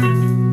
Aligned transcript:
Он 0.00 0.43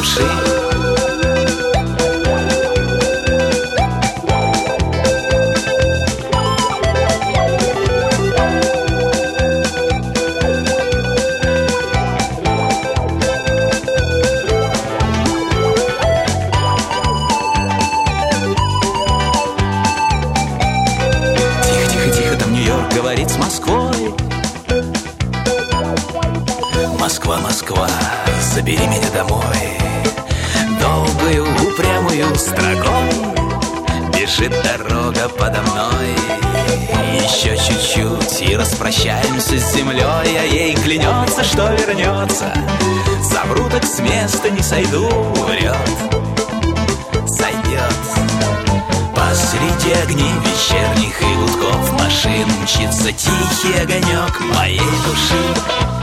моей 0.00 0.49
строкой 32.40 33.10
Бежит 34.16 34.52
дорога 34.62 35.28
подо 35.28 35.60
мной. 35.62 36.14
Еще 37.22 37.56
чуть-чуть 37.56 38.42
и 38.48 38.56
распрощаемся 38.56 39.58
с 39.58 39.74
землей 39.74 40.02
А 40.02 40.44
ей 40.44 40.74
клянется, 40.74 41.44
что 41.44 41.70
вернется. 41.72 42.52
Совру 43.22 43.68
так 43.70 43.84
с 43.84 43.98
места 44.00 44.50
не 44.50 44.62
сойду, 44.62 45.08
врет. 45.46 45.76
Сойдет. 47.26 48.00
Посреди 49.14 49.92
огней 50.02 50.32
вечерних 50.44 51.20
и 51.20 51.34
гудков 51.36 51.92
машин 52.00 52.48
Мчится 52.62 53.12
тихий 53.12 53.78
огонек 53.80 54.40
моей 54.54 54.78
души 54.78 55.99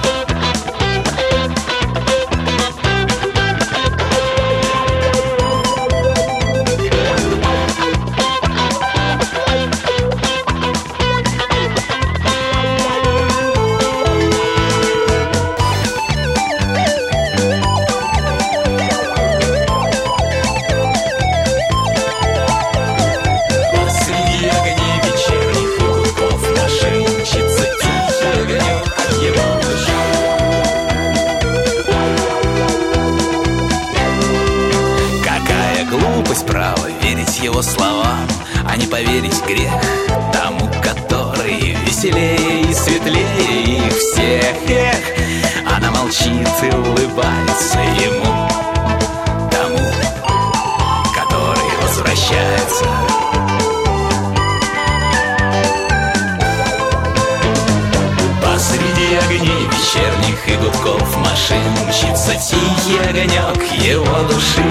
огонек 63.17 63.63
его 63.83 64.05
души. 64.29 64.61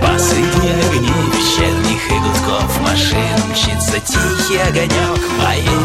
Посреди 0.00 0.68
огней 0.68 1.26
вечерних 1.34 2.08
и 2.08 2.14
гудков 2.14 2.80
машин 2.80 3.18
Мчится 3.50 3.98
тихий 3.98 4.58
огонек 4.58 5.20
моей 5.40 5.81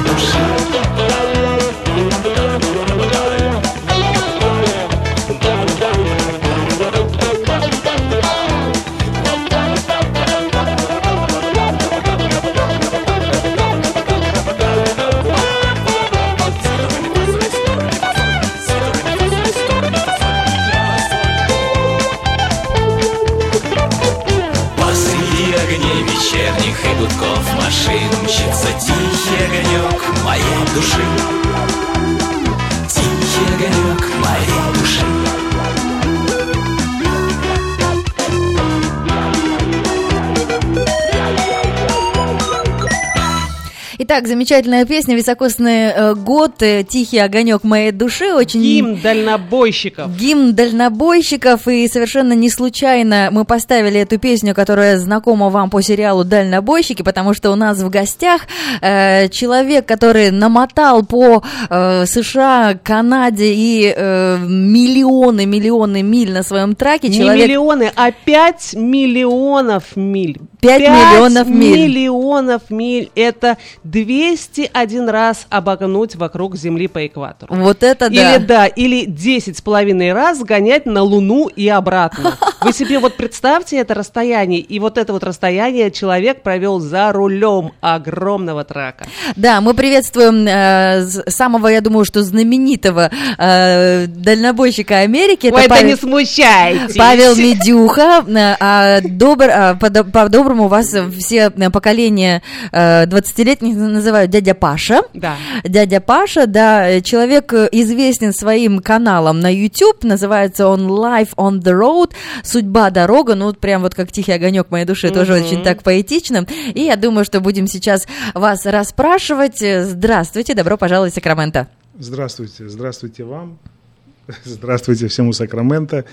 Итак, 44.28 44.36
замечательная 44.36 44.86
песня 44.86 45.16
«Високосный 45.16 45.88
э, 45.88 46.14
год», 46.14 46.62
э, 46.62 46.84
«Тихий 46.84 47.18
огонек 47.20 47.64
моей 47.64 47.92
души». 47.92 48.34
Очень... 48.34 48.62
Гимн 48.62 49.00
дальнобойщиков. 49.02 50.18
Гимн 50.18 50.54
дальнобойщиков, 50.54 51.66
и 51.68 51.88
совершенно 51.88 52.34
не 52.34 52.50
случайно 52.50 53.30
мы 53.32 53.46
поставили 53.46 54.02
эту 54.02 54.20
песню, 54.20 54.54
которая 54.54 54.98
знакома 54.98 55.50
вам 55.50 55.70
по 55.70 55.82
сериалу 55.82 56.26
«Дальнобойщики», 56.26 57.04
потому 57.04 57.34
что 57.34 57.52
у 57.52 57.56
нас 57.56 57.78
в 57.80 57.90
гостях 57.90 58.42
э, 58.82 59.30
человек, 59.30 59.86
который 59.86 60.32
намотал 60.32 61.06
по 61.06 61.42
э, 61.70 62.06
США, 62.06 62.78
Канаде 62.84 63.54
и 63.54 63.94
э, 63.96 64.38
миллионы, 64.40 65.46
миллионы 65.46 66.04
миль 66.04 66.34
на 66.34 66.44
своем 66.44 66.76
траке. 66.76 67.08
Не 67.08 67.18
человек... 67.18 67.48
миллионы, 67.48 67.92
а 67.96 68.12
5 68.12 68.74
миллионов 68.76 69.96
миль. 69.96 70.38
Пять 70.68 70.82
миллионов 70.82 71.48
миль. 71.48 71.88
миллионов 71.88 72.62
миль. 72.70 73.12
Это 73.16 73.58
201 73.84 75.10
раз 75.10 75.48
обогнуть 75.50 76.16
вокруг 76.16 76.56
Земли 76.56 76.88
по 76.88 77.06
экватору. 77.06 77.56
Вот 77.56 77.84
это 77.84 78.10
да. 78.10 78.36
Или 78.36 78.46
да, 78.46 78.68
или 78.68 79.06
10 79.06 79.58
с 79.58 79.62
половиной 79.62 80.14
раз 80.14 80.40
гонять 80.40 80.86
на 80.86 81.04
Луну 81.04 81.48
и 81.48 81.68
обратно. 81.68 82.38
Вы 82.62 82.74
себе 82.74 83.00
вот 83.00 83.16
представьте 83.16 83.78
это 83.78 83.94
расстояние, 83.94 84.62
и 84.62 84.80
вот 84.80 84.98
это 84.98 85.14
вот 85.14 85.24
расстояние 85.24 85.92
человек 85.92 86.42
провел 86.42 86.80
за 86.80 87.12
рулем 87.12 87.74
огромного 87.82 88.64
трака. 88.64 89.06
Да, 89.36 89.62
мы 89.62 89.74
приветствуем 89.74 90.48
э, 90.48 91.06
самого, 91.30 91.68
я 91.68 91.82
думаю, 91.82 92.06
что 92.06 92.24
знаменитого 92.24 93.12
э, 93.38 94.08
дальнобойщика 94.08 95.00
Америки. 95.00 95.52
Ой, 95.54 95.62
это, 95.62 95.70
Павел, 95.70 95.88
не 95.88 95.96
смущайте. 95.96 96.98
Павел 96.98 97.36
Медюха. 97.36 98.26
Э, 98.28 98.56
а, 98.60 99.02
добр, 99.02 99.50
а, 99.50 99.76
по-доброму 99.76 100.66
у 100.66 100.68
вас 100.68 100.96
все 101.18 101.50
поколения 101.50 102.42
э, 102.72 103.06
20-летних 103.06 103.76
называют 103.76 104.32
дядя 104.32 104.56
Паша. 104.56 105.02
Да. 105.14 105.36
Дядя 105.64 106.02
Паша, 106.02 106.48
да, 106.48 107.02
человек 107.02 107.54
известен 107.54 108.34
своим 108.34 108.80
каналом 108.80 109.40
на 109.40 109.54
YouTube, 109.54 110.04
называется 110.04 110.68
он 110.68 110.88
Life 110.88 111.36
on 111.38 111.62
the 111.62 111.74
Road, 111.74 112.14
судьба 112.48 112.90
дорога, 112.90 113.36
ну 113.36 113.46
вот 113.46 113.60
прям 113.60 113.82
вот 113.82 113.96
как 113.96 114.12
тихий 114.12 114.32
огонек 114.32 114.72
моей 114.72 114.86
души, 114.86 115.08
mm-hmm. 115.08 115.14
тоже 115.14 115.34
очень 115.34 115.64
так 115.64 115.84
поэтично. 115.84 116.46
И 116.74 116.82
я 116.82 116.96
думаю, 116.96 117.26
что 117.26 117.40
будем 117.42 117.68
сейчас 117.68 118.08
вас 118.34 118.66
расспрашивать. 118.66 119.60
Здравствуйте, 119.60 120.54
добро 120.54 120.78
пожаловать 120.78 121.14
в 121.14 121.16
Сакраменто. 121.16 121.68
Здравствуйте, 122.00 122.70
здравствуйте 122.70 123.24
вам, 123.24 123.58
здравствуйте 124.44 125.08
всему 125.08 125.34
Сакраменто. 125.34 126.06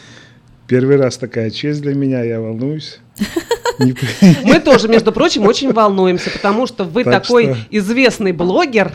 Первый 0.67 0.97
раз 0.97 1.19
такая 1.19 1.51
честь 1.51 1.83
для 1.83 1.95
меня, 1.95 2.23
я 2.23 2.41
волнуюсь. 2.41 3.01
Мы 4.45 4.61
тоже, 4.61 4.89
между 4.89 5.13
прочим, 5.13 5.47
очень 5.47 5.73
волнуемся, 5.73 6.31
потому 6.31 6.67
что 6.67 6.85
вы 6.85 7.05
такой 7.05 7.57
известный 7.71 8.33
блогер, 8.33 8.93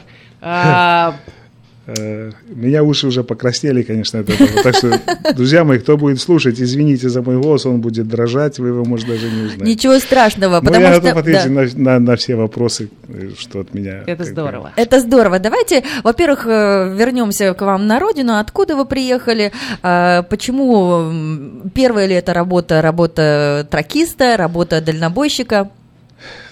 меня 2.50 2.84
уши 2.84 3.08
уже 3.08 3.24
покраснели, 3.24 3.84
конечно, 3.84 4.20
от 4.20 4.30
этого. 4.30 4.64
Так 4.64 4.76
что, 4.76 5.00
друзья 5.36 5.64
мои, 5.64 5.80
кто 5.80 5.98
будет 5.98 6.20
слушать, 6.20 6.60
извините 6.62 7.10
за 7.10 7.22
мой 7.22 7.38
голос, 7.38 7.66
он 7.66 7.82
будет 7.82 8.08
дрожать, 8.08 8.60
вы 8.60 8.70
его, 8.70 8.86
может, 8.86 9.08
даже 9.08 9.30
не 9.30 9.44
узнаете. 9.44 9.66
Ничего 9.66 10.00
страшного, 10.00 10.60
потому 10.62 10.82
я 10.82 10.94
что... 10.94 10.96
я 10.96 11.02
готов 11.02 11.18
ответить 11.18 11.54
да. 11.54 11.82
на, 11.82 11.94
на, 11.94 12.00
на 12.00 12.16
все 12.16 12.36
вопросы, 12.36 12.90
э, 13.08 13.32
что 13.38 13.62
от 13.62 13.74
меня. 13.74 14.04
Это 14.06 14.24
здорово. 14.24 14.72
Это 14.76 15.00
здорово. 15.00 15.40
Давайте, 15.40 15.84
во-первых, 16.04 16.46
э, 16.46 16.96
вернемся 16.98 17.54
к 17.54 17.62
вам 17.62 17.88
на 17.88 18.00
родину. 18.00 18.38
Откуда 18.38 18.76
вы 18.76 18.86
приехали? 18.86 19.52
Почему 19.82 21.70
первая 21.74 22.08
ли 22.08 22.16
это 22.16 22.34
работа, 22.34 22.82
работа 22.82 23.68
тракиста, 23.70 24.38
работа 24.38 24.82
дальнобойщика? 24.82 25.70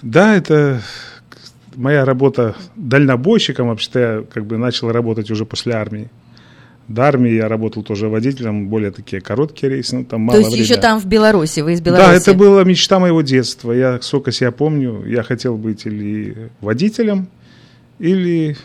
Да, 0.02 0.36
это 0.36 0.82
моя 1.78 2.04
работа 2.06 2.56
дальнобойщиком, 2.76 3.68
вообще-то 3.68 4.00
я 4.00 4.24
как 4.24 4.46
бы 4.46 4.58
начал 4.58 4.92
работать 4.92 5.30
уже 5.32 5.46
после 5.46 5.74
армии. 5.74 6.10
До 6.88 7.04
армии 7.04 7.32
я 7.32 7.48
работал 7.48 7.84
тоже 7.84 8.08
водителем, 8.08 8.70
более 8.70 8.92
такие 8.92 9.22
короткие 9.22 9.74
рейсы, 9.74 9.98
ну 9.98 10.06
там 10.06 10.22
мало 10.22 10.38
То 10.38 10.40
есть 10.40 10.52
времени. 10.52 10.72
еще 10.72 10.82
там 10.82 11.00
в 11.00 11.06
Беларуси, 11.06 11.60
вы 11.60 11.74
из 11.74 11.82
Беларуси? 11.82 12.08
Да, 12.08 12.16
это 12.16 12.34
была 12.34 12.64
мечта 12.64 12.98
моего 12.98 13.22
детства. 13.22 13.72
Я, 13.74 14.00
сколько 14.02 14.32
себя 14.32 14.52
помню, 14.52 15.06
я 15.06 15.22
хотел 15.22 15.58
быть 15.58 15.86
или 15.86 16.50
водителем, 16.62 17.28
или 18.00 18.58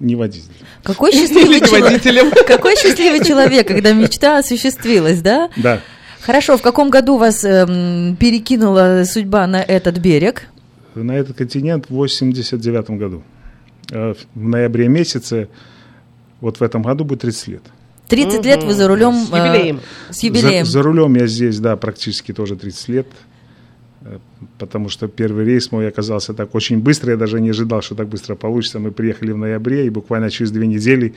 не 0.00 0.16
водителем. 0.16 0.54
Какой 0.82 1.12
счастливый, 1.12 1.60
человек, 1.66 2.46
какой 2.46 2.76
счастливый 2.76 3.24
человек, 3.24 3.66
когда 3.66 3.92
мечта 3.92 4.38
осуществилась, 4.38 5.20
да? 5.20 5.48
Да. 5.56 5.80
Хорошо, 6.20 6.56
в 6.58 6.62
каком 6.62 6.90
году 6.90 7.16
вас 7.16 7.44
эм, 7.44 8.16
перекинула 8.16 9.04
судьба 9.04 9.46
на 9.46 9.62
этот 9.62 9.98
берег? 9.98 10.48
На 11.02 11.12
этот 11.12 11.36
континент 11.36 11.86
в 11.88 11.94
89 11.94 12.90
году. 12.90 13.22
Э, 13.90 14.14
в 14.34 14.42
ноябре 14.42 14.88
месяце, 14.88 15.48
вот 16.40 16.58
в 16.60 16.62
этом 16.62 16.82
году 16.82 17.04
будет 17.04 17.20
30 17.20 17.48
лет. 17.48 17.62
30 18.08 18.38
угу. 18.38 18.44
лет 18.46 18.62
вы 18.62 18.74
за 18.74 18.88
рулем? 18.88 19.14
С 19.14 19.28
юбилеем. 19.28 19.80
Э, 20.08 20.12
с 20.12 20.22
юбилеем. 20.22 20.64
За, 20.64 20.72
за 20.72 20.82
рулем 20.82 21.14
я 21.14 21.26
здесь, 21.26 21.58
да, 21.58 21.76
практически 21.76 22.32
тоже 22.32 22.56
30 22.56 22.88
лет. 22.88 23.06
Э, 24.02 24.18
потому 24.58 24.88
что 24.88 25.08
первый 25.08 25.44
рейс 25.44 25.72
мой 25.72 25.88
оказался 25.88 26.34
так 26.34 26.54
очень 26.54 26.80
быстро, 26.80 27.12
я 27.12 27.16
даже 27.16 27.40
не 27.40 27.50
ожидал, 27.50 27.82
что 27.82 27.94
так 27.94 28.08
быстро 28.08 28.34
получится. 28.34 28.78
Мы 28.78 28.90
приехали 28.90 29.32
в 29.32 29.38
ноябре, 29.38 29.86
и 29.86 29.90
буквально 29.90 30.30
через 30.30 30.50
две 30.50 30.66
недели 30.66 31.14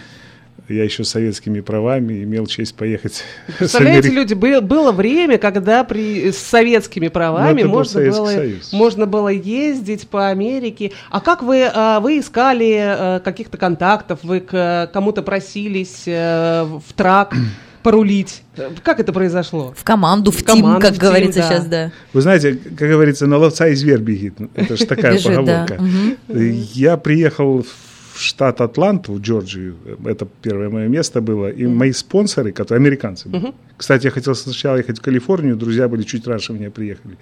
я 0.69 0.83
еще 0.83 1.03
с 1.03 1.09
советскими 1.09 1.61
правами 1.61 2.23
имел 2.23 2.45
честь 2.45 2.75
поехать. 2.75 3.23
Представляете, 3.59 4.09
люди, 4.09 4.33
было 4.33 4.91
время, 4.91 5.37
когда 5.37 5.83
при, 5.83 6.31
с 6.31 6.37
советскими 6.37 7.07
правами 7.07 7.63
ну, 7.63 7.69
можно 7.69 8.01
было, 8.01 8.31
можно 8.71 9.05
было 9.05 9.29
ездить 9.29 10.07
по 10.07 10.29
Америке. 10.29 10.91
А 11.09 11.21
как 11.21 11.43
вы, 11.43 11.69
а, 11.73 11.99
вы 11.99 12.19
искали 12.19 12.77
а, 12.79 13.19
каких-то 13.19 13.57
контактов, 13.57 14.19
вы 14.23 14.41
к 14.41 14.89
кому-то 14.93 15.21
просились 15.21 16.03
э, 16.05 16.63
в 16.63 16.93
трак? 16.93 17.33
порулить. 17.83 18.43
Как 18.83 18.99
это 18.99 19.13
произошло? 19.13 19.73
В 19.77 19.85
команду, 19.85 20.31
в, 20.31 20.35
в 20.35 20.43
тим, 20.43 20.61
команду, 20.61 20.81
как 20.81 20.95
в 20.95 20.97
говорится 20.97 21.39
тим, 21.39 21.49
да. 21.49 21.55
сейчас, 21.55 21.65
да. 21.67 21.91
Вы 22.11 22.21
знаете, 22.21 22.55
как 22.55 22.89
говорится, 22.89 23.27
на 23.27 23.37
ловца 23.37 23.69
и 23.69 23.75
зверь 23.75 23.99
бегит. 23.99 24.33
Это 24.55 24.75
же 24.75 24.85
такая 24.85 25.17
поговорка. 25.23 25.79
Я 26.27 26.97
приехал 26.97 27.63
в 27.63 27.86
в 28.17 28.21
штат 28.21 28.61
Атланту, 28.61 29.13
в 29.13 29.21
Джорджию. 29.21 29.75
Это 30.05 30.27
первое 30.41 30.69
мое 30.69 30.87
место 30.87 31.21
было. 31.21 31.51
И 31.51 31.67
мои 31.67 31.91
спонсоры, 31.91 32.51
которые 32.51 32.81
американцы 32.81 33.29
были. 33.29 33.53
Кстати, 33.77 34.05
я 34.05 34.11
хотел 34.11 34.35
сначала 34.35 34.77
ехать 34.77 34.97
в 34.97 35.01
Калифорнию, 35.01 35.55
друзья 35.55 35.87
были 35.87 36.03
чуть 36.03 36.27
раньше 36.27 36.53
меня 36.53 36.71
приехали. 36.71 37.17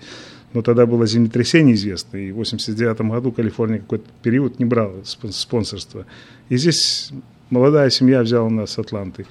Но 0.54 0.62
тогда 0.62 0.86
было 0.86 1.06
землетрясение 1.06 1.76
известное, 1.76 2.22
и 2.22 2.32
в 2.32 2.36
89 2.36 3.02
году 3.02 3.32
Калифорния 3.34 3.80
какой-то 3.80 4.06
период 4.24 4.58
не 4.60 4.66
брала 4.66 4.94
спонсорство. 5.04 6.06
И 6.48 6.58
здесь 6.58 7.12
молодая 7.50 7.90
семья 7.90 8.22
взяла 8.22 8.50
нас 8.50 8.72
с 8.72 8.80
Атланты. 8.80 9.26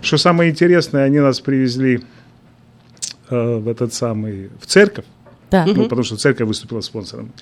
Что 0.00 0.18
самое 0.18 0.50
интересное, 0.50 1.02
они 1.02 1.18
нас 1.18 1.40
привезли 1.40 2.00
э, 3.28 3.58
в 3.58 3.66
этот 3.66 3.92
самый, 3.92 4.50
в 4.60 4.66
церковь, 4.66 5.06
да. 5.50 5.66
ну, 5.66 5.82
потому 5.84 6.04
что 6.04 6.16
церковь 6.16 6.46
выступила 6.46 6.80
спонсором. 6.80 7.32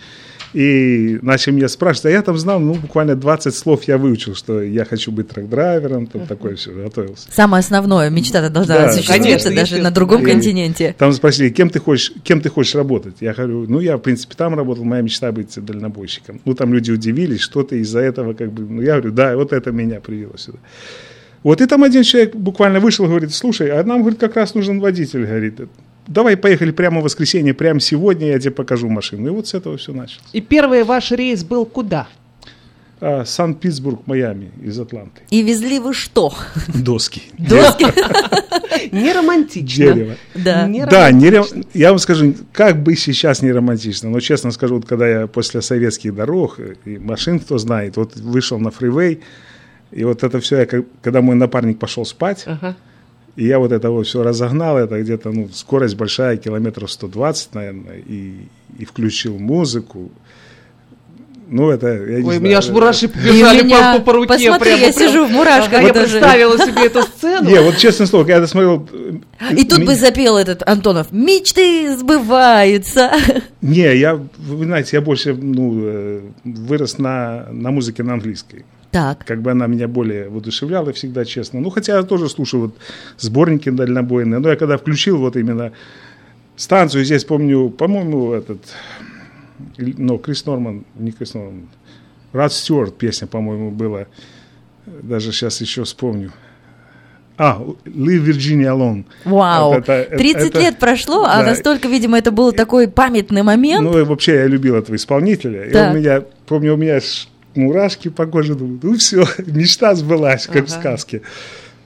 И 0.57 1.19
начали 1.21 1.53
меня 1.53 1.69
спрашивать, 1.69 2.07
а 2.07 2.11
я 2.13 2.23
там 2.23 2.39
знал, 2.39 2.59
ну, 2.59 2.73
буквально 2.73 3.15
20 3.15 3.55
слов 3.55 3.85
я 3.85 3.99
выучил, 3.99 4.35
что 4.35 4.63
я 4.63 4.87
хочу 4.87 5.13
быть 5.13 5.29
трак-драйвером, 5.29 6.07
там 6.07 6.27
такое 6.27 6.57
все, 6.57 6.71
готовился. 6.71 7.31
Самое 7.31 7.61
основное, 7.61 8.09
мечта-то 8.09 8.49
должна 8.49 8.75
да, 8.75 8.89
осуществиться 8.89 9.55
даже 9.55 9.83
на 9.83 9.91
другом 9.91 10.23
и 10.23 10.25
континенте. 10.25 10.95
Там 10.97 11.13
спросили, 11.13 11.51
кем 11.51 11.69
ты 11.69 11.79
хочешь, 11.79 12.11
кем 12.25 12.41
ты 12.41 12.49
хочешь 12.49 12.75
работать? 12.75 13.17
Я 13.21 13.35
говорю, 13.35 13.67
ну, 13.69 13.81
я, 13.81 13.99
в 13.99 14.01
принципе, 14.01 14.35
там 14.35 14.55
работал, 14.55 14.85
моя 14.85 15.03
мечта 15.03 15.31
быть 15.31 15.63
дальнобойщиком. 15.63 16.41
Ну, 16.47 16.55
там 16.55 16.73
люди 16.73 16.91
удивились, 16.91 17.43
что 17.43 17.63
ты 17.63 17.81
из-за 17.81 17.99
этого, 17.99 18.33
как 18.33 18.51
бы, 18.51 18.63
ну, 18.63 18.81
я 18.81 18.93
говорю, 18.93 19.13
да, 19.13 19.37
вот 19.37 19.53
это 19.53 19.73
меня 19.73 20.01
привело 20.01 20.39
сюда. 20.39 20.57
Вот 21.43 21.61
и 21.61 21.67
там 21.67 21.85
один 21.85 22.03
человек 22.03 22.35
буквально 22.35 22.81
вышел, 22.81 23.05
говорит, 23.05 23.35
слушай, 23.35 23.69
а 23.69 23.85
нам, 23.85 24.01
говорит, 24.01 24.19
как 24.19 24.37
раз 24.37 24.55
нужен 24.55 24.81
водитель, 24.81 25.27
говорит, 25.27 25.61
давай 26.07 26.37
поехали 26.37 26.71
прямо 26.71 27.01
в 27.01 27.05
воскресенье, 27.05 27.55
прямо 27.55 27.81
сегодня 27.81 28.29
я 28.29 28.39
тебе 28.39 28.53
покажу 28.53 28.89
машину. 28.89 29.29
И 29.29 29.31
вот 29.31 29.49
с 29.49 29.55
этого 29.55 29.77
все 29.77 29.93
началось. 29.93 30.29
И 30.33 30.41
первый 30.41 30.85
ваш 30.85 31.11
рейс 31.11 31.45
был 31.45 31.67
куда? 31.67 32.09
А, 32.99 33.25
Санкт-Петербург, 33.27 34.07
Майами 34.07 34.51
из 34.63 34.79
Атланты. 34.81 35.21
И 35.31 35.43
везли 35.43 35.79
вы 35.79 35.93
что? 35.93 36.33
Доски. 36.69 37.23
Доски? 37.37 37.85
Не 38.93 39.13
романтично. 39.13 39.85
Дерево. 39.85 40.17
Да, 40.35 40.69
да 40.91 41.11
не, 41.11 41.33
я 41.75 41.91
вам 41.91 41.99
скажу, 41.99 42.35
как 42.53 42.83
бы 42.83 42.95
сейчас 42.95 43.43
не 43.43 43.51
романтично, 43.51 44.11
но 44.11 44.21
честно 44.21 44.51
скажу, 44.51 44.77
вот 44.77 44.87
когда 44.87 45.09
я 45.09 45.27
после 45.27 45.61
советских 45.61 46.15
дорог 46.15 46.59
и 46.85 46.99
машин, 46.99 47.41
кто 47.41 47.59
знает, 47.59 47.97
вот 47.97 48.17
вышел 48.17 48.59
на 48.59 48.71
фривей, 48.71 49.21
и 49.91 50.05
вот 50.05 50.23
это 50.23 50.41
все, 50.41 50.61
я, 50.61 50.67
когда 51.03 51.21
мой 51.21 51.37
напарник 51.37 51.79
пошел 51.79 52.05
спать, 52.05 52.45
ага. 52.47 52.77
И 53.37 53.47
я 53.47 53.59
вот 53.59 53.71
это 53.71 53.91
вот 53.91 54.07
все 54.07 54.23
разогнал, 54.23 54.79
это 54.79 55.01
где-то, 55.01 55.31
ну, 55.31 55.49
скорость 55.53 55.95
большая, 55.95 56.39
километров 56.39 56.91
120, 56.91 57.55
наверное, 57.55 57.99
и, 57.99 58.49
и 58.79 58.85
включил 58.87 59.39
музыку. 59.39 60.11
Ну, 61.49 61.71
это, 61.71 61.89
я 61.89 61.99
не 61.99 62.15
Ой, 62.17 62.23
знаю. 62.23 62.41
меня 62.41 62.59
аж 62.59 62.69
мураши 62.71 63.09
побежали 63.09 63.63
меня... 63.63 63.93
по, 63.93 63.99
по, 63.99 64.05
по 64.05 64.13
руке. 64.15 64.29
Посмотри, 64.29 64.71
прямо, 64.71 64.87
я 64.87 64.93
прям... 64.93 65.09
сижу 65.09 65.27
в 65.27 65.31
мурашках. 65.31 65.83
Я 65.83 65.93
представила 65.93 66.59
себе 66.59 66.87
эту 66.87 67.03
сцену. 67.17 67.49
Не, 67.49 67.61
вот 67.61 67.77
честное 67.77 68.07
слово, 68.07 68.25
когда 68.25 68.41
я 68.41 68.47
смотрел... 68.47 68.89
И 69.53 69.65
тут 69.65 69.85
бы 69.85 69.95
запел 69.95 70.39
этот 70.39 70.67
Антонов, 70.67 71.13
мечты 71.13 71.95
сбываются. 71.97 73.13
Не, 73.61 73.97
я, 73.97 74.15
вы 74.15 74.65
знаете, 74.65 74.97
я 74.97 75.01
больше 75.01 75.35
ну, 75.35 75.81
э, 75.85 76.21
вырос 76.45 76.99
на, 76.99 77.47
на 77.53 77.71
музыке 77.71 78.03
на 78.03 78.15
английской. 78.15 78.65
Так. 78.97 79.27
Как 79.27 79.43
бы 79.43 79.51
она 79.51 79.67
меня 79.67 79.89
более 79.89 80.31
воодушевляла 80.31 80.91
всегда, 80.95 81.27
честно. 81.27 81.61
Ну, 81.61 81.69
хотя 81.69 81.99
я 81.99 82.03
тоже 82.03 82.31
слушаю 82.31 82.63
вот 82.63 82.77
сборники 83.19 83.69
дальнобойные. 83.69 84.41
Но 84.41 84.49
я 84.49 84.57
когда 84.57 84.79
включил 84.79 85.19
вот 85.19 85.37
именно 85.37 85.73
станцию, 86.57 87.05
здесь 87.05 87.25
помню, 87.25 87.69
по-моему, 87.69 88.33
этот, 88.33 88.63
ну, 89.77 90.17
Крис 90.17 90.47
Норман, 90.47 90.87
не 90.95 91.13
Крис 91.13 91.35
Норман, 91.35 91.69
Рад 92.33 92.55
Стюарт 92.55 92.97
песня, 92.97 93.27
по-моему, 93.27 93.71
была. 93.71 94.07
Даже 94.87 95.31
сейчас 95.31 95.61
еще 95.61 95.85
вспомню. 95.85 96.33
А, 97.37 97.63
Leave 97.85 98.25
Virginia 98.25 98.75
Alone. 98.75 99.05
Вау, 99.27 99.75
это, 99.75 100.09
30 100.17 100.43
это, 100.43 100.59
лет 100.59 100.79
прошло, 100.79 101.25
а 101.25 101.27
да. 101.35 101.41
а 101.41 101.45
настолько, 101.45 101.87
видимо, 101.87 102.17
это 102.17 102.31
был 102.31 102.53
такой 102.53 102.89
памятный 102.89 103.43
момент. 103.43 103.85
Ну, 103.85 103.99
и 103.99 104.05
вообще 104.05 104.37
я 104.37 104.47
любил 104.47 104.75
этого 104.75 104.97
исполнителя. 104.97 105.71
Так. 105.71 105.75
И 105.75 105.91
он 105.91 105.99
меня, 105.99 106.23
помню, 106.47 106.73
у 106.73 106.77
меня 106.79 106.99
мурашки 107.57 108.09
по 108.09 108.27
коже, 108.27 108.55
думаю, 108.55 108.81
ну 108.83 108.97
все, 108.97 109.25
мечта 109.47 109.95
сбылась, 109.95 110.47
как 110.47 110.57
ага. 110.57 110.67
в 110.67 110.71
сказке. 110.71 111.23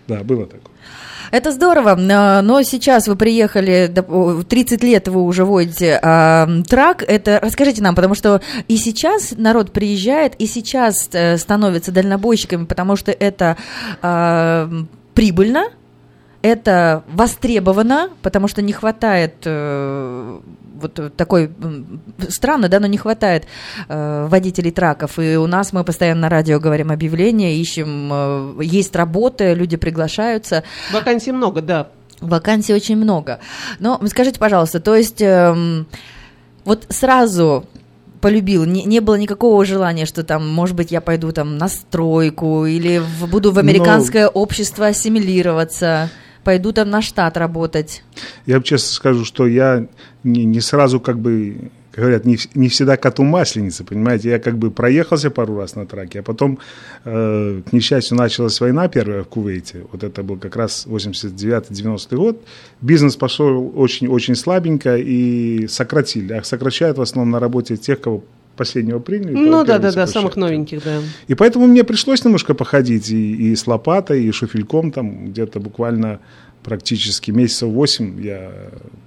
Да, 0.09 0.23
было 0.25 0.47
такое. 0.47 0.71
Это 1.31 1.53
здорово, 1.53 1.95
но 1.95 2.63
сейчас 2.63 3.07
вы 3.07 3.15
приехали, 3.15 3.93
30 4.49 4.83
лет 4.83 5.07
вы 5.07 5.23
уже 5.23 5.45
водите 5.45 6.01
а, 6.03 6.49
трак, 6.69 7.05
это 7.07 7.39
расскажите 7.41 7.83
нам, 7.83 7.95
потому 7.95 8.17
что 8.17 8.41
и 8.67 8.77
сейчас 8.77 9.35
народ 9.37 9.71
приезжает, 9.71 10.35
и 10.41 10.47
сейчас 10.47 11.09
э, 11.13 11.37
становится 11.37 11.93
дальнобойщиками, 11.93 12.65
потому 12.65 12.97
что 12.97 13.13
это 13.13 13.57
а, 14.03 14.69
прибыльно, 15.15 15.67
это 16.43 17.05
востребовано, 17.07 18.11
потому 18.23 18.49
что 18.49 18.61
не 18.61 18.73
хватает 18.73 19.35
э, 19.45 20.41
вот 20.81 21.17
такой 21.17 21.51
странно, 22.29 22.69
да, 22.69 22.81
но 22.81 22.87
не 22.87 22.99
хватает 22.99 23.45
э, 23.89 24.27
водителей 24.29 24.71
траков. 24.71 25.19
И 25.19 25.37
у 25.37 25.47
нас 25.47 25.73
мы 25.73 25.85
постоянно 25.85 26.23
на 26.23 26.29
радио 26.29 26.59
говорим 26.59 26.91
объявления, 26.91 27.57
ищем, 27.57 28.11
э, 28.13 28.65
есть 28.65 28.95
работы, 28.97 29.55
люди 29.55 29.77
приглашаются. 29.77 30.65
Вакансий 30.93 31.33
много, 31.33 31.63
да. 31.63 31.89
Вакансий 32.21 32.75
очень 32.75 32.97
много. 32.97 33.41
Но 33.79 34.01
скажите, 34.07 34.39
пожалуйста, 34.39 34.81
то 34.81 34.95
есть 34.95 35.23
э, 35.23 35.85
вот 36.65 36.87
сразу 36.89 37.67
полюбил, 38.21 38.65
не, 38.65 38.85
не 38.85 39.01
было 39.01 39.15
никакого 39.15 39.65
желания, 39.65 40.05
что 40.05 40.23
там, 40.23 40.47
может 40.49 40.77
быть, 40.77 40.91
я 40.91 41.01
пойду 41.01 41.33
там 41.33 41.57
на 41.57 41.69
стройку 41.69 42.67
или 42.67 42.99
в, 42.99 43.27
буду 43.29 43.53
в 43.53 43.59
американское 43.59 44.25
Но... 44.25 44.31
общество 44.31 44.89
ассимилироваться 44.89 46.11
пойду 46.51 46.73
там 46.73 46.91
на 46.91 47.01
штат 47.01 47.37
работать? 47.37 48.03
Я 48.45 48.61
честно 48.61 48.89
скажу, 48.93 49.25
что 49.25 49.47
я 49.47 49.87
не, 50.25 50.45
не 50.45 50.61
сразу 50.61 50.99
как 50.99 51.21
бы 51.21 51.71
говорят, 51.97 52.25
не, 52.25 52.39
не 52.55 52.69
всегда 52.69 52.97
коту 52.97 53.23
масленица, 53.23 53.85
понимаете, 53.85 54.31
я 54.31 54.41
как 54.41 54.59
бы 54.59 54.73
проехался 54.73 55.31
пару 55.31 55.57
раз 55.57 55.77
на 55.77 55.87
траке, 55.87 56.21
а 56.21 56.23
потом, 56.25 56.59
э, 57.05 57.63
к 57.69 57.73
несчастью, 57.73 58.17
началась 58.17 58.61
война 58.61 58.89
первая 58.89 59.23
в 59.23 59.29
Кувейте, 59.29 59.85
вот 59.93 60.03
это 60.03 60.25
был 60.25 60.39
как 60.39 60.57
раз 60.57 60.87
89-90 60.89 62.17
год, 62.17 62.43
бизнес 62.81 63.15
пошел 63.15 63.73
очень-очень 63.77 64.35
слабенько 64.35 64.97
и 64.97 65.69
сократили, 65.69 66.33
а 66.33 66.43
сокращают 66.43 66.99
в 66.99 67.03
основном 67.03 67.31
на 67.31 67.39
работе 67.39 67.77
тех, 67.77 68.01
кого 68.01 68.25
последнего 68.61 68.99
приняли. 68.99 69.33
Ну 69.33 69.65
да, 69.65 69.79
да, 69.79 69.91
да, 69.91 70.07
самых 70.07 70.37
новеньких, 70.37 70.85
да. 70.85 70.99
И 71.29 71.35
поэтому 71.35 71.67
мне 71.67 71.83
пришлось 71.83 72.23
немножко 72.25 72.53
походить 72.53 73.09
и, 73.09 73.53
и 73.53 73.57
с 73.57 73.67
лопатой, 73.67 74.23
и 74.23 74.31
шуфельком, 74.33 74.93
там 74.93 75.29
где-то 75.31 75.61
буквально 75.61 76.21
практически 76.63 77.31
месяцев 77.31 77.71
восемь 77.71 78.21
я 78.23 78.53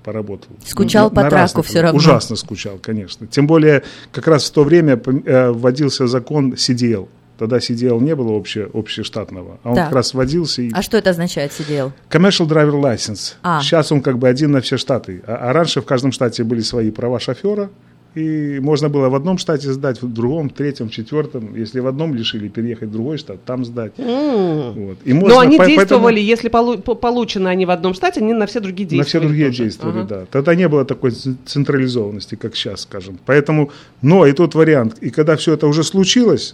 поработал. 0.04 0.50
Скучал 0.66 1.12
ну, 1.12 1.16
по 1.16 1.30
траку 1.30 1.62
все 1.62 1.82
равно. 1.82 1.98
Ужасно 1.98 2.36
скучал, 2.36 2.80
конечно. 2.82 3.28
Тем 3.28 3.46
более, 3.46 3.84
как 4.12 4.28
раз 4.28 4.50
в 4.50 4.52
то 4.52 4.64
время 4.64 5.00
э, 5.26 5.52
вводился 5.52 6.08
закон 6.08 6.54
CDL. 6.54 7.08
Тогда 7.38 7.58
CDL 7.58 8.02
не 8.02 8.16
было 8.16 8.32
обще, 8.32 8.68
общештатного, 8.74 9.60
а 9.64 9.70
он 9.70 9.76
так. 9.76 9.86
как 9.86 9.96
раз 9.96 10.14
вводился. 10.16 10.64
И... 10.64 10.72
А 10.74 10.82
что 10.82 10.98
это 10.98 11.12
означает 11.12 11.52
CDL? 11.52 11.92
Commercial 12.10 12.48
Driver 12.48 12.82
License. 12.82 13.36
А. 13.44 13.62
Сейчас 13.62 13.92
он 13.92 14.02
как 14.02 14.18
бы 14.18 14.28
один 14.28 14.52
на 14.52 14.62
все 14.62 14.78
штаты. 14.78 15.22
А, 15.28 15.50
а 15.50 15.54
раньше 15.54 15.82
в 15.82 15.86
каждом 15.86 16.12
штате 16.12 16.44
были 16.44 16.62
свои 16.62 16.90
права 16.90 17.20
шофера, 17.20 17.70
и 18.16 18.60
можно 18.60 18.90
было 18.90 19.10
в 19.10 19.16
одном 19.16 19.40
штате 19.40 19.74
сдать, 19.74 20.02
в 20.02 20.14
другом, 20.14 20.50
в 20.50 20.54
третьем, 20.54 20.90
четвертом. 20.90 21.56
Если 21.56 21.80
в 21.80 21.88
одном 21.88 22.14
лишили, 22.14 22.48
переехать 22.48 22.90
в 22.90 22.92
другой 22.92 23.18
штат, 23.18 23.44
там 23.44 23.66
сдать. 23.66 23.94
Mm. 23.98 24.72
Вот. 24.74 24.98
И 25.04 25.14
можно, 25.14 25.30
Но 25.30 25.40
они 25.40 25.58
по, 25.58 25.66
действовали, 25.66 26.04
поэтому... 26.04 26.30
если 26.30 26.50
полу, 26.50 26.78
получены 26.78 27.48
они 27.48 27.66
в 27.66 27.72
одном 27.72 27.96
штате, 27.96 28.20
они 28.20 28.34
на 28.34 28.46
все 28.46 28.60
другие 28.60 28.88
действовали. 28.88 29.00
На 29.00 29.08
все 29.08 29.20
другие 29.20 29.48
тоже. 29.48 29.64
действовали, 29.64 30.00
ага. 30.00 30.08
да. 30.08 30.26
Тогда 30.30 30.54
не 30.54 30.68
было 30.68 30.86
такой 30.86 31.12
централизованности, 31.46 32.36
как 32.36 32.56
сейчас, 32.56 32.82
скажем. 32.82 33.18
Поэтому, 33.26 33.72
но 34.04 34.28
и 34.28 34.34
тот 34.34 34.54
вариант. 34.54 34.98
И 35.02 35.10
когда 35.10 35.36
все 35.36 35.54
это 35.54 35.66
уже 35.66 35.84
случилось, 35.84 36.54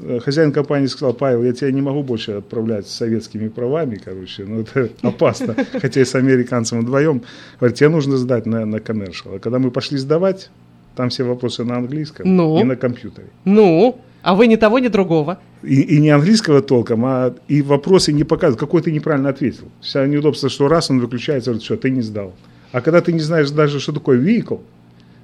э, 0.00 0.20
хозяин 0.20 0.52
компании 0.52 0.88
сказал, 0.88 1.14
Павел, 1.14 1.44
я 1.44 1.54
тебя 1.54 1.70
не 1.70 1.80
могу 1.80 2.02
больше 2.02 2.32
отправлять 2.32 2.86
с 2.88 2.94
советскими 2.94 3.48
правами, 3.48 3.98
короче, 4.04 4.44
ну 4.44 4.60
это 4.60 4.90
опасно, 5.02 5.56
хотя 5.80 6.02
и 6.02 6.04
с 6.04 6.14
американцем 6.14 6.80
вдвоем. 6.80 7.22
Говорит, 7.58 7.78
тебе 7.78 7.88
нужно 7.88 8.18
сдать 8.18 8.44
на, 8.44 8.66
на 8.66 8.76
commercial. 8.76 9.36
А 9.36 9.38
когда 9.38 9.58
мы 9.58 9.70
пошли 9.70 9.96
сдавать, 9.96 10.50
там 10.94 11.08
все 11.08 11.24
вопросы 11.24 11.64
на 11.64 11.76
английском 11.76 12.36
ну? 12.36 12.60
и 12.60 12.64
на 12.64 12.76
компьютере. 12.76 13.28
Ну? 13.44 13.98
А 14.22 14.34
вы 14.34 14.46
ни 14.46 14.56
того, 14.56 14.78
ни 14.78 14.88
другого. 14.88 15.38
И, 15.62 15.80
и 15.80 16.00
не 16.00 16.08
английского 16.10 16.62
толком, 16.62 17.04
а 17.04 17.34
и 17.48 17.62
вопросы 17.62 18.12
не 18.12 18.24
показывают, 18.24 18.60
какой 18.60 18.80
ты 18.80 18.90
неправильно 18.90 19.28
ответил. 19.28 19.64
Вся 19.80 20.06
неудобство, 20.06 20.48
что 20.48 20.68
раз 20.68 20.90
он 20.90 21.00
выключается, 21.00 21.50
говорит, 21.50 21.62
все, 21.62 21.76
ты 21.76 21.90
не 21.90 22.02
сдал. 22.02 22.32
А 22.72 22.80
когда 22.80 23.00
ты 23.00 23.12
не 23.12 23.20
знаешь 23.20 23.50
даже, 23.50 23.80
что 23.80 23.92
такое 23.92 24.18
vehicle, 24.18 24.60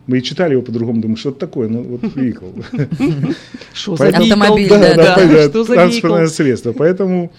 мы 0.06 0.20
читали 0.20 0.52
его 0.52 0.62
по-другому, 0.62 1.00
думаем, 1.00 1.16
что 1.16 1.30
это 1.30 1.38
такое, 1.38 1.68
ну 1.68 1.82
вот 1.82 2.02
vehicle. 2.14 3.34
Что 3.72 3.96
за 3.96 4.08
автомобиль, 4.08 4.68
да, 4.68 4.94
да, 4.94 5.48
что 5.48 5.64
за 5.64 5.74
транспортное 5.74 6.26
средство. 6.26 6.72
Поэтому 6.72 7.32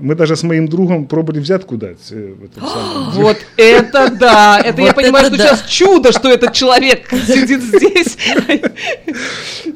мы 0.00 0.14
даже 0.14 0.36
с 0.36 0.42
моим 0.42 0.68
другом 0.68 1.06
пробовали 1.06 1.40
взятку 1.40 1.76
дать. 1.76 1.98
Э, 2.10 2.34
в 2.38 2.44
этом 2.44 2.68
самом 2.68 3.10
вот 3.10 3.38
это 3.56 4.10
да! 4.10 4.60
Это 4.64 4.82
я 4.82 4.92
понимаю, 4.92 5.26
что 5.26 5.36
сейчас 5.36 5.62
чудо, 5.66 6.12
что 6.12 6.28
этот 6.28 6.52
человек 6.52 7.08
сидит 7.10 7.62
здесь. 7.62 8.16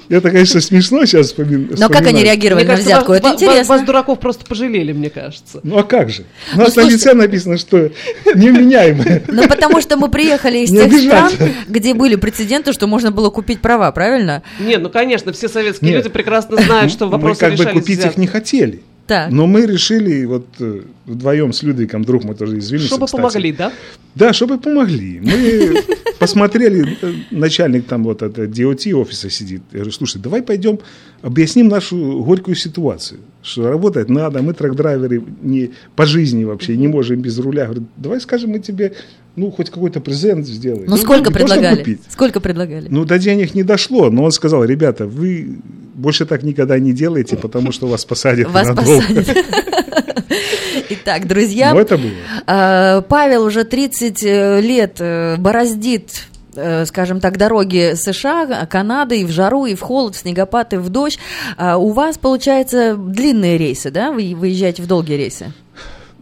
Это, 0.09 0.31
конечно, 0.31 0.61
смешно 0.61 1.07
сейчас 1.07 1.28
вспоминать. 1.28 1.78
Но 1.78 1.88
как 1.88 2.07
они 2.07 2.23
реагировали 2.23 2.64
на 2.64 2.75
взятку? 2.75 3.12
Это 3.12 3.31
интересно. 3.31 3.75
Вас, 3.75 3.83
дураков, 3.83 4.21
просто 4.21 4.45
пожалели, 4.45 4.93
мне 4.93 5.09
кажется. 5.09 5.61
Ну, 5.62 5.78
а 5.78 5.83
как 5.83 6.11
же? 6.11 6.25
У 6.54 6.59
нас 6.59 6.76
ну, 6.76 6.83
на 6.85 6.88
лице 6.88 7.14
написано, 7.14 7.57
что 7.57 7.90
невменяемые. 8.35 9.23
Ну, 9.28 9.49
потому 9.49 9.81
что 9.81 9.97
мы 9.97 10.11
приехали 10.11 10.59
из 10.59 10.71
тех 10.71 10.93
стран, 10.93 11.33
где 11.69 11.95
были 11.95 12.16
прецеденты, 12.16 12.73
что 12.73 12.87
можно 12.87 13.11
было 13.11 13.31
купить 13.31 13.61
права, 13.61 13.90
правильно? 13.93 14.43
Нет, 14.61 14.83
ну, 14.83 14.90
конечно, 14.90 15.33
все 15.33 15.49
советские 15.49 15.97
люди 15.97 16.09
прекрасно 16.09 16.61
знают, 16.62 16.93
что 16.93 17.09
вопросы 17.09 17.45
Мы 17.45 17.57
как 17.57 17.66
бы 17.66 17.81
купить 17.81 18.04
их 18.04 18.16
не 18.16 18.26
хотели. 18.26 18.83
Так. 19.06 19.30
Но 19.30 19.46
мы 19.46 19.66
решили 19.66 20.25
вот 20.25 20.46
э, 20.61 20.82
вдвоем 21.04 21.52
с 21.52 21.62
Людвигом, 21.62 22.04
друг 22.04 22.25
мы 22.25 22.34
тоже 22.34 22.58
извинились. 22.58 22.88
Чтобы 22.88 23.06
кстати. 23.06 23.20
помогли, 23.20 23.52
да? 23.52 23.73
Да, 24.14 24.32
чтобы 24.32 24.58
помогли. 24.58 25.20
Мы 25.20 25.75
посмотрели, 26.18 26.96
э, 27.02 27.12
начальник 27.30 27.87
там 27.87 28.04
вот 28.04 28.23
это 28.23 28.44
DOT 28.44 28.94
офиса 28.94 29.28
сидит. 29.28 29.62
Я 29.73 29.78
говорю, 29.78 29.92
слушай, 29.92 30.23
давай 30.23 30.42
пойдем 30.42 30.78
объясним 31.20 31.68
нашу 31.68 32.25
горькую 32.25 32.54
ситуацию. 32.54 33.20
Что 33.42 33.68
работать 33.68 34.08
надо, 34.08 34.40
мы 34.40 34.54
трак-драйверы 34.54 35.23
не, 35.42 35.73
по 35.96 36.06
жизни 36.06 36.44
вообще 36.44 36.76
не 36.76 36.88
можем 36.88 37.20
без 37.20 37.38
руля. 37.38 37.64
Говорю, 37.64 37.87
давай 37.96 38.20
скажем, 38.20 38.50
мы 38.50 38.58
тебе 38.58 38.94
ну, 39.37 39.50
хоть 39.50 39.68
какой-то 39.68 40.00
презент 40.00 40.46
сделаем. 40.46 40.87
Ну, 40.87 40.96
сколько 40.96 41.30
предлагали? 41.30 41.99
Сколько 42.08 42.40
предлагали? 42.40 42.88
Ну, 42.88 43.04
до 43.04 43.18
денег 43.18 43.54
не 43.54 43.64
дошло, 43.64 44.11
но 44.11 44.25
он 44.25 44.30
сказал, 44.30 44.64
ребята, 44.64 45.06
вы 45.06 45.58
больше 45.95 46.27
так 46.27 46.43
никогда 46.43 46.79
не 46.79 46.93
делайте, 46.93 47.37
потому 47.37 47.73
что 47.73 47.87
вас 47.87 48.05
посадят 48.05 48.51
вас 48.51 48.69
посадят. 48.69 49.37
Итак, 50.91 51.27
друзья, 51.27 51.73
ну, 51.73 51.81
это 51.81 51.97
было. 51.97 52.13
А, 52.47 53.01
Павел 53.03 53.45
уже 53.45 53.65
30 53.65 54.23
э, 54.25 54.61
лет 54.61 54.97
э, 54.99 55.37
бороздит 55.39 56.27
э, 56.57 56.85
скажем 56.85 57.21
так, 57.21 57.37
дороги 57.37 57.95
США, 57.95 58.67
Канады 58.67 59.21
и 59.21 59.25
в 59.25 59.31
жару, 59.31 59.67
и 59.67 59.75
в 59.75 59.81
холод, 59.81 60.15
в 60.15 60.19
снегопад, 60.19 60.73
и 60.75 60.77
в 60.77 60.89
дождь. 60.89 61.19
А 61.57 61.79
у 61.79 61.91
вас, 61.91 62.19
получается, 62.19 62.97
длинные 62.97 63.59
рейсы, 63.59 63.91
да? 63.91 64.13
Вы 64.13 64.35
выезжаете 64.37 64.83
в 64.83 64.87
долгие 64.87 65.15
рейсы? 65.15 65.53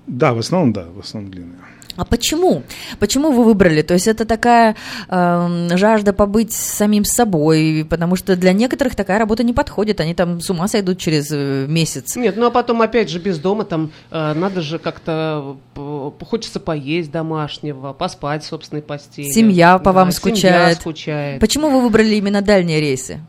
Да, 0.07 0.33
в 0.33 0.39
основном, 0.39 0.73
да, 0.73 0.87
в 0.95 1.01
основном 1.01 1.31
длинные. 1.31 1.59
А 1.97 2.05
почему? 2.05 2.63
Почему 2.99 3.33
вы 3.33 3.45
выбрали? 3.45 3.83
То 3.83 3.95
есть 3.95 4.09
это 4.09 4.25
такая 4.25 4.77
э, 5.09 5.69
жажда 5.77 6.13
побыть 6.13 6.53
самим 6.53 7.05
собой, 7.05 7.87
потому 7.89 8.17
что 8.17 8.35
для 8.35 8.53
некоторых 8.53 8.95
такая 8.95 9.19
работа 9.19 9.45
не 9.45 9.53
подходит, 9.53 10.01
они 10.01 10.15
там 10.15 10.41
с 10.41 10.49
ума 10.49 10.69
сойдут 10.69 10.99
через 10.99 11.31
э, 11.31 11.67
месяц. 11.69 12.17
Нет, 12.17 12.37
ну 12.37 12.47
а 12.47 12.51
потом 12.51 12.81
опять 12.81 13.11
же 13.11 13.19
без 13.19 13.39
дома 13.39 13.65
там 13.65 13.93
э, 14.11 14.33
надо 14.33 14.63
же 14.63 14.79
как-то 14.79 15.59
э, 15.77 16.11
хочется 16.25 16.61
поесть 16.61 17.11
домашнего, 17.11 17.93
поспать 17.93 18.43
в 18.43 18.47
собственной 18.47 18.83
постели. 18.83 19.31
Семья 19.31 19.79
по 19.79 19.87
да, 19.87 19.93
вам 19.93 20.13
скучает. 20.13 20.39
Семья 20.41 20.75
скучает. 20.75 21.41
Почему 21.41 21.69
вы 21.69 21.83
выбрали 21.83 22.15
именно 22.15 22.41
дальние 22.41 22.81
рейсы? 22.81 23.21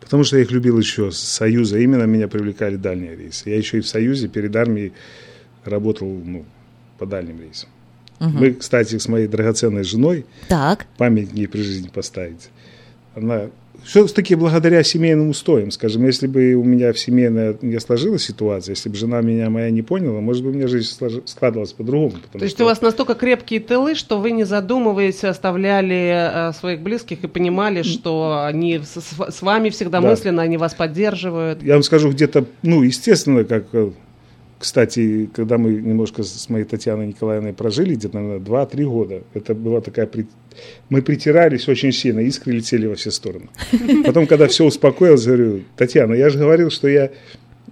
Потому 0.00 0.22
что 0.24 0.36
я 0.36 0.42
их 0.42 0.50
любил 0.52 0.78
еще 0.78 1.10
с 1.10 1.18
Союза, 1.18 1.78
именно 1.78 2.04
меня 2.04 2.28
привлекали 2.28 2.76
дальние 2.76 3.16
рейсы. 3.16 3.50
Я 3.50 3.56
еще 3.56 3.78
и 3.78 3.80
в 3.80 3.88
Союзе 3.88 4.28
перед 4.28 4.54
армией 4.54 4.92
работал, 5.64 6.06
ну, 6.08 6.44
по 6.98 7.06
дальним 7.06 7.40
рейсам. 7.40 7.68
Угу. 8.20 8.30
Мы, 8.30 8.52
кстати, 8.54 8.98
с 8.98 9.08
моей 9.08 9.28
драгоценной 9.28 9.84
женой 9.84 10.26
так. 10.48 10.86
памятник 10.96 11.34
ей 11.34 11.46
при 11.46 11.62
жизни 11.62 11.88
поставить. 11.88 12.50
Она 13.14 13.48
все-таки 13.84 14.34
благодаря 14.34 14.82
семейным 14.82 15.30
устоям, 15.30 15.70
скажем, 15.70 16.04
если 16.04 16.26
бы 16.26 16.54
у 16.54 16.64
меня 16.64 16.92
в 16.92 16.98
семейной 16.98 17.56
не 17.62 17.78
сложилась 17.78 18.24
ситуация, 18.24 18.72
если 18.72 18.88
бы 18.88 18.96
жена 18.96 19.20
меня 19.20 19.50
моя 19.50 19.70
не 19.70 19.82
поняла, 19.82 20.20
может 20.20 20.42
быть, 20.44 20.54
у 20.54 20.56
меня 20.56 20.66
жизнь 20.66 20.98
складывалась 21.26 21.72
по-другому. 21.72 22.14
То 22.32 22.38
есть 22.40 22.56
что... 22.56 22.64
у 22.64 22.66
вас 22.66 22.80
настолько 22.80 23.14
крепкие 23.14 23.60
тылы, 23.60 23.94
что 23.94 24.18
вы, 24.18 24.32
не 24.32 24.44
задумываясь, 24.44 25.22
оставляли 25.24 26.50
э, 26.50 26.52
своих 26.54 26.80
близких 26.80 27.22
и 27.22 27.28
понимали, 27.28 27.82
что 27.82 28.44
они 28.44 28.80
с, 28.80 28.96
с 28.96 29.42
вами 29.42 29.70
всегда 29.70 30.00
да. 30.00 30.08
мысленно, 30.08 30.42
они 30.42 30.56
вас 30.56 30.74
поддерживают? 30.74 31.62
Я 31.62 31.74
вам 31.74 31.82
скажу, 31.82 32.10
где-то, 32.10 32.46
ну, 32.62 32.82
естественно, 32.82 33.44
как 33.44 33.66
э, 33.72 33.90
кстати, 34.58 35.30
когда 35.32 35.56
мы 35.56 35.70
немножко 35.70 36.24
с 36.24 36.48
моей 36.48 36.64
Татьяной 36.64 37.06
Николаевной 37.06 37.52
прожили, 37.52 37.94
где-то, 37.94 38.18
наверное, 38.18 38.44
2-3 38.44 38.84
года, 38.84 39.22
это 39.34 39.54
была 39.54 39.80
такая... 39.80 40.08
Мы 40.88 41.02
притирались 41.02 41.68
очень 41.68 41.92
сильно, 41.92 42.20
искры 42.20 42.54
летели 42.54 42.86
во 42.86 42.96
все 42.96 43.12
стороны. 43.12 43.48
Потом, 44.04 44.26
когда 44.26 44.48
все 44.48 44.64
успокоилось, 44.64 45.24
говорю, 45.24 45.62
Татьяна, 45.76 46.14
я 46.14 46.28
же 46.28 46.38
говорил, 46.38 46.70
что 46.70 46.88
я 46.88 47.10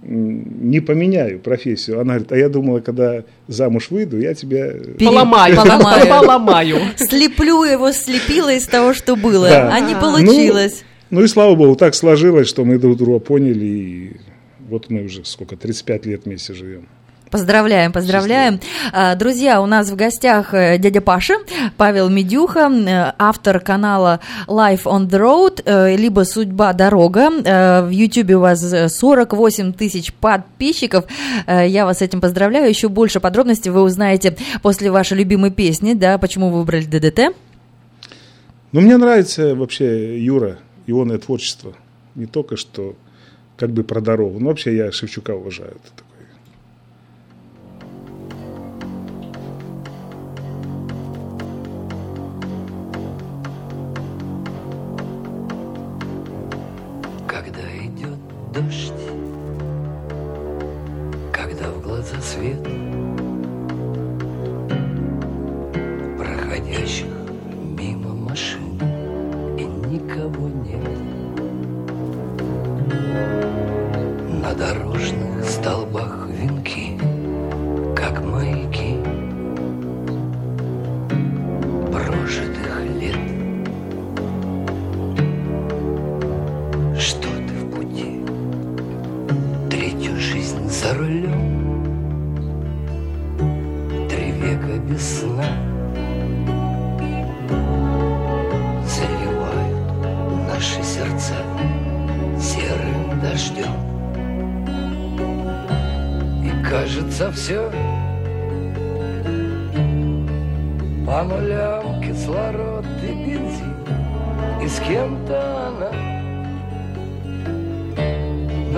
не 0.01 0.79
поменяю 0.79 1.39
профессию. 1.39 1.99
Она 1.99 2.13
говорит, 2.13 2.31
а 2.31 2.37
я 2.37 2.47
думала, 2.47 2.79
когда 2.79 3.23
замуж 3.47 3.87
выйду, 3.89 4.17
я 4.19 4.33
тебя... 4.33 4.71
Поломаю. 4.97 5.57
Поломаю. 5.57 6.07
Поломаю. 6.07 6.77
Слеплю 6.95 7.65
его, 7.65 7.91
слепила 7.91 8.53
из 8.53 8.65
того, 8.65 8.93
что 8.93 9.17
было, 9.17 9.49
да. 9.49 9.73
а 9.73 9.79
не 9.81 9.95
ну, 9.95 9.99
получилось. 9.99 10.83
Ну, 11.09 11.19
ну 11.19 11.25
и 11.25 11.27
слава 11.27 11.55
богу, 11.55 11.75
так 11.75 11.95
сложилось, 11.95 12.47
что 12.47 12.63
мы 12.63 12.77
друг 12.77 12.97
друга 12.97 13.19
поняли, 13.19 13.65
и 13.65 14.11
вот 14.67 14.89
мы 14.89 15.03
уже 15.03 15.25
сколько, 15.25 15.55
35 15.55 16.05
лет 16.05 16.25
вместе 16.25 16.53
живем. 16.53 16.87
Поздравляем, 17.29 17.91
поздравляем. 17.91 18.59
Счастливо. 18.61 19.15
Друзья, 19.15 19.61
у 19.61 19.65
нас 19.65 19.89
в 19.89 19.95
гостях 19.95 20.53
э, 20.53 20.77
дядя 20.77 21.01
Паша, 21.01 21.35
Павел 21.75 22.09
Медюха, 22.09 22.71
э, 22.71 23.13
автор 23.17 23.59
канала 23.59 24.21
Life 24.47 24.83
on 24.83 25.09
the 25.09 25.19
Road, 25.19 25.61
э, 25.65 25.97
либо 25.97 26.21
«Судьба 26.21 26.71
дорога». 26.71 27.29
В 27.29 27.89
YouTube 27.89 28.31
у 28.31 28.39
вас 28.39 28.61
48 28.61 29.73
тысяч 29.73 30.13
подписчиков. 30.13 31.05
Я 31.47 31.85
вас 31.85 31.99
с 31.99 32.01
этим 32.01 32.21
поздравляю. 32.21 32.69
Еще 32.69 32.87
больше 32.87 33.19
подробностей 33.19 33.71
вы 33.71 33.81
узнаете 33.81 34.37
после 34.61 34.89
вашей 34.89 35.17
любимой 35.17 35.51
песни, 35.51 35.93
да, 35.93 36.17
почему 36.17 36.49
вы 36.49 36.59
выбрали 36.59 36.85
ДДТ. 36.85 37.35
Ну, 38.71 38.81
мне 38.81 38.97
нравится 38.97 39.55
вообще 39.55 40.23
Юра, 40.23 40.59
ионное 40.87 41.17
творчество. 41.17 41.73
Не 42.15 42.25
только 42.25 42.57
что 42.57 42.95
как 43.57 43.71
бы 43.71 43.83
про 43.83 44.01
дорогу, 44.01 44.39
но 44.39 44.49
вообще 44.49 44.75
я 44.75 44.91
Шевчука 44.91 45.31
уважаю. 45.31 45.71
Это 45.71 46.03
дождь, 58.57 58.86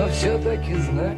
Но 0.00 0.08
все-таки 0.08 0.74
знай 0.76 1.14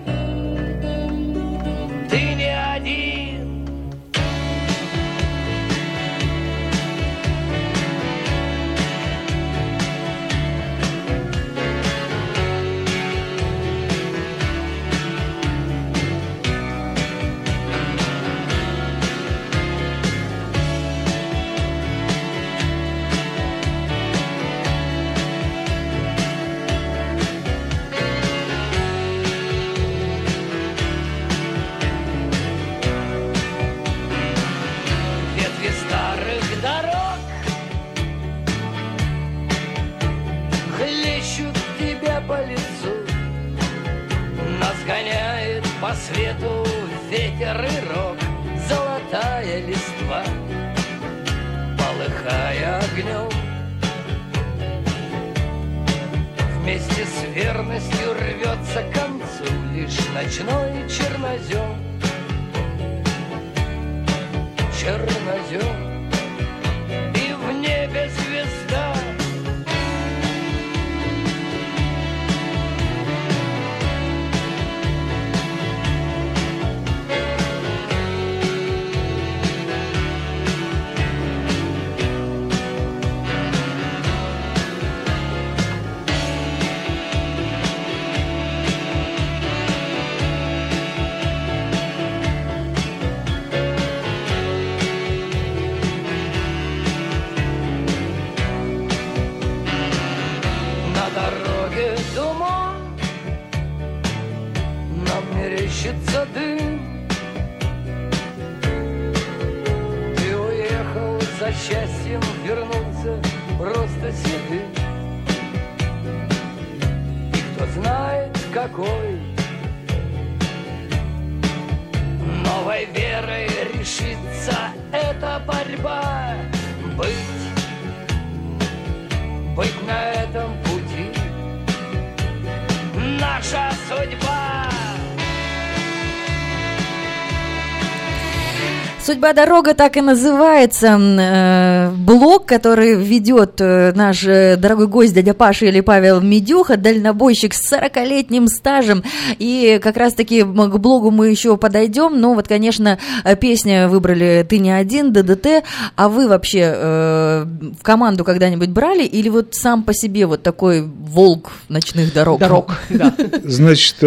«Судьба 139.23 139.35
дорога» 139.35 139.75
так 139.75 139.97
и 139.97 140.01
называется. 140.01 140.99
Э, 140.99 141.91
блог, 141.97 142.45
который 142.45 142.97
ведет 142.97 143.61
э, 143.61 143.93
наш 143.95 144.25
э, 144.25 144.57
дорогой 144.57 144.89
гость 144.89 145.15
дядя 145.15 145.33
Паша 145.33 145.67
или 145.67 145.81
Павел 145.81 146.21
Медюха, 146.21 146.77
дальнобойщик 146.77 147.55
с 147.55 147.73
40-летним 147.73 148.49
стажем. 148.49 149.05
И 149.39 149.79
как 149.81 149.97
раз-таки 149.97 150.43
к 150.43 150.79
блогу 150.79 151.13
мы 151.13 151.29
еще 151.29 151.57
подойдем. 151.57 152.21
Но 152.21 152.35
вот, 152.35 152.49
конечно, 152.49 152.99
песня 153.41 153.87
выбрали 153.87 154.45
«Ты 154.49 154.59
не 154.59 154.73
один», 154.73 155.13
«ДДТ». 155.13 155.63
А 155.95 156.09
вы 156.09 156.27
вообще 156.27 156.73
в 156.73 157.83
команду 157.83 158.25
когда-нибудь 158.25 158.71
брали? 158.71 159.05
Или 159.05 159.29
вот 159.29 159.55
сам 159.55 159.85
по 159.85 159.95
себе 159.95 160.27
вот 160.27 160.43
такой 160.43 160.83
волк 160.83 161.53
ночных 161.69 162.13
дорог? 162.13 162.41
Дорог, 162.41 162.73
да. 162.91 163.15
Значит, 163.45 163.99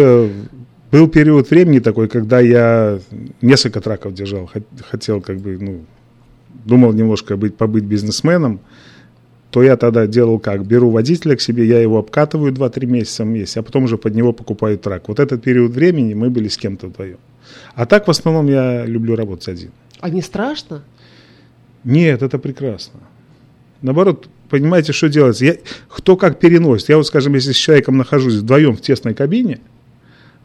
был 0.96 1.08
период 1.08 1.50
времени 1.50 1.78
такой, 1.78 2.08
когда 2.08 2.40
я 2.40 2.98
несколько 3.42 3.82
траков 3.82 4.14
держал, 4.14 4.50
хотел 4.90 5.20
как 5.20 5.36
бы, 5.38 5.58
ну, 5.58 5.84
думал 6.64 6.94
немножко 6.94 7.36
быть, 7.36 7.54
побыть 7.54 7.84
бизнесменом, 7.84 8.60
то 9.50 9.62
я 9.62 9.76
тогда 9.76 10.06
делал 10.06 10.38
как? 10.38 10.66
Беру 10.66 10.88
водителя 10.90 11.36
к 11.36 11.42
себе, 11.42 11.66
я 11.66 11.80
его 11.80 11.98
обкатываю 11.98 12.50
2-3 12.50 12.86
месяца 12.86 13.24
вместе, 13.24 13.60
а 13.60 13.62
потом 13.62 13.84
уже 13.84 13.98
под 13.98 14.14
него 14.14 14.32
покупаю 14.32 14.78
трак. 14.78 15.08
Вот 15.08 15.20
этот 15.20 15.42
период 15.42 15.72
времени 15.72 16.14
мы 16.14 16.30
были 16.30 16.48
с 16.48 16.56
кем-то 16.56 16.86
вдвоем. 16.86 17.18
А 17.74 17.84
так 17.84 18.06
в 18.06 18.10
основном 18.10 18.46
я 18.46 18.86
люблю 18.86 19.16
работать 19.16 19.48
один. 19.48 19.72
А 20.00 20.08
не 20.08 20.22
страшно? 20.22 20.82
Нет, 21.84 22.22
это 22.22 22.38
прекрасно. 22.38 23.00
Наоборот, 23.82 24.28
понимаете, 24.48 24.94
что 24.94 25.10
делается? 25.10 25.44
Я, 25.44 25.56
кто 25.88 26.16
как 26.16 26.38
переносит. 26.38 26.88
Я 26.88 26.96
вот, 26.96 27.06
скажем, 27.06 27.34
если 27.34 27.52
с 27.52 27.56
человеком 27.56 27.98
нахожусь 27.98 28.36
вдвоем 28.36 28.76
в 28.76 28.80
тесной 28.80 29.12
кабине, 29.12 29.60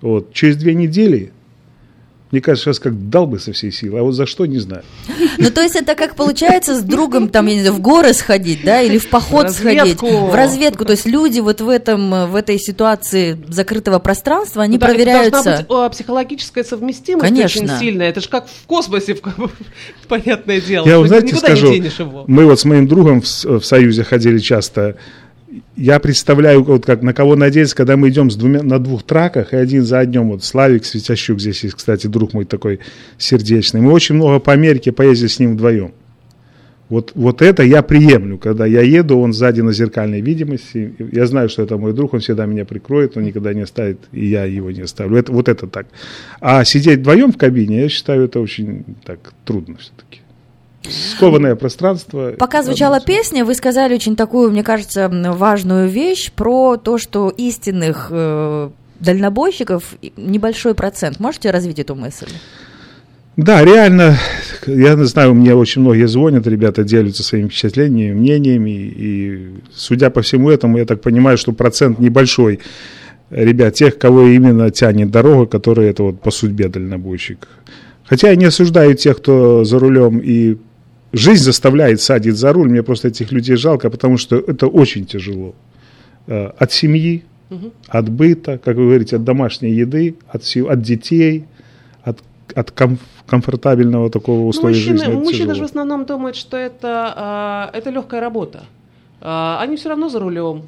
вот, 0.02 0.34
через 0.34 0.58
две 0.58 0.74
недели 0.74 1.32
мне 2.32 2.40
кажется, 2.40 2.66
сейчас 2.66 2.80
как 2.80 3.10
дал 3.10 3.28
бы 3.28 3.40
со 3.40 3.52
всей 3.52 3.74
силы, 3.74 4.00
а 4.00 4.04
вот 4.04 4.14
за 4.14 4.26
что, 4.26 4.46
не 4.46 4.60
знаю. 4.60 4.84
Ну, 5.38 5.52
то 5.52 5.62
есть 5.62 5.76
это 5.76 5.96
как 5.96 6.16
получается 6.16 6.76
с 6.76 6.82
другом, 6.82 7.28
там, 7.28 7.48
я 7.48 7.56
не 7.56 7.60
знаю, 7.60 7.76
в 7.76 7.82
горы 7.82 8.14
сходить, 8.14 8.64
да, 8.64 8.82
или 8.82 8.98
в 8.98 9.10
поход 9.10 9.50
в 9.50 9.54
сходить, 9.54 10.02
в 10.02 10.34
разведку. 10.34 10.86
То 10.86 10.92
есть 10.92 11.06
люди 11.06 11.42
вот 11.42 11.60
в 11.60 11.68
этом, 11.68 12.32
в 12.32 12.36
этой 12.36 12.58
ситуации 12.58 13.38
закрытого 13.50 14.00
пространства, 14.00 14.64
они 14.64 14.78
ну, 14.78 14.86
проверяются. 14.86 15.44
Должна 15.44 15.58
быть 15.58 15.66
о, 15.70 15.90
психологическая 15.90 16.64
совместимость 16.64 17.28
Конечно. 17.28 17.64
очень 17.66 17.80
сильная. 17.80 18.10
Это 18.10 18.22
же 18.22 18.30
как 18.30 18.48
в 18.48 18.66
космосе, 18.66 19.18
понятное 20.08 20.62
дело. 20.62 20.88
Я, 20.88 21.00
вы 21.00 21.10
знаете, 21.10 21.36
скажу, 21.36 21.74
мы 22.28 22.46
вот 22.46 22.60
с 22.60 22.64
моим 22.64 22.88
другом 22.88 23.22
в, 23.22 23.26
в 23.26 23.64
Союзе 23.66 24.06
ходили 24.06 24.38
часто 24.38 24.96
я 25.76 26.00
представляю, 26.00 26.64
вот 26.64 26.86
как 26.86 27.02
на 27.02 27.14
кого 27.14 27.36
надеяться, 27.36 27.76
когда 27.76 27.98
мы 27.98 28.10
идем 28.10 28.30
с 28.30 28.36
двумя, 28.36 28.62
на 28.62 28.80
двух 28.80 29.04
траках, 29.04 29.54
и 29.54 29.58
один 29.58 29.84
за 29.84 30.00
одним, 30.00 30.30
вот 30.30 30.44
Славик 30.44 30.86
Светящук 30.86 31.40
здесь 31.40 31.64
есть, 31.64 31.76
кстати, 31.76 32.08
друг 32.08 32.34
мой 32.34 32.46
такой 32.46 32.80
сердечный. 33.18 33.82
Мы 33.82 33.92
очень 33.92 34.16
много 34.16 34.40
по 34.40 34.52
Америке 34.52 34.92
поездили 34.92 35.28
с 35.28 35.40
ним 35.40 35.54
вдвоем. 35.54 35.94
Вот, 36.90 37.14
вот 37.16 37.42
это 37.42 37.64
я 37.64 37.84
приемлю, 37.84 38.38
когда 38.38 38.66
я 38.66 38.82
еду, 38.82 39.18
он 39.18 39.32
сзади 39.32 39.62
на 39.62 39.72
зеркальной 39.72 40.20
видимости. 40.20 40.94
Я 41.14 41.26
знаю, 41.26 41.48
что 41.48 41.64
это 41.64 41.78
мой 41.78 41.94
друг, 41.94 42.14
он 42.14 42.20
всегда 42.20 42.46
меня 42.46 42.66
прикроет, 42.66 43.16
он 43.16 43.24
никогда 43.24 43.54
не 43.54 43.62
оставит, 43.62 44.00
и 44.12 44.26
я 44.26 44.44
его 44.44 44.72
не 44.72 44.82
оставлю. 44.82 45.16
Это, 45.16 45.32
вот 45.32 45.48
это 45.48 45.68
так. 45.68 45.88
А 46.42 46.66
сидеть 46.66 47.00
вдвоем 47.00 47.32
в 47.32 47.38
кабине, 47.38 47.84
я 47.84 47.90
считаю, 47.90 48.26
это 48.26 48.42
очень 48.42 48.84
так 49.06 49.34
трудно 49.46 49.78
все-таки 49.78 50.20
скованное 50.90 51.56
пространство. 51.56 52.34
Пока 52.38 52.64
звучала 52.64 53.00
песня, 53.00 53.46
вы 53.46 53.54
сказали 53.54 53.94
очень 53.94 54.16
такую, 54.16 54.52
мне 54.52 54.64
кажется, 54.64 55.10
важную 55.10 55.88
вещь 55.90 56.32
про 56.32 56.78
то, 56.78 56.98
что 56.98 57.30
истинных 57.30 58.08
э, 58.10 58.70
дальнобойщиков 59.00 59.96
небольшой 60.18 60.74
процент. 60.74 61.20
Можете 61.20 61.52
развить 61.52 61.80
эту 61.80 61.96
мысль? 61.96 62.30
Да, 63.38 63.64
реально, 63.64 64.18
я 64.68 64.98
знаю, 65.06 65.34
мне 65.34 65.56
очень 65.56 65.82
многие 65.82 66.08
звонят, 66.08 66.46
ребята 66.48 66.84
делятся 66.84 67.24
своими 67.24 67.48
впечатлениями, 67.48 68.14
мнениями, 68.14 68.70
и 68.72 69.50
судя 69.74 70.10
по 70.10 70.22
всему 70.22 70.50
этому, 70.50 70.78
я 70.78 70.86
так 70.86 71.02
понимаю, 71.02 71.38
что 71.38 71.54
процент 71.54 72.00
небольшой 72.00 72.60
ребят, 73.30 73.74
тех, 73.74 73.98
кого 73.98 74.28
именно 74.28 74.70
тянет 74.70 75.12
дорога, 75.12 75.46
которые 75.46 75.90
это 75.90 76.04
вот 76.04 76.22
по 76.22 76.30
судьбе 76.30 76.68
дальнобойщик. 76.68 77.48
Хотя 78.04 78.30
я 78.30 78.36
не 78.36 78.46
осуждаю 78.46 78.96
тех, 78.96 79.18
кто 79.18 79.64
за 79.64 79.80
рулем 79.80 80.20
и 80.20 80.58
жизнь 81.14 81.44
заставляет 81.44 82.02
садить 82.02 82.36
за 82.36 82.54
руль. 82.54 82.70
Мне 82.70 82.84
просто 82.84 83.10
этих 83.10 83.32
людей 83.32 83.56
жалко, 83.56 83.90
потому 83.90 84.18
что 84.18 84.38
это 84.38 84.68
очень 84.68 85.06
тяжело. 85.06 85.54
Э, 86.28 86.52
от 86.58 86.72
семьи, 86.72 87.24
угу. 87.50 87.72
от 87.88 88.10
быта, 88.10 88.58
как 88.58 88.78
вы 88.78 88.86
говорите, 88.86 89.16
от 89.16 89.24
домашней 89.24 89.72
еды, 89.72 90.16
от, 90.28 90.44
от 90.44 90.82
детей, 90.82 91.46
от, 92.04 92.20
от 92.56 92.72
комф 92.72 93.00
комфортабельного 93.28 94.10
такого 94.10 94.46
условия 94.46 94.76
ну, 94.76 94.92
мужчины, 94.92 94.98
жизни. 94.98 95.24
Мужчины 95.24 95.56
же 95.56 95.62
в 95.62 95.66
основном 95.66 96.06
думают, 96.06 96.36
что 96.36 96.58
это, 96.58 97.70
э, 97.74 97.78
это 97.78 97.90
легкая 97.90 98.20
работа. 98.20 98.64
Э, 99.22 99.58
они 99.60 99.78
все 99.78 99.90
равно 99.90 100.10
за 100.10 100.20
рулем. 100.20 100.64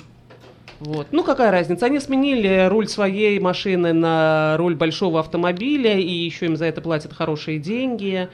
Вот. 0.79 1.07
Ну, 1.11 1.23
какая 1.23 1.51
разница? 1.51 1.85
Они 1.85 1.99
сменили 1.99 2.67
руль 2.69 2.87
своей 2.87 3.39
машины 3.39 3.93
на 3.93 4.55
руль 4.57 4.75
большого 4.75 5.19
автомобиля, 5.19 5.97
и 5.97 6.11
еще 6.11 6.45
им 6.45 6.57
за 6.57 6.65
это 6.65 6.81
платят 6.81 7.13
хорошие 7.13 7.59
деньги. 7.59 8.27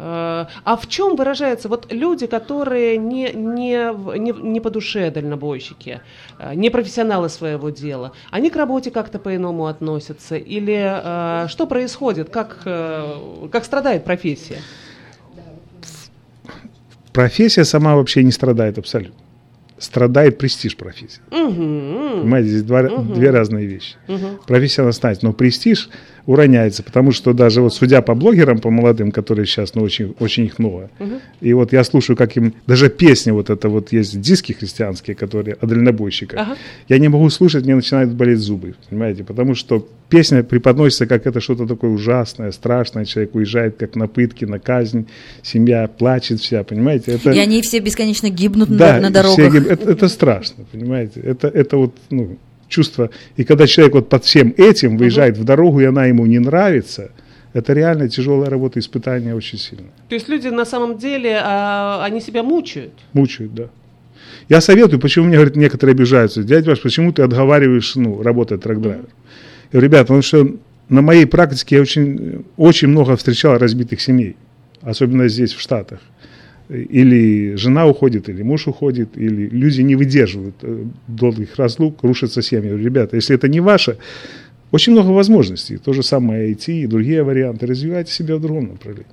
Э, 0.00 0.46
а 0.64 0.76
в 0.76 0.86
чем 0.86 1.16
выражается 1.16 1.68
вот 1.68 1.92
люди, 1.92 2.26
которые 2.26 2.98
не, 2.98 3.32
не, 3.32 3.92
не, 4.18 4.32
не 4.32 4.60
по 4.60 4.70
душе 4.70 5.10
дальнобойщики, 5.10 6.00
э, 6.38 6.54
не 6.54 6.70
профессионалы 6.70 7.28
своего 7.28 7.70
дела, 7.70 8.12
они 8.30 8.50
к 8.50 8.56
работе 8.56 8.92
как-то 8.92 9.18
по-иному 9.18 9.66
относятся? 9.66 10.36
Или 10.36 10.78
э, 10.78 11.48
что 11.48 11.66
происходит? 11.66 12.30
Как, 12.30 12.58
как 12.62 13.64
страдает 13.64 14.04
профессия? 14.04 14.58
Профессия 17.12 17.64
сама 17.64 17.96
вообще 17.96 18.22
не 18.22 18.30
страдает 18.30 18.78
абсолютно 18.78 19.28
страдает 19.78 20.38
престиж 20.38 20.76
профессии. 20.76 21.20
Угу. 21.30 22.22
Понимаете, 22.22 22.48
здесь 22.48 22.62
два, 22.64 22.80
угу. 22.80 23.14
две 23.14 23.30
разные 23.30 23.66
вещи. 23.66 23.94
Угу. 24.08 24.40
Профессия 24.46 24.82
она 24.82 24.90
станет, 24.90 25.22
но 25.22 25.32
престиж 25.32 25.88
уроняется, 26.28 26.82
потому 26.82 27.10
что 27.10 27.32
даже 27.32 27.62
вот 27.62 27.72
судя 27.72 28.02
по 28.02 28.14
блогерам, 28.14 28.58
по 28.58 28.68
молодым, 28.68 29.12
которые 29.12 29.46
сейчас, 29.46 29.74
ну, 29.74 29.82
очень, 29.82 30.14
очень 30.18 30.44
их 30.44 30.58
много, 30.58 30.90
угу. 31.00 31.14
и 31.40 31.54
вот 31.54 31.72
я 31.72 31.82
слушаю, 31.84 32.18
как 32.18 32.36
им, 32.36 32.52
даже 32.66 32.90
песни 32.90 33.30
вот 33.30 33.48
это 33.48 33.70
вот 33.70 33.92
есть, 33.92 34.20
диски 34.20 34.52
христианские, 34.52 35.16
которые 35.16 35.56
о 35.58 35.66
дальнобойщиках, 35.66 36.38
ага. 36.38 36.56
я 36.86 36.98
не 36.98 37.08
могу 37.08 37.30
слушать, 37.30 37.64
мне 37.64 37.74
начинают 37.74 38.10
болеть 38.10 38.40
зубы, 38.40 38.74
понимаете, 38.90 39.24
потому 39.24 39.54
что 39.54 39.88
песня 40.10 40.42
преподносится 40.42 41.06
как 41.06 41.26
это 41.26 41.40
что-то 41.40 41.66
такое 41.66 41.90
ужасное, 41.90 42.52
страшное, 42.52 43.06
человек 43.06 43.34
уезжает 43.34 43.76
как 43.78 43.96
на 43.96 44.06
пытки, 44.06 44.44
на 44.44 44.58
казнь, 44.58 45.06
семья 45.42 45.88
плачет 45.88 46.40
вся, 46.40 46.62
понимаете. 46.62 47.12
Это... 47.12 47.30
И 47.30 47.38
они 47.38 47.62
все 47.62 47.78
бесконечно 47.78 48.28
гибнут 48.28 48.68
да, 48.68 48.96
на, 48.96 49.00
на 49.00 49.10
дорогах. 49.10 49.38
Все 49.38 49.50
гиб... 49.50 49.66
это, 49.66 49.90
это 49.92 50.08
страшно, 50.08 50.66
понимаете. 50.70 51.20
Это, 51.20 51.48
это 51.48 51.78
вот, 51.78 51.94
ну, 52.10 52.36
чувство. 52.68 53.10
И 53.36 53.44
когда 53.44 53.66
человек 53.66 53.94
вот 53.94 54.08
под 54.08 54.24
всем 54.24 54.54
этим 54.56 54.96
выезжает 54.96 55.36
в 55.38 55.44
дорогу, 55.44 55.80
и 55.80 55.84
она 55.84 56.06
ему 56.06 56.26
не 56.26 56.38
нравится, 56.38 57.10
это 57.52 57.72
реально 57.72 58.08
тяжелая 58.08 58.50
работа, 58.50 58.78
испытание 58.78 59.34
очень 59.34 59.58
сильно. 59.58 59.88
То 60.08 60.14
есть 60.14 60.28
люди 60.28 60.48
на 60.48 60.64
самом 60.64 60.98
деле, 60.98 61.40
а, 61.42 62.04
они 62.04 62.20
себя 62.20 62.42
мучают? 62.42 62.92
Мучают, 63.12 63.54
да. 63.54 63.64
Я 64.48 64.60
советую, 64.60 65.00
почему 65.00 65.26
мне 65.26 65.36
говорят, 65.36 65.56
некоторые 65.56 65.94
обижаются, 65.94 66.42
дядя 66.42 66.70
ваш, 66.70 66.80
почему 66.80 67.12
ты 67.12 67.22
отговариваешь, 67.22 67.96
ну, 67.96 68.22
работать 68.22 68.62
трак-драйвером? 68.62 69.06
Uh-huh. 69.72 69.80
Ребята, 69.80 70.04
потому 70.04 70.22
что 70.22 70.56
на 70.88 71.02
моей 71.02 71.26
практике 71.26 71.76
я 71.76 71.82
очень, 71.82 72.44
очень 72.56 72.88
много 72.88 73.16
встречал 73.16 73.58
разбитых 73.58 74.00
семей, 74.00 74.36
особенно 74.82 75.28
здесь, 75.28 75.52
в 75.52 75.60
Штатах 75.60 76.00
или 76.68 77.54
жена 77.56 77.86
уходит, 77.86 78.28
или 78.28 78.42
муж 78.42 78.68
уходит, 78.68 79.16
или 79.16 79.48
люди 79.48 79.82
не 79.82 79.96
выдерживают 79.96 80.56
э, 80.62 80.84
долгих 81.06 81.56
разлук, 81.56 82.02
рушатся 82.02 82.42
семьи. 82.42 82.70
Ребята, 82.70 83.16
если 83.16 83.34
это 83.34 83.48
не 83.48 83.60
ваше, 83.60 83.98
очень 84.70 84.92
много 84.92 85.08
возможностей. 85.10 85.78
То 85.78 85.92
же 85.92 86.02
самое 86.02 86.52
IT 86.52 86.72
и 86.72 86.86
другие 86.86 87.22
варианты. 87.22 87.66
Развивайте 87.66 88.12
себя 88.12 88.36
в 88.36 88.40
другом 88.40 88.68
направлении. 88.68 89.06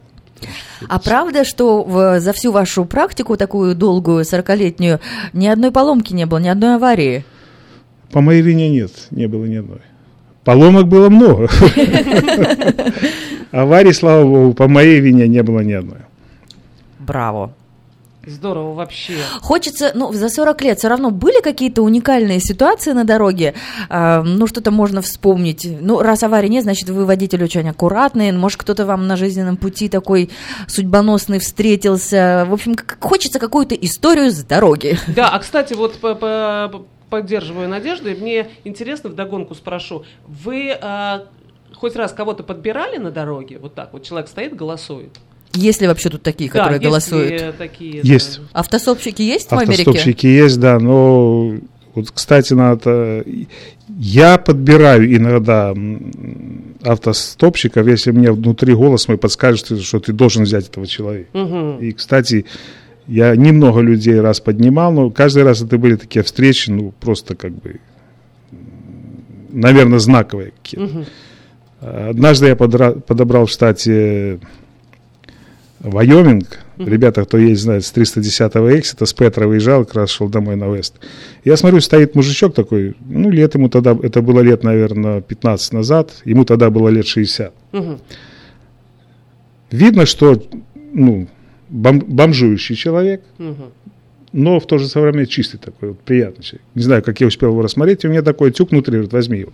А 0.89 0.99
правда, 0.99 1.45
что 1.45 1.83
в, 1.83 2.19
за 2.19 2.33
всю 2.33 2.51
вашу 2.51 2.85
практику, 2.85 3.37
такую 3.37 3.73
долгую, 3.73 4.23
40-летнюю, 4.23 4.99
ни 5.33 5.47
одной 5.47 5.71
поломки 5.71 6.13
не 6.13 6.25
было, 6.25 6.39
ни 6.39 6.49
одной 6.49 6.75
аварии? 6.75 7.23
По 8.11 8.21
моей 8.21 8.41
вине 8.41 8.69
нет, 8.69 8.91
не 9.11 9.27
было 9.27 9.45
ни 9.45 9.55
одной. 9.55 9.79
Поломок 10.43 10.87
было 10.87 11.09
много. 11.09 11.49
Аварий, 13.51 13.93
слава 13.93 14.23
богу, 14.23 14.53
по 14.53 14.67
моей 14.67 14.99
вине 14.99 15.27
не 15.27 15.41
было 15.41 15.61
ни 15.61 15.71
одной. 15.71 15.99
Браво. 17.05 17.53
Здорово 18.27 18.73
вообще. 18.73 19.17
Хочется, 19.41 19.91
ну, 19.93 20.11
за 20.11 20.29
40 20.29 20.61
лет 20.63 20.79
все 20.79 20.87
равно 20.87 21.11
были 21.11 21.41
какие-то 21.41 21.83
уникальные 21.83 22.39
ситуации 22.39 22.91
на 22.93 23.03
дороге, 23.03 23.53
э, 23.89 24.21
ну, 24.23 24.47
что-то 24.47 24.71
можно 24.71 25.01
вспомнить. 25.03 25.67
Ну, 25.79 25.99
раз 25.99 26.23
аварии 26.23 26.47
нет, 26.47 26.63
значит, 26.63 26.89
вы 26.89 27.05
водитель 27.05 27.43
очень 27.43 27.69
аккуратный, 27.69 28.31
может, 28.31 28.59
кто-то 28.59 28.85
вам 28.85 29.07
на 29.07 29.15
жизненном 29.15 29.57
пути 29.57 29.89
такой 29.89 30.31
судьбоносный 30.67 31.39
встретился. 31.39 32.45
В 32.49 32.53
общем, 32.53 32.75
хочется 32.99 33.37
какую-то 33.39 33.75
историю 33.75 34.31
с 34.31 34.43
дороги. 34.43 34.97
Да, 35.07 35.29
а, 35.29 35.39
кстати, 35.39 35.73
вот 35.75 35.99
по, 35.99 36.15
по, 36.15 36.85
поддерживаю 37.11 37.69
надежду, 37.69 38.09
и 38.09 38.15
мне 38.15 38.49
интересно, 38.63 39.11
вдогонку 39.11 39.53
спрошу, 39.53 40.03
вы 40.25 40.75
э, 40.81 41.19
хоть 41.75 41.95
раз 41.95 42.11
кого-то 42.11 42.43
подбирали 42.43 42.97
на 42.97 43.11
дороге, 43.11 43.59
вот 43.59 43.75
так 43.75 43.93
вот, 43.93 44.03
человек 44.03 44.29
стоит, 44.29 44.55
голосует? 44.55 45.11
Есть 45.55 45.81
ли 45.81 45.87
вообще 45.87 46.09
тут 46.09 46.21
такие, 46.23 46.49
которые 46.49 46.79
да, 46.79 46.87
голосуют? 46.87 47.57
Такие, 47.57 48.01
есть. 48.03 48.39
Да. 48.39 48.59
Автостопщики 48.59 49.21
есть 49.21 49.49
в 49.49 49.53
Америке? 49.53 49.81
Автостопщики 49.81 50.27
есть, 50.27 50.59
да, 50.59 50.79
но 50.79 51.55
вот, 51.93 52.11
кстати, 52.11 52.53
надо... 52.53 53.23
Я 53.97 54.37
подбираю 54.37 55.15
иногда 55.15 55.73
автостопщиков, 56.83 57.87
если 57.87 58.11
мне 58.11 58.31
внутри 58.31 58.73
голос 58.73 59.07
мой 59.07 59.17
подскажет, 59.17 59.81
что 59.81 59.99
ты 59.99 60.11
должен 60.11 60.43
взять 60.43 60.67
этого 60.67 60.85
человека. 60.85 61.29
Угу. 61.37 61.79
И, 61.81 61.91
кстати, 61.93 62.45
я 63.07 63.35
немного 63.35 63.79
людей 63.79 64.19
раз 64.19 64.41
поднимал, 64.41 64.91
но 64.91 65.09
каждый 65.11 65.43
раз 65.43 65.61
это 65.61 65.77
были 65.77 65.95
такие 65.95 66.23
встречи, 66.23 66.69
ну, 66.71 66.93
просто 66.99 67.35
как 67.35 67.51
бы, 67.51 67.79
наверное, 69.51 69.99
знаковые 69.99 70.51
какие-то. 70.61 70.97
Угу. 70.97 71.05
Однажды 72.09 72.47
я 72.47 72.53
подра- 72.53 72.99
подобрал 72.99 73.45
в 73.45 73.51
штате 73.51 74.39
Вайоминг, 75.85 76.59
mm-hmm. 76.77 76.89
ребята, 76.89 77.23
кто 77.23 77.37
есть, 77.37 77.61
знает, 77.61 77.85
с 77.85 77.93
310-го 77.93 78.79
эксита, 78.79 79.05
с 79.05 79.13
Петра 79.13 79.45
выезжал, 79.45 79.85
как 79.85 79.95
раз 79.95 80.09
шел 80.09 80.29
домой 80.29 80.55
на 80.55 80.73
Вест. 80.73 80.95
Я 81.43 81.57
смотрю, 81.57 81.79
стоит 81.79 82.15
мужичок 82.15 82.55
такой, 82.55 82.95
ну, 83.07 83.29
лет 83.29 83.53
ему 83.53 83.69
тогда, 83.69 83.97
это 84.01 84.21
было 84.21 84.41
лет, 84.41 84.63
наверное, 84.63 85.21
15 85.21 85.73
назад, 85.73 86.11
ему 86.25 86.43
тогда 86.43 86.71
было 86.71 86.89
лет 86.89 87.05
60. 87.05 87.53
Mm-hmm. 87.71 87.99
Видно, 89.71 90.05
что, 90.07 90.41
ну, 90.93 91.27
бом- 91.69 92.03
бомжующий 92.07 92.75
человек, 92.75 93.21
mm-hmm. 93.37 93.71
но 94.33 94.59
в 94.59 94.65
то 94.65 94.79
же 94.79 94.87
самое 94.87 95.11
время 95.11 95.27
чистый 95.27 95.57
такой, 95.57 95.89
вот, 95.89 95.99
приятный 95.99 96.43
человек. 96.43 96.65
Не 96.73 96.81
знаю, 96.81 97.03
как 97.03 97.21
я 97.21 97.27
успел 97.27 97.49
его 97.49 97.61
рассмотреть, 97.61 98.03
и 98.03 98.07
у 98.07 98.09
меня 98.09 98.23
такой 98.23 98.51
тюк 98.51 98.71
внутри, 98.71 98.93
говорит, 98.93 99.13
возьми 99.13 99.39
его. 99.39 99.53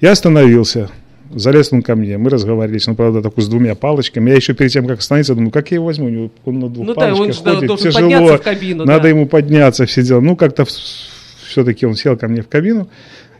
Я 0.00 0.12
остановился, 0.12 0.90
Залез 1.32 1.72
он 1.72 1.82
ко 1.82 1.94
мне, 1.94 2.18
мы 2.18 2.28
разговаривали, 2.28 2.80
он, 2.88 2.96
правда, 2.96 3.22
такой 3.22 3.44
с 3.44 3.48
двумя 3.48 3.76
палочками. 3.76 4.30
Я 4.30 4.36
еще 4.36 4.52
перед 4.52 4.72
тем, 4.72 4.86
как 4.88 4.98
остановиться, 4.98 5.34
думаю, 5.34 5.52
как 5.52 5.70
я 5.70 5.76
его 5.76 5.86
возьму? 5.86 6.06
У 6.06 6.08
него, 6.08 6.30
он 6.44 6.58
на 6.58 6.68
двух 6.68 6.86
ну, 6.88 6.94
палочках 6.94 7.44
да, 7.44 7.50
он 7.52 7.68
ходит, 7.68 7.80
тяжело, 7.80 8.36
в 8.36 8.42
кабину, 8.42 8.84
надо 8.84 9.02
да. 9.02 9.08
ему 9.10 9.26
подняться, 9.26 9.86
все 9.86 10.02
дела. 10.02 10.20
Ну, 10.20 10.34
как-то 10.34 10.64
все-таки 10.64 11.86
он 11.86 11.94
сел 11.94 12.16
ко 12.16 12.26
мне 12.26 12.42
в 12.42 12.48
кабину. 12.48 12.88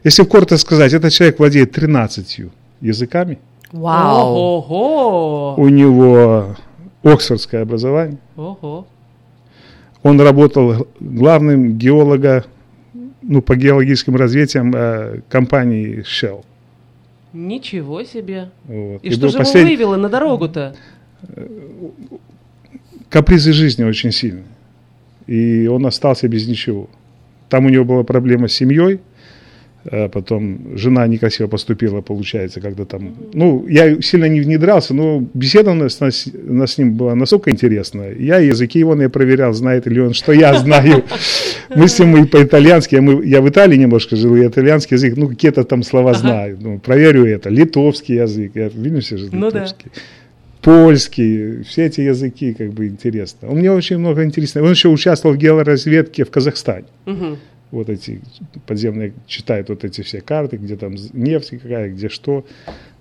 Если 0.05 0.23
коротко 0.23 0.57
сказать, 0.57 0.93
этот 0.93 1.13
человек 1.13 1.39
владеет 1.41 1.73
13 1.73 2.43
языками. 2.81 3.39
Вау! 3.73 4.37
Ого! 4.37 5.55
У 5.57 5.69
него 5.69 6.57
оксфордское 7.03 7.63
образование. 7.63 8.19
Ого! 8.37 8.87
Он 10.03 10.21
работал 10.21 10.87
главным 11.01 11.77
геолога 11.77 12.45
ну, 13.23 13.43
по 13.43 13.57
геологическим 13.57 14.17
развитиям 14.17 14.73
э, 14.75 15.21
компании 15.29 16.05
Shell. 16.05 16.45
Ничего 17.33 18.03
себе. 18.03 18.51
Вот. 18.65 19.05
И, 19.05 19.09
и 19.09 19.13
что 19.13 19.29
же 19.29 19.39
послед... 19.39 19.57
его 19.57 19.71
вывело 19.71 19.97
на 19.97 20.09
дорогу-то? 20.09 20.75
Капризы 23.09 23.53
жизни 23.53 23.85
очень 23.85 24.13
сильные. 24.13 24.45
И 25.27 25.67
он 25.67 25.87
остался 25.87 26.29
без 26.29 26.49
ничего. 26.49 26.89
Там 27.49 27.67
у 27.67 27.69
него 27.69 27.85
была 27.85 28.05
проблема 28.05 28.49
с 28.49 28.53
семьей, 28.53 29.01
потом 29.85 30.77
жена 30.77 31.07
некрасиво 31.07 31.49
поступила, 31.49 32.03
получается, 32.03 32.61
когда 32.61 32.85
там... 32.85 33.15
Ну, 33.33 33.67
я 33.67 34.01
сильно 34.03 34.27
не 34.27 34.41
внедрялся, 34.41 34.95
но 34.95 35.25
беседа 35.33 35.71
у 35.71 35.75
нас, 35.75 36.01
нас, 36.01 36.27
у 36.27 36.53
нас 36.53 36.73
с 36.73 36.79
ним 36.79 36.95
была 36.95 37.15
настолько 37.15 37.51
интересная. 37.51 38.15
Я 38.15 38.39
языки 38.39 38.79
его 38.79 38.95
не 38.95 39.09
проверял, 39.09 39.53
знает 39.55 39.87
ли 39.87 40.01
он, 40.01 40.13
что 40.13 40.33
я 40.33 40.55
знаю. 40.61 41.05
Мы 41.75 41.89
с 41.89 41.99
ним 41.99 42.23
и 42.23 42.27
по-итальянски, 42.27 42.97
я, 42.97 43.03
мы, 43.03 43.25
я 43.25 43.41
в 43.41 43.49
Италии 43.49 43.77
немножко 43.77 44.17
жил, 44.17 44.37
и 44.37 44.47
итальянский 44.47 44.97
язык, 44.97 45.17
ну, 45.17 45.29
какие-то 45.29 45.65
там 45.65 45.83
слова 45.83 46.13
знаю. 46.15 46.59
Ну, 46.61 46.79
проверю 46.79 47.25
это. 47.25 47.49
Литовский 47.49 48.17
язык, 48.17 48.53
я, 48.55 48.69
видишь, 48.69 49.09
же 49.09 49.29
ну, 49.33 49.47
литовский. 49.47 49.91
Да 49.95 50.01
польский, 50.63 51.63
все 51.63 51.87
эти 51.87 52.03
языки 52.03 52.53
как 52.53 52.75
бы 52.75 52.87
интересно. 52.87 53.49
Он 53.49 53.57
мне 53.57 53.73
очень 53.73 53.97
много 53.97 54.23
интересно. 54.25 54.63
Он 54.63 54.71
еще 54.71 54.91
участвовал 54.91 55.35
в 55.35 55.39
георазведке 55.39 56.25
в 56.25 56.31
Казахстане. 56.31 56.85
Угу 57.07 57.39
вот 57.71 57.89
эти 57.89 58.21
подземные, 58.67 59.13
читают 59.27 59.69
вот 59.69 59.85
эти 59.85 60.03
все 60.03 60.21
карты, 60.21 60.57
где 60.57 60.77
там 60.77 60.95
нефть 61.13 61.51
какая, 61.63 61.91
где 61.91 62.09
что. 62.09 62.45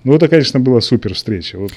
Ну, 0.04 0.14
это, 0.14 0.28
конечно, 0.28 0.60
была 0.60 0.82
супер 0.82 1.14
встреча. 1.14 1.58
Вот. 1.58 1.72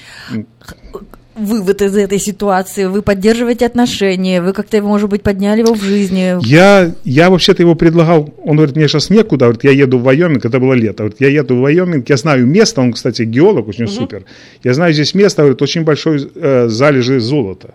Вывод 1.35 1.81
из 1.81 1.97
этой 1.97 2.19
ситуации, 2.19 2.85
вы 2.85 3.01
поддерживаете 3.01 3.65
отношения, 3.65 4.39
вы 4.39 4.53
как-то, 4.53 4.79
может 4.83 5.09
быть, 5.09 5.23
подняли 5.23 5.61
его 5.61 5.73
в 5.73 5.81
жизни. 5.81 6.37
Я, 6.45 6.93
я 7.03 7.31
вообще-то 7.31 7.63
его 7.63 7.73
предлагал, 7.73 8.31
он 8.43 8.57
говорит, 8.57 8.75
мне 8.75 8.87
сейчас 8.87 9.09
некуда, 9.09 9.45
говорит, 9.45 9.63
я 9.63 9.71
еду 9.71 9.97
в 9.97 10.03
Вайоминг, 10.03 10.45
это 10.45 10.59
было 10.59 10.73
лето, 10.73 11.03
говорит, 11.03 11.19
я 11.21 11.29
еду 11.29 11.55
в 11.55 11.61
Вайоминг, 11.61 12.07
я 12.07 12.17
знаю 12.17 12.45
место, 12.45 12.81
он, 12.81 12.93
кстати, 12.93 13.23
геолог, 13.23 13.67
очень 13.67 13.85
угу. 13.85 13.93
супер, 13.93 14.25
я 14.63 14.75
знаю 14.75 14.93
здесь 14.93 15.15
место, 15.15 15.41
говорит, 15.41 15.61
очень 15.63 15.83
большой 15.83 16.29
э, 16.35 16.67
залежи 16.67 17.19
золота. 17.19 17.73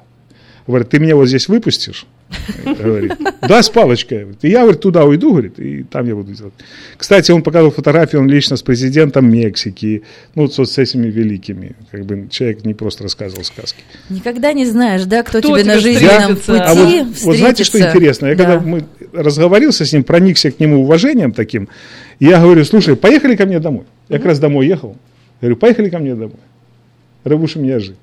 Говорит, 0.69 0.91
ты 0.91 0.99
меня 0.99 1.17
вот 1.17 1.27
здесь 1.27 1.49
выпустишь? 1.49 2.07
Говорит, 2.65 3.15
да, 3.41 3.63
с 3.63 3.71
палочкой. 3.71 4.27
И 4.43 4.51
я, 4.51 4.61
говорит, 4.61 4.83
туда 4.83 5.05
уйду, 5.05 5.31
говорит, 5.31 5.59
и 5.59 5.83
там 5.83 6.07
я 6.07 6.15
буду 6.15 6.35
делать. 6.35 6.53
Кстати, 6.99 7.31
он 7.31 7.43
показал 7.43 7.71
фотографии, 7.71 8.19
он 8.19 8.29
лично 8.29 8.55
с 8.59 8.63
президентом 8.63 9.31
Мексики, 9.31 10.03
ну, 10.35 10.43
вот 10.43 10.55
с 10.55 10.77
этими 10.77 11.07
великими. 11.07 11.75
Как 11.91 12.05
бы 12.05 12.29
человек 12.31 12.67
не 12.67 12.75
просто 12.75 13.05
рассказывал 13.05 13.45
сказки. 13.45 13.83
Никогда 14.11 14.53
не 14.53 14.67
знаешь, 14.67 15.05
да, 15.05 15.23
кто, 15.23 15.39
кто 15.39 15.57
тебе 15.57 15.65
на 15.65 15.81
жизненном 15.81 16.37
пути 16.37 16.59
а 16.59 16.75
вот, 16.75 17.07
вот 17.23 17.37
знаете, 17.39 17.65
что 17.65 17.81
интересно? 17.81 18.27
Я 18.27 18.35
да. 18.35 18.45
когда 18.45 18.61
мы 18.61 18.85
разговорился 19.15 19.87
с 19.87 19.93
ним, 19.95 20.05
проникся 20.05 20.51
к 20.51 20.61
нему 20.61 20.83
уважением 20.83 21.33
таким, 21.33 21.71
я 22.21 22.43
говорю, 22.43 22.63
слушай, 22.67 22.95
поехали 22.95 23.37
ко 23.37 23.47
мне 23.47 23.59
домой. 23.59 23.85
Я 24.11 24.19
как 24.19 24.27
раз 24.27 24.39
домой 24.39 24.67
ехал. 24.67 24.99
Я 25.41 25.49
говорю, 25.49 25.57
поехали 25.57 25.89
ко 25.89 25.99
мне 25.99 26.15
домой. 26.15 26.37
Рабуша 27.25 27.59
меня 27.59 27.79
жить. 27.79 27.97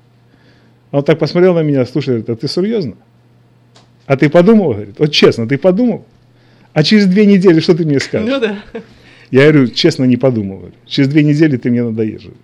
Он 0.96 1.04
так 1.04 1.18
посмотрел 1.18 1.52
на 1.52 1.60
меня, 1.60 1.84
слушай, 1.84 2.08
говорит, 2.08 2.30
а 2.30 2.36
ты 2.36 2.48
серьезно? 2.48 2.94
А 4.06 4.16
ты 4.16 4.30
подумал, 4.30 4.72
говорит, 4.72 4.94
вот 4.98 5.12
честно, 5.12 5.46
ты 5.46 5.58
подумал? 5.58 6.06
А 6.72 6.82
через 6.82 7.04
две 7.04 7.26
недели 7.26 7.60
что 7.60 7.74
ты 7.74 7.84
мне 7.84 8.00
скажешь? 8.00 8.30
Ну 8.30 8.40
да. 8.40 8.58
Я 9.30 9.42
говорю, 9.52 9.68
честно, 9.68 10.04
не 10.04 10.16
подумал. 10.16 10.56
Говорю. 10.56 10.74
Через 10.86 11.08
две 11.08 11.22
недели 11.22 11.58
ты 11.58 11.70
мне 11.70 11.82
надоешь. 11.82 12.22
Говорю. 12.22 12.38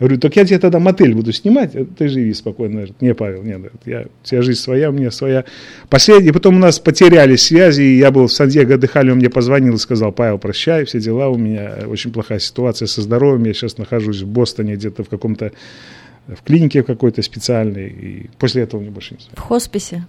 говорю, 0.00 0.18
так 0.18 0.34
я 0.34 0.44
тебе 0.44 0.58
тогда 0.58 0.80
мотель 0.80 1.14
буду 1.14 1.32
снимать, 1.32 1.76
а 1.76 1.84
ты 1.84 2.08
живи 2.08 2.34
спокойно. 2.34 2.74
Говорит, 2.74 3.00
не, 3.00 3.14
Павел, 3.14 3.44
нет, 3.44 3.60
я, 3.84 4.00
у 4.00 4.26
тебя 4.26 4.42
жизнь 4.42 4.60
своя, 4.60 4.90
у 4.90 4.92
меня 4.92 5.12
своя. 5.12 5.44
Последний, 5.88 6.32
потом 6.32 6.56
у 6.56 6.58
нас 6.58 6.80
потеряли 6.80 7.36
связи, 7.36 7.82
и 7.82 7.98
я 7.98 8.10
был 8.10 8.26
в 8.26 8.32
Сан-Диего, 8.32 8.74
отдыхали, 8.74 9.10
он 9.10 9.18
мне 9.18 9.30
позвонил 9.30 9.76
и 9.76 9.78
сказал, 9.78 10.10
Павел, 10.10 10.38
прощай, 10.38 10.86
все 10.86 10.98
дела 10.98 11.28
у 11.28 11.38
меня, 11.38 11.84
очень 11.86 12.10
плохая 12.12 12.40
ситуация 12.40 12.86
со 12.86 13.00
здоровьем, 13.00 13.44
я 13.44 13.54
сейчас 13.54 13.78
нахожусь 13.78 14.22
в 14.22 14.26
Бостоне, 14.26 14.74
где-то 14.74 15.04
в 15.04 15.08
каком-то 15.08 15.52
в 16.28 16.42
клинике 16.42 16.82
какой-то 16.82 17.22
специальной, 17.22 17.88
и 17.88 18.30
после 18.38 18.62
этого 18.62 18.80
мне 18.80 18.90
больше 18.90 19.14
не 19.14 19.20
знаю. 19.20 19.36
В 19.36 19.40
хосписе? 19.40 20.06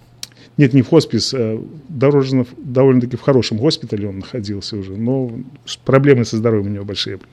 Нет, 0.56 0.74
не 0.74 0.82
в 0.82 0.88
хоспис, 0.88 1.32
а 1.34 1.64
дорожно, 1.88 2.44
довольно-таки 2.56 3.16
в 3.16 3.20
хорошем 3.20 3.58
госпитале 3.58 4.08
он 4.08 4.18
находился 4.18 4.76
уже, 4.76 4.96
но 4.96 5.30
проблемы 5.84 6.24
со 6.24 6.36
здоровьем 6.36 6.66
у 6.66 6.74
него 6.74 6.84
большие 6.84 7.16
были. 7.18 7.30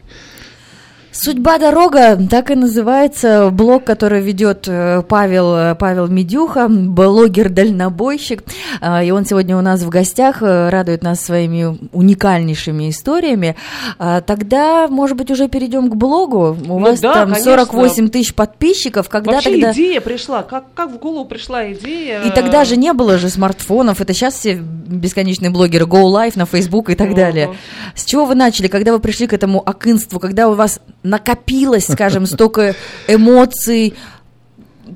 Судьба 1.17 1.59
дорога, 1.59 2.19
так 2.29 2.51
и 2.51 2.55
называется 2.55 3.49
блог, 3.49 3.85
который 3.85 4.21
ведет 4.21 4.67
э, 4.67 5.01
Павел, 5.07 5.55
э, 5.55 5.75
Павел 5.75 6.07
Медюха, 6.07 6.67
блогер-дальнобойщик. 6.67 8.43
А, 8.81 9.01
и 9.01 9.11
он 9.11 9.25
сегодня 9.25 9.55
у 9.55 9.61
нас 9.61 9.81
в 9.83 9.89
гостях, 9.89 10.43
э, 10.43 10.67
радует 10.67 11.03
нас 11.03 11.21
своими 11.21 11.77
уникальнейшими 11.93 12.89
историями. 12.89 13.55
А, 13.97 14.19
тогда, 14.19 14.89
может 14.89 15.15
быть, 15.15 15.31
уже 15.31 15.47
перейдем 15.47 15.89
к 15.89 15.95
блогу. 15.95 16.49
У 16.49 16.65
ну 16.65 16.79
вас 16.79 16.99
да, 16.99 17.13
там 17.13 17.29
конечно. 17.31 17.65
48 17.65 18.09
тысяч 18.09 18.33
подписчиков. 18.33 19.07
Когда 19.07 19.35
Вообще 19.35 19.51
тогда... 19.51 19.71
идея 19.71 20.01
пришла, 20.01 20.43
как, 20.43 20.73
как 20.73 20.91
в 20.91 20.97
голову 20.97 21.23
пришла 21.23 21.71
идея? 21.71 22.23
И 22.23 22.31
тогда 22.31 22.65
же 22.65 22.75
не 22.75 22.91
было 22.91 23.17
же 23.17 23.29
смартфонов, 23.29 24.01
это 24.01 24.13
сейчас 24.13 24.33
все 24.33 24.55
бесконечные 24.55 25.49
блогеры, 25.49 25.85
Go 25.85 26.03
Live 26.03 26.33
на 26.35 26.45
Facebook 26.45 26.89
и 26.89 26.95
так 26.95 27.11
uh-huh. 27.11 27.15
далее. 27.15 27.55
С 27.95 28.03
чего 28.03 28.25
вы 28.25 28.35
начали, 28.35 28.67
когда 28.67 28.91
вы 28.91 28.99
пришли 28.99 29.27
к 29.27 29.33
этому 29.33 29.63
акинству, 29.65 30.19
когда 30.19 30.49
у 30.49 30.53
вас 30.53 30.81
накопилось, 31.05 31.87
скажем, 31.87 32.25
столько 32.25 32.75
эмоций, 33.07 33.93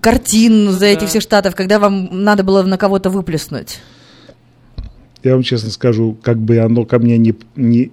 картин 0.02 0.72
за 0.72 0.88
эти 0.88 1.06
все 1.06 1.20
штатов, 1.20 1.56
когда 1.56 1.80
вам 1.80 2.10
надо 2.24 2.44
было 2.44 2.64
на 2.64 2.78
кого-то 2.78 3.10
выплеснуть? 3.10 3.80
Я 5.24 5.34
вам 5.34 5.44
честно 5.44 5.70
скажу, 5.70 6.18
как 6.22 6.38
бы 6.38 6.60
оно 6.60 6.86
ко 6.86 7.00
мне 7.00 7.18
не, 7.18 7.36
не, 7.56 7.92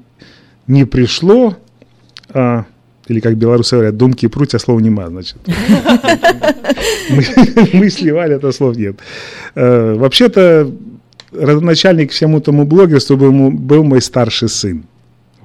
не 0.66 0.84
пришло, 0.84 1.56
а, 2.30 2.64
или 3.08 3.20
как 3.20 3.36
белорусы 3.36 3.76
говорят, 3.76 3.96
думки 3.96 4.26
пруть, 4.28 4.54
а 4.54 4.58
слов 4.58 4.80
нема, 4.80 5.08
значит. 5.08 5.36
Мы 7.72 7.90
сливали, 7.90 8.36
это 8.36 8.52
слов 8.52 8.76
нет. 8.76 8.98
Э, 9.54 9.94
вообще-то, 9.94 10.70
родоначальник 11.32 12.12
всему 12.12 12.40
тому 12.40 12.64
блогерству 12.64 13.16
был 13.16 13.84
мой 13.84 14.00
старший 14.00 14.48
сын. 14.48 14.84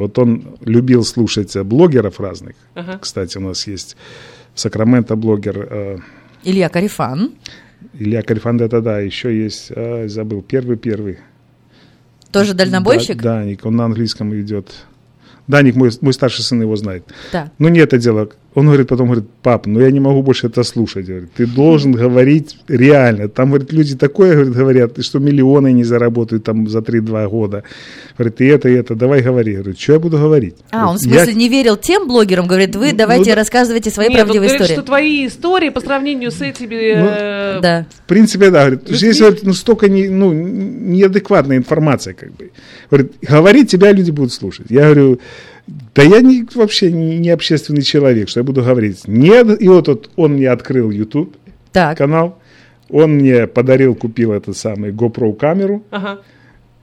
Вот 0.02 0.18
он 0.18 0.58
любил 0.62 1.04
слушать 1.04 1.56
э, 1.56 1.64
блогеров 1.64 2.20
разных. 2.20 2.56
Ага. 2.74 2.98
Кстати, 3.00 3.38
у 3.38 3.42
нас 3.42 3.68
есть 3.68 3.96
в 4.56 4.60
Сакраменто 4.60 5.16
блогер... 5.16 5.68
Э, 5.70 5.98
Илья 6.44 6.70
Карифан. 6.70 7.34
Илья 7.94 8.24
Карифан, 8.24 8.58
да, 8.58 8.68
да, 8.68 9.00
еще 9.00 9.36
есть, 9.36 9.68
э, 9.70 10.08
забыл, 10.08 10.42
первый-первый. 10.42 11.20
Тоже 12.32 12.54
дальнобойщик? 12.54 13.18
Да, 13.18 13.40
Даник, 13.40 13.66
он 13.66 13.76
на 13.76 13.86
английском 13.86 14.34
идет. 14.40 14.72
Даник, 15.48 15.76
мой, 15.76 15.92
мой 16.02 16.14
старший 16.14 16.44
сын 16.44 16.62
его 16.62 16.76
знает. 16.76 17.04
Да. 17.32 17.52
Ну, 17.60 17.70
не 17.70 17.80
это 17.80 18.00
дело. 18.00 18.30
Он 18.54 18.66
говорит, 18.66 18.88
потом 18.90 19.08
говорит, 19.08 19.30
пап, 19.42 19.66
ну 19.66 19.80
я 19.80 19.90
не 19.92 20.02
могу 20.02 20.22
больше 20.24 20.48
это 20.48 20.64
слушать. 20.64 21.06
Говорит, 21.06 21.30
ты 21.38 21.48
должен 21.48 21.94
говорить 21.94 22.58
реально. 22.68 23.30
Там, 23.30 23.50
говорит, 23.50 23.72
люди 23.72 23.96
такое 23.96 24.34
говорит, 24.34 24.54
говорят, 24.54 25.04
что 25.06 25.20
миллионы 25.20 25.72
не 25.72 25.86
заработают 25.86 26.44
там 26.44 26.68
за 26.68 26.80
3-2 26.80 27.30
года. 27.30 27.64
Говорит, 28.18 28.42
и 28.42 28.46
это, 28.46 28.68
и 28.68 28.74
это, 28.74 28.96
давай 28.96 29.22
говори. 29.22 29.54
Говорит, 29.54 29.80
что 29.80 29.94
я 29.94 30.00
буду 30.00 30.18
говорить? 30.18 30.56
А, 30.72 30.90
он 30.90 30.98
в 30.98 31.00
смысле 31.00 31.32
я... 31.32 31.40
не 31.40 31.48
верил 31.48 31.78
тем 31.78 32.10
блогерам, 32.10 32.46
говорит, 32.46 32.76
вы 32.76 32.92
ну, 32.92 32.98
давайте 32.98 33.30
ну, 33.30 33.36
рассказывайте 33.38 33.90
свои 33.90 34.10
Нет, 34.10 34.18
правдивые 34.18 34.52
он 34.52 34.58
говорит, 34.58 34.62
истории. 34.62 34.74
что 34.74 34.86
твои 34.86 35.28
истории 35.28 35.70
по 35.70 35.80
сравнению 35.80 36.32
с 36.32 36.42
этими... 36.42 37.00
Ну, 37.00 37.08
э... 37.10 37.60
да. 37.62 37.86
В 38.04 38.08
принципе, 38.08 38.50
да. 38.50 38.66
Говорит, 38.66 38.82
здесь 38.90 39.18
говорит, 39.18 39.44
ну, 39.44 39.54
столько 39.54 39.88
не, 39.88 40.10
ну, 40.10 40.34
неадекватной 40.34 41.56
информации, 41.56 42.12
как 42.12 42.34
бы. 42.34 42.52
Говорит, 42.90 43.14
говорить 43.22 43.72
тебя 43.72 43.94
люди 43.94 44.12
будут 44.12 44.34
слушать. 44.34 44.66
Я 44.70 44.94
говорю, 44.94 45.22
да 45.68 46.04
я 46.04 46.22
не, 46.22 46.46
вообще 46.56 46.92
не, 46.92 47.30
общественный 47.30 47.82
человек, 47.82 48.30
что 48.30 48.40
я 48.40 48.44
буду 48.44 48.64
говорить. 48.64 49.08
Нет, 49.08 49.62
и 49.62 49.68
вот, 49.68 49.88
вот 49.88 50.10
он 50.16 50.34
мне 50.34 50.50
открыл 50.50 50.92
YouTube 50.92 51.36
так. 51.72 51.98
канал, 51.98 52.40
Он 52.90 53.16
мне 53.16 53.48
подарил, 53.48 53.96
купил 53.96 54.34
этот 54.34 54.58
самый 54.58 54.92
GoPro 54.92 55.34
камеру. 55.36 55.84
Ага. 55.92 56.22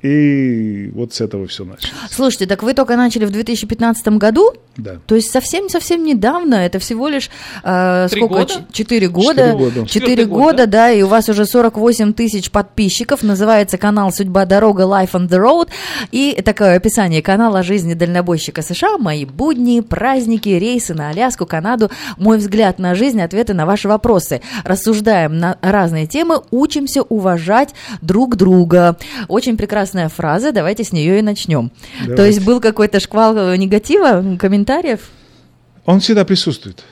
И 0.03 0.91
вот 0.95 1.13
с 1.13 1.21
этого 1.21 1.47
все 1.49 1.65
началось. 1.65 1.93
Слушайте, 2.11 2.47
так 2.47 2.63
вы 2.63 2.75
только 2.75 2.97
начали 2.97 3.25
в 3.25 3.31
2015 3.31 4.09
году? 4.09 4.53
Да. 4.77 4.99
То 5.07 5.17
есть 5.17 5.31
совсем-совсем 5.31 6.05
недавно, 6.05 6.55
это 6.55 6.79
всего 6.79 7.09
лишь 7.09 7.31
э, 7.65 8.07
сколько? 8.09 8.35
Года? 8.35 8.67
Четыре 8.71 9.09
года. 9.09 9.59
Четыре 9.87 10.25
года. 10.25 10.45
года, 10.45 10.67
да, 10.69 10.91
и 10.93 11.03
у 11.03 11.09
вас 11.09 11.29
уже 11.29 11.47
48 11.47 12.13
тысяч 12.13 12.51
подписчиков. 12.53 13.25
Называется 13.25 13.77
канал 13.77 14.13
«Судьба 14.13 14.45
дорога 14.45 14.85
Life 14.85 15.13
on 15.13 15.29
the 15.29 15.39
Road». 15.43 15.69
И 16.13 16.41
такое 16.45 16.77
описание 16.77 17.23
канала 17.23 17.65
жизни 17.65 17.95
дальнобойщика 17.95 18.63
США. 18.63 18.99
Мои 18.99 19.25
будни, 19.25 19.81
праздники, 19.81 20.49
рейсы 20.49 20.95
на 20.95 21.11
Аляску, 21.11 21.45
Канаду. 21.45 21.91
Мой 22.17 22.39
взгляд 22.39 22.79
на 22.79 22.95
жизнь, 22.95 23.21
ответы 23.21 23.55
на 23.55 23.67
ваши 23.67 23.89
вопросы. 23.89 24.43
Рассуждаем 24.63 25.39
на 25.39 25.59
разные 25.61 26.07
темы, 26.07 26.43
учимся 26.53 27.03
уважать 27.03 27.75
друг 28.01 28.37
друга. 28.37 28.97
Очень 29.27 29.57
прекрасная 29.89 30.09
фраза, 30.09 30.53
давайте 30.53 30.85
с 30.85 30.93
нее 30.93 31.19
и 31.19 31.23
начнем. 31.23 31.71
Давайте. 32.01 32.17
То 32.17 32.27
есть 32.27 32.45
был 32.45 32.61
какой-то 32.61 33.01
шквал 33.01 33.37
э, 33.37 33.57
негатива, 33.57 34.37
комментариев? 34.39 35.01
Он 35.87 36.01
всегда 36.01 36.25
присутствует. 36.25 36.85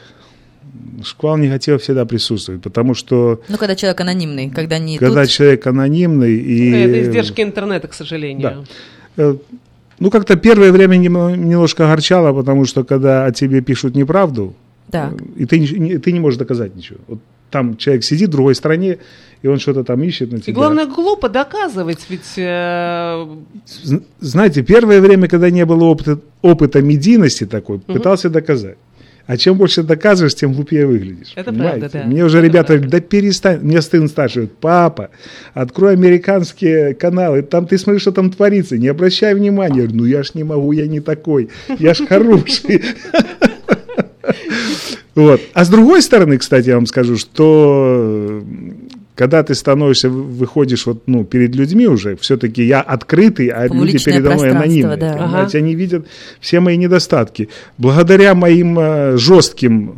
Шквал 1.03 1.37
негатива 1.37 1.77
всегда 1.77 2.05
присутствует, 2.05 2.63
потому 2.63 2.95
что... 2.95 3.41
Ну, 3.49 3.59
когда 3.59 3.75
человек 3.75 4.01
анонимный, 4.01 4.51
когда 4.51 4.79
не 4.79 4.99
Когда 4.99 5.23
тут... 5.23 5.31
человек 5.31 5.67
анонимный 5.67 6.35
и... 6.37 6.71
Ну, 6.71 6.77
это 6.77 7.03
издержки 7.03 7.43
интернета, 7.43 7.89
к 7.89 7.95
сожалению. 7.95 8.67
Да. 9.17 9.23
Э, 9.23 9.37
ну, 9.99 10.11
как-то 10.11 10.37
первое 10.37 10.73
время 10.73 10.97
немножко 10.97 11.85
огорчало, 11.85 12.33
потому 12.33 12.65
что 12.65 12.85
когда 12.85 13.27
о 13.27 13.33
тебе 13.33 13.61
пишут 13.61 13.95
неправду, 13.95 14.55
так. 14.91 15.13
Э, 15.13 15.17
и 15.37 15.45
ты, 15.45 15.99
ты 15.99 16.13
не 16.13 16.21
можешь 16.21 16.39
доказать 16.39 16.75
ничего. 16.75 16.99
Вот 17.09 17.19
там 17.51 17.77
человек 17.77 18.05
сидит 18.05 18.29
в 18.29 18.33
другой 18.33 18.55
стране, 18.55 18.99
и 19.47 19.49
он 19.49 19.61
что-то 19.61 19.85
там 19.85 20.03
ищет 20.03 20.33
на 20.33 20.41
тебя. 20.41 20.53
И 20.53 20.55
главное, 20.55 20.87
глупо 20.87 21.29
доказывать, 21.29 22.01
ведь... 22.09 22.33
Э... 22.37 23.25
Знаете, 24.19 24.63
первое 24.63 25.01
время, 25.01 25.29
когда 25.29 25.51
не 25.51 25.65
было 25.65 25.85
опыта, 25.85 26.19
опыта 26.43 26.83
медийности 26.83 27.47
такой, 27.47 27.77
угу. 27.77 27.93
пытался 27.93 28.29
доказать. 28.29 28.77
А 29.27 29.37
чем 29.37 29.57
больше 29.57 29.85
доказываешь, 29.85 30.35
тем 30.35 30.53
глупее 30.53 30.87
выглядишь. 30.87 31.33
Это 31.37 31.53
понимаете? 31.53 31.79
правда, 31.79 31.99
да. 31.99 32.05
Мне 32.07 32.25
уже 32.25 32.39
это 32.39 32.47
ребята 32.47 32.73
говорят, 32.75 32.91
да 32.91 33.01
перестань. 33.01 33.61
Мне 33.61 33.81
сын 33.83 34.09
старший 34.09 34.49
папа, 34.49 35.11
открой 35.55 35.93
американские 35.93 36.95
каналы, 36.95 37.43
там 37.43 37.69
ты 37.69 37.79
смотришь, 37.79 38.03
что 38.03 38.13
там 38.13 38.31
творится, 38.31 38.77
не 38.77 38.89
обращай 38.89 39.33
внимания. 39.35 39.77
Я 39.77 39.83
говорю, 39.83 39.97
ну 39.99 40.05
я 40.07 40.25
ж 40.25 40.35
не 40.35 40.43
могу, 40.43 40.73
я 40.73 40.89
не 40.89 40.99
такой, 40.99 41.51
я 41.79 41.95
ж 41.95 42.05
хороший. 42.09 42.83
Вот. 45.17 45.41
А 45.55 45.65
с 45.65 45.71
другой 45.71 46.03
стороны, 46.03 46.37
кстати, 46.37 46.69
я 46.69 46.75
вам 46.75 46.85
скажу, 46.85 47.17
что 47.17 48.43
когда 49.17 49.43
ты 49.43 49.55
становишься, 49.55 50.09
выходишь 50.11 50.87
вот, 50.87 51.03
ну, 51.07 51.25
перед 51.25 51.57
людьми 51.57 51.87
уже, 51.89 52.17
все-таки 52.17 52.63
я 52.63 52.83
открытый, 52.83 53.49
а 53.49 53.67
люди 53.67 53.99
передо 54.05 54.35
мной 54.35 54.51
анонимные. 54.51 54.97
Да. 54.97 55.15
Ага. 55.19 55.49
Они 55.59 55.75
видят 55.75 56.07
все 56.39 56.61
мои 56.61 56.77
недостатки. 56.77 57.49
Благодаря 57.79 58.35
моим 58.35 58.79
э, 58.79 59.17
жестким 59.17 59.95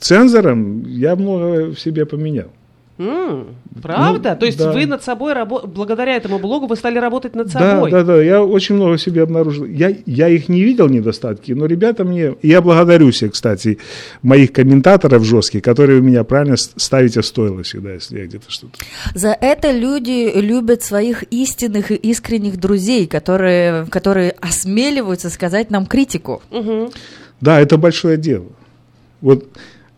цензорам 0.00 0.84
я 0.88 1.14
много 1.16 1.74
в 1.74 1.78
себе 1.78 2.06
поменял. 2.06 2.48
Mm, 2.98 3.54
правда? 3.82 4.30
Ну, 4.30 4.40
То 4.40 4.46
есть 4.46 4.58
да. 4.58 4.72
вы 4.72 4.86
над 4.86 5.04
собой, 5.04 5.34
рабо- 5.34 5.66
благодаря 5.66 6.16
этому 6.16 6.38
блогу, 6.38 6.66
вы 6.66 6.76
стали 6.76 6.98
работать 6.98 7.34
над 7.34 7.50
собой? 7.50 7.90
Да, 7.90 8.02
да, 8.02 8.14
да. 8.14 8.22
Я 8.22 8.42
очень 8.42 8.74
много 8.74 8.96
себе 8.96 9.22
обнаружил. 9.22 9.66
Я, 9.66 9.94
я 10.06 10.28
их 10.28 10.48
не 10.48 10.62
видел, 10.62 10.88
недостатки, 10.88 11.52
но 11.52 11.66
ребята 11.66 12.04
мне... 12.04 12.36
Я 12.42 12.62
благодарю 12.62 13.10
всех, 13.10 13.32
кстати, 13.32 13.78
моих 14.22 14.52
комментаторов 14.52 15.24
жестких, 15.24 15.62
которые 15.62 16.00
вы 16.00 16.06
меня 16.06 16.24
правильно 16.24 16.56
ставите 16.56 17.20
в 17.20 17.26
стойло 17.26 17.62
всегда, 17.62 17.92
если 17.92 18.18
я 18.20 18.26
где-то 18.26 18.50
что-то... 18.50 18.78
За 19.14 19.36
это 19.38 19.72
люди 19.72 20.32
любят 20.34 20.82
своих 20.82 21.22
истинных 21.24 21.90
и 21.90 21.96
искренних 21.96 22.58
друзей, 22.58 23.06
которые, 23.06 23.86
которые 23.86 24.30
осмеливаются 24.40 25.28
сказать 25.28 25.70
нам 25.70 25.84
критику. 25.84 26.42
Угу. 26.50 26.92
Да, 27.42 27.60
это 27.60 27.76
большое 27.76 28.16
дело. 28.16 28.46
Вот 29.20 29.48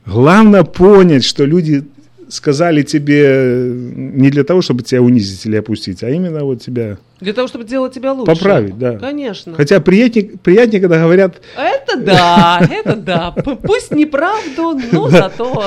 главное 0.05 0.65
понять, 0.65 1.25
что 1.25 1.45
люди 1.45 1.85
сказали 2.29 2.83
тебе 2.83 3.71
не 3.73 4.31
для 4.31 4.45
того, 4.45 4.63
чтобы 4.63 4.83
тебя 4.83 5.03
унизить 5.03 5.47
или 5.47 5.57
опустить, 5.57 6.03
а 6.03 6.11
именно 6.11 6.45
вот 6.45 6.63
тебя 6.63 6.99
для 7.21 7.33
того, 7.33 7.49
чтобы 7.49 7.65
делать 7.65 7.93
тебя 7.93 8.13
лучше. 8.13 8.33
Поправить, 8.33 8.79
да. 8.79 8.97
Конечно. 8.99 9.55
Хотя 9.55 9.81
приятнее, 9.81 10.39
приятнее 10.43 10.81
когда 10.81 10.99
говорят... 10.99 11.41
Это 11.57 11.97
да, 11.97 12.61
это 12.71 12.97
да. 12.97 13.31
Пусть 13.31 13.91
неправду, 13.91 14.79
но 14.93 15.09
зато 15.09 15.65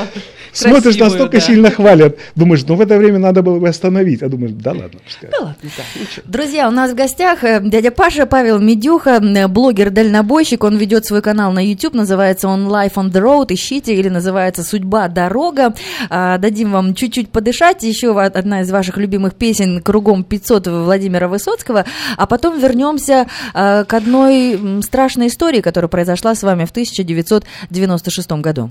Смотришь, 0.53 0.97
настолько 0.97 1.39
сильно 1.39 1.71
хвалят. 1.71 2.17
Думаешь, 2.35 2.63
ну 2.67 2.75
в 2.75 2.81
это 2.81 2.97
время 2.97 3.19
надо 3.19 3.41
было 3.41 3.59
бы 3.59 3.69
остановить. 3.69 4.21
А 4.21 4.29
думаешь, 4.29 4.51
да 4.53 4.71
ладно. 4.71 4.99
Да 5.21 5.37
ладно, 5.39 5.55
да, 5.77 5.83
ничего. 5.99 6.23
Друзья, 6.25 6.67
у 6.67 6.71
нас 6.71 6.91
в 6.91 6.95
гостях 6.95 7.43
э, 7.43 7.61
дядя 7.63 7.91
Паша 7.91 8.25
Павел 8.25 8.59
Медюха, 8.59 9.19
блогер-дальнобойщик. 9.47 10.63
Он 10.63 10.77
ведет 10.77 11.05
свой 11.05 11.21
канал 11.21 11.53
на 11.53 11.65
YouTube, 11.65 11.93
называется 11.93 12.47
он 12.47 12.67
Life 12.67 12.95
on 12.95 13.11
the 13.11 13.21
Road. 13.21 13.47
Ищите, 13.49 13.95
или 13.95 14.09
называется 14.09 14.63
Судьба 14.63 15.07
дорога. 15.07 15.73
А, 16.09 16.37
дадим 16.37 16.71
вам 16.71 16.95
чуть-чуть 16.95 17.29
подышать. 17.29 17.83
Еще 17.83 18.19
одна 18.19 18.61
из 18.61 18.71
ваших 18.71 18.97
любимых 18.97 19.35
песен 19.35 19.81
«Кругом 19.81 20.25
500» 20.29 20.83
Владимира 20.83 21.27
Высоцкого 21.27 21.40
Высоцкого, 21.41 21.85
а 22.17 22.27
потом 22.27 22.59
вернемся 22.59 23.27
э, 23.53 23.85
к 23.85 23.93
одной 23.93 24.81
страшной 24.83 25.27
истории, 25.27 25.61
которая 25.61 25.89
произошла 25.89 26.35
с 26.35 26.43
вами 26.43 26.65
в 26.65 26.71
1996 26.71 28.31
году. 28.31 28.69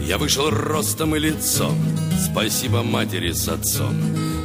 Я 0.00 0.18
вышел 0.18 0.50
ростом 0.50 1.16
и 1.16 1.20
лицом, 1.20 1.76
спасибо 2.18 2.82
матери 2.82 3.32
с 3.32 3.48
отцом. 3.48 3.94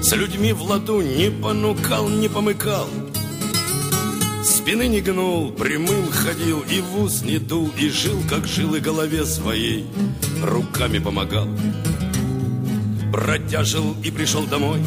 С 0.01 0.15
людьми 0.15 0.53
в 0.53 0.61
ладу 0.61 1.01
не 1.01 1.31
понукал, 1.31 2.07
не 2.07 2.29
помыкал. 2.29 2.87
Спины 4.45 4.87
не 4.87 5.01
гнул, 5.01 5.51
прямым 5.51 6.11
ходил, 6.11 6.63
и 6.69 6.79
в 6.79 7.01
ус 7.01 7.23
не 7.23 7.39
дул, 7.39 7.71
и 7.79 7.89
жил, 7.89 8.21
как 8.29 8.45
жил, 8.45 8.75
и 8.75 8.79
голове 8.79 9.25
своей 9.25 9.87
руками 10.43 10.99
помогал. 10.99 11.47
Бродяжил 13.11 13.95
и 14.03 14.11
пришел 14.11 14.45
домой, 14.45 14.79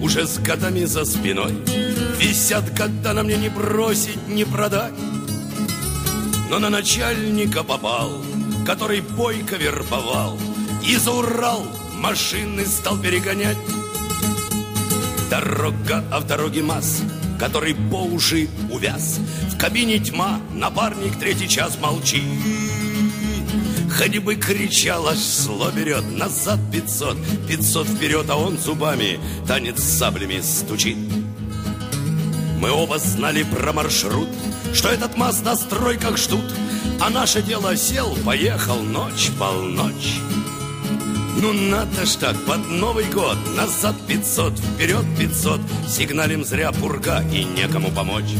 уже 0.00 0.26
с 0.26 0.38
годами 0.38 0.86
за 0.86 1.04
спиной. 1.04 1.52
Висят 2.18 2.70
года 2.70 3.12
на 3.12 3.22
мне 3.22 3.36
не 3.36 3.50
бросить, 3.50 4.26
не 4.28 4.46
продать. 4.46 4.94
Но 6.48 6.58
на 6.58 6.70
начальника 6.70 7.64
попал, 7.64 8.10
который 8.64 9.02
бойко 9.02 9.56
вербовал, 9.56 10.38
И 10.82 10.96
за 10.96 11.10
Урал 11.10 11.66
машины 11.98 12.64
стал 12.64 12.96
перегонять. 12.96 13.58
Дорога, 15.28 16.02
а 16.10 16.20
в 16.20 16.26
дороге 16.26 16.62
масс 16.62 17.02
который 17.42 17.74
по 17.74 18.04
уши 18.04 18.48
увяз. 18.70 19.18
В 19.52 19.58
кабине 19.58 19.98
тьма, 19.98 20.38
напарник 20.54 21.18
третий 21.18 21.48
час 21.48 21.76
молчит. 21.76 22.22
Хоть 23.98 24.18
бы 24.18 24.36
кричал, 24.36 25.08
аж 25.08 25.18
зло 25.18 25.72
берет 25.72 26.04
Назад 26.16 26.60
пятьсот, 26.72 27.16
пятьсот 27.46 27.86
вперед 27.86 28.30
А 28.30 28.36
он 28.36 28.56
зубами 28.56 29.20
танец 29.46 29.80
с 29.80 29.98
саблями 29.98 30.40
стучит 30.40 30.96
Мы 32.58 32.70
оба 32.70 32.98
знали 32.98 33.42
про 33.42 33.74
маршрут 33.74 34.30
Что 34.72 34.88
этот 34.88 35.18
МАЗ 35.18 35.42
на 35.42 35.56
стройках 35.56 36.16
ждут 36.16 36.50
А 37.00 37.10
наше 37.10 37.42
дело 37.42 37.76
сел, 37.76 38.16
поехал 38.24 38.80
Ночь, 38.80 39.30
полночь 39.38 40.20
ну 41.40 41.52
надо 41.52 42.04
ж 42.04 42.16
так, 42.16 42.36
под 42.44 42.68
Новый 42.68 43.04
год 43.06 43.38
Назад 43.56 43.94
500, 44.06 44.52
вперед 44.58 45.04
500 45.18 45.60
Сигналим 45.88 46.44
зря 46.44 46.72
пурга 46.72 47.22
и 47.32 47.44
некому 47.44 47.90
помочь. 47.90 48.34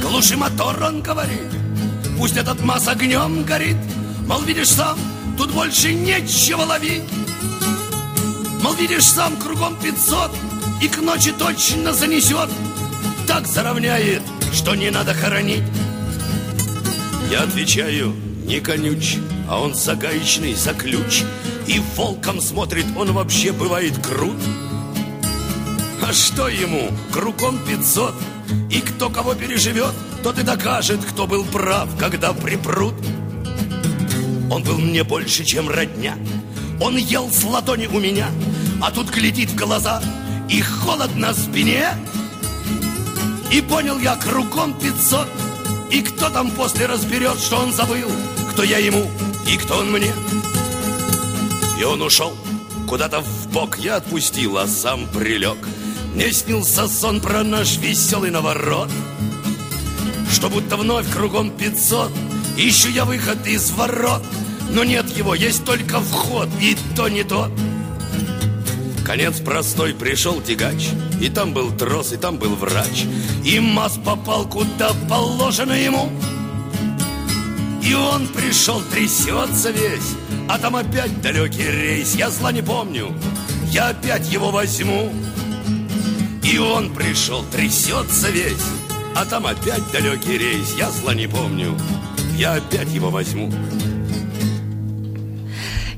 Глуши 0.00 0.36
мотор, 0.36 0.82
он 0.82 1.02
говорит 1.02 1.50
Пусть 2.18 2.36
этот 2.36 2.62
масс 2.62 2.88
огнем 2.88 3.44
горит. 3.44 3.76
Мол, 4.26 4.42
видишь 4.42 4.70
сам, 4.70 4.96
тут 5.36 5.50
больше 5.50 5.92
нечего 5.92 6.62
ловить. 6.62 7.02
Мол, 8.62 8.74
видишь 8.74 9.06
сам, 9.06 9.36
кругом 9.36 9.76
500 9.76 10.30
И 10.80 10.88
к 10.88 10.98
ночи 10.98 11.32
точно 11.32 11.92
занесет. 11.92 12.48
Так 13.26 13.46
заровняет, 13.46 14.22
что 14.52 14.74
не 14.74 14.90
надо 14.90 15.14
хоронить. 15.14 15.64
Я 17.30 17.42
отвечаю, 17.42 18.14
не 18.44 18.60
конюч 18.60 19.16
а 19.48 19.60
он 19.60 19.74
загаечный, 19.74 20.54
за 20.54 20.72
ключ. 20.72 21.22
И 21.66 21.80
волком 21.96 22.40
смотрит, 22.40 22.86
он 22.96 23.12
вообще 23.12 23.52
бывает 23.52 23.94
крут. 23.98 24.36
А 26.02 26.12
что 26.12 26.48
ему, 26.48 26.90
кругом 27.12 27.58
пятьсот. 27.66 28.14
И 28.70 28.80
кто 28.80 29.08
кого 29.08 29.34
переживет, 29.34 29.94
тот 30.22 30.38
и 30.38 30.42
докажет 30.42 31.04
Кто 31.04 31.26
был 31.26 31.44
прав, 31.44 31.88
когда 31.98 32.32
припрут. 32.32 32.94
Он 34.50 34.62
был 34.62 34.78
мне 34.78 35.04
больше, 35.04 35.44
чем 35.44 35.68
родня. 35.68 36.16
Он 36.80 36.96
ел 36.96 37.30
с 37.30 37.44
ладони 37.44 37.86
у 37.86 38.00
меня 38.00 38.26
А 38.82 38.90
тут 38.90 39.10
глядит 39.10 39.50
в 39.50 39.54
глаза 39.54 40.02
И 40.48 40.60
холод 40.60 41.14
на 41.16 41.32
спине. 41.32 41.88
И 43.52 43.60
понял 43.60 43.98
я, 43.98 44.16
кругом 44.16 44.74
пятьсот. 44.74 45.28
И 45.90 46.02
кто 46.02 46.30
там 46.30 46.50
после 46.50 46.86
разберет, 46.86 47.38
что 47.38 47.58
он 47.58 47.72
забыл 47.72 48.10
Кто 48.50 48.62
я 48.62 48.78
ему 48.78 49.10
и 49.46 49.56
кто 49.56 49.78
он 49.78 49.90
мне? 49.90 50.12
И 51.78 51.84
он 51.84 52.02
ушел 52.02 52.32
куда-то 52.88 53.20
в 53.20 53.48
бок. 53.48 53.78
Я 53.78 53.96
отпустил, 53.96 54.58
а 54.58 54.66
сам 54.66 55.06
прилег. 55.08 55.56
Мне 56.14 56.32
снился 56.32 56.86
сон 56.88 57.20
про 57.20 57.42
наш 57.42 57.78
веселый 57.78 58.30
наворот. 58.30 58.88
Что 60.30 60.48
будто 60.48 60.76
вновь 60.76 61.10
кругом 61.10 61.50
пятьсот. 61.50 62.12
Ищу 62.56 62.90
я 62.90 63.04
выход 63.04 63.46
из 63.46 63.70
ворот. 63.70 64.22
Но 64.70 64.84
нет 64.84 65.06
его, 65.16 65.34
есть 65.34 65.64
только 65.64 66.00
вход 66.00 66.48
И 66.60 66.76
то 66.96 67.08
не 67.08 67.24
то. 67.24 67.50
Конец 69.04 69.40
простой, 69.40 69.94
пришел 69.94 70.40
тягач. 70.40 70.88
И 71.20 71.28
там 71.28 71.52
был 71.52 71.70
трос, 71.72 72.12
и 72.12 72.16
там 72.16 72.36
был 72.36 72.54
врач. 72.54 73.04
И 73.44 73.58
Маз 73.58 73.98
попал 74.04 74.48
куда 74.48 74.92
положено 75.08 75.72
ему 75.72 76.10
И 77.82 77.94
он 77.94 78.28
пришел, 78.28 78.80
трясется 78.80 79.70
весь 79.70 80.14
А 80.48 80.58
там 80.58 80.76
опять 80.76 81.20
далекий 81.20 81.68
рейс. 81.68 82.14
Я 82.14 82.30
зла 82.30 82.52
не 82.52 82.62
помню, 82.62 83.12
я 83.66 83.88
опять 83.88 84.30
его 84.32 84.50
возьму. 84.50 85.12
И 86.44 86.58
он 86.58 86.94
пришел, 86.94 87.44
трясется 87.44 88.30
весь 88.30 88.66
А 89.16 89.24
там 89.24 89.46
опять 89.46 89.90
далекий 89.92 90.38
рейс. 90.38 90.74
Я 90.76 90.90
зла 90.90 91.14
не 91.14 91.26
помню, 91.26 91.76
я 92.36 92.54
опять 92.54 92.88
его 92.88 93.10
возьму 93.10 93.50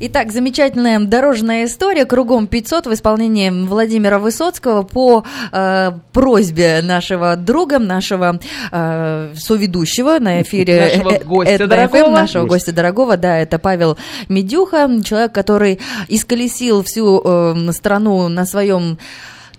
Итак, 0.06 0.32
замечательная 0.32 1.00
дорожная 1.00 1.64
история. 1.64 2.04
«Кругом 2.04 2.44
500» 2.44 2.90
в 2.90 2.92
исполнении 2.92 3.48
Владимира 3.48 4.18
Высоцкого 4.18 4.82
по 4.82 5.24
э, 5.50 5.92
просьбе 6.12 6.82
нашего 6.82 7.36
друга, 7.36 7.78
нашего 7.78 8.38
э, 8.70 9.32
соведущего 9.34 10.18
на 10.18 10.42
эфире 10.42 10.90
нашего 10.92 11.10
э, 11.10 11.24
гостя 11.24 11.66
дорогого. 11.66 12.10
нашего 12.10 12.44
гостя. 12.44 12.72
дорогого, 12.72 13.16
да, 13.16 13.38
это 13.38 13.58
Павел 13.58 13.96
Медюха, 14.28 14.90
человек, 15.02 15.32
который 15.32 15.80
исколесил 16.08 16.82
всю 16.82 17.22
э, 17.24 17.72
страну 17.72 18.28
на 18.28 18.44
своем 18.44 18.98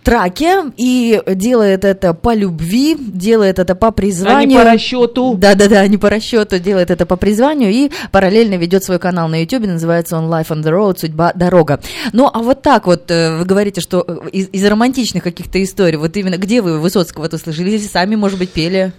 траке 0.06 0.72
и 0.78 1.22
делает 1.28 1.84
это 1.84 2.14
по 2.14 2.34
любви, 2.34 2.96
делает 2.98 3.60
это 3.60 3.76
по 3.76 3.92
призванию. 3.92 4.38
А 4.38 4.46
не 4.46 4.56
по 4.56 4.64
расчету. 4.64 5.36
Да-да-да, 5.38 5.86
не 5.88 5.98
по 5.98 6.10
расчету, 6.10 6.60
делает 6.60 6.92
это 6.92 7.06
по 7.06 7.18
призванию 7.18 7.72
и 7.72 7.92
параллельно 8.12 8.56
ведет 8.56 8.84
свой 8.84 9.00
канал 9.00 9.28
на 9.28 9.42
YouTube, 9.42 9.66
называется 9.66 10.18
он 10.18 10.32
Life 10.32 10.50
on 10.50 10.64
the 10.64 10.72
Road, 10.72 11.00
судьба, 11.00 11.34
дорога. 11.34 11.82
Ну, 12.14 12.30
а 12.32 12.40
вот 12.40 12.62
так 12.62 12.86
вот 12.86 13.10
э, 13.10 13.38
вы 13.38 13.46
говорите, 13.46 13.82
что 13.82 14.06
э, 14.08 14.30
из, 14.32 14.48
из 14.50 14.66
романтичных 14.66 15.24
каких-то 15.24 15.62
историй, 15.62 15.98
вот 15.98 16.16
именно 16.16 16.38
где 16.38 16.62
вы 16.62 16.80
Высоцкого-то 16.80 17.38
слышали? 17.38 17.72
Или 17.72 17.78
сами, 17.80 18.16
может 18.16 18.38
быть, 18.38 18.52
пели? 18.52 18.94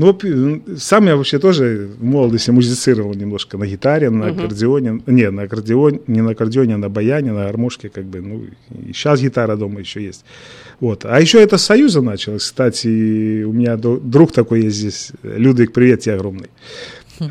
Ну, 0.00 0.18
сам 0.78 1.06
я 1.06 1.16
вообще 1.16 1.38
тоже 1.38 1.90
в 1.98 2.02
молодости 2.02 2.50
музицировал 2.50 3.12
немножко 3.12 3.58
на 3.58 3.66
гитаре, 3.66 4.08
на 4.08 4.24
uh-huh. 4.24 4.32
аккордеоне. 4.32 5.02
Не, 5.06 5.30
на 5.30 5.42
аккордеоне, 5.42 6.00
не 6.06 6.22
на 6.22 6.30
аккордеоне, 6.30 6.74
а 6.74 6.78
на 6.78 6.88
баяне, 6.88 7.32
на 7.32 7.44
гармошке, 7.44 7.90
как 7.90 8.04
бы. 8.04 8.22
Ну, 8.22 8.44
и 8.88 8.94
сейчас 8.94 9.20
гитара 9.20 9.56
дома 9.56 9.80
еще 9.80 10.02
есть. 10.02 10.24
Вот. 10.80 11.04
А 11.04 11.20
еще 11.20 11.42
это 11.42 11.58
с 11.58 11.64
Союза 11.64 12.00
началось. 12.00 12.44
Кстати, 12.44 13.42
у 13.42 13.52
меня 13.52 13.76
друг 13.76 14.32
такой 14.32 14.62
есть 14.62 14.76
здесь. 14.78 15.12
Людвиг, 15.22 15.74
привет 15.74 16.00
тебе 16.00 16.14
огромный. 16.14 16.48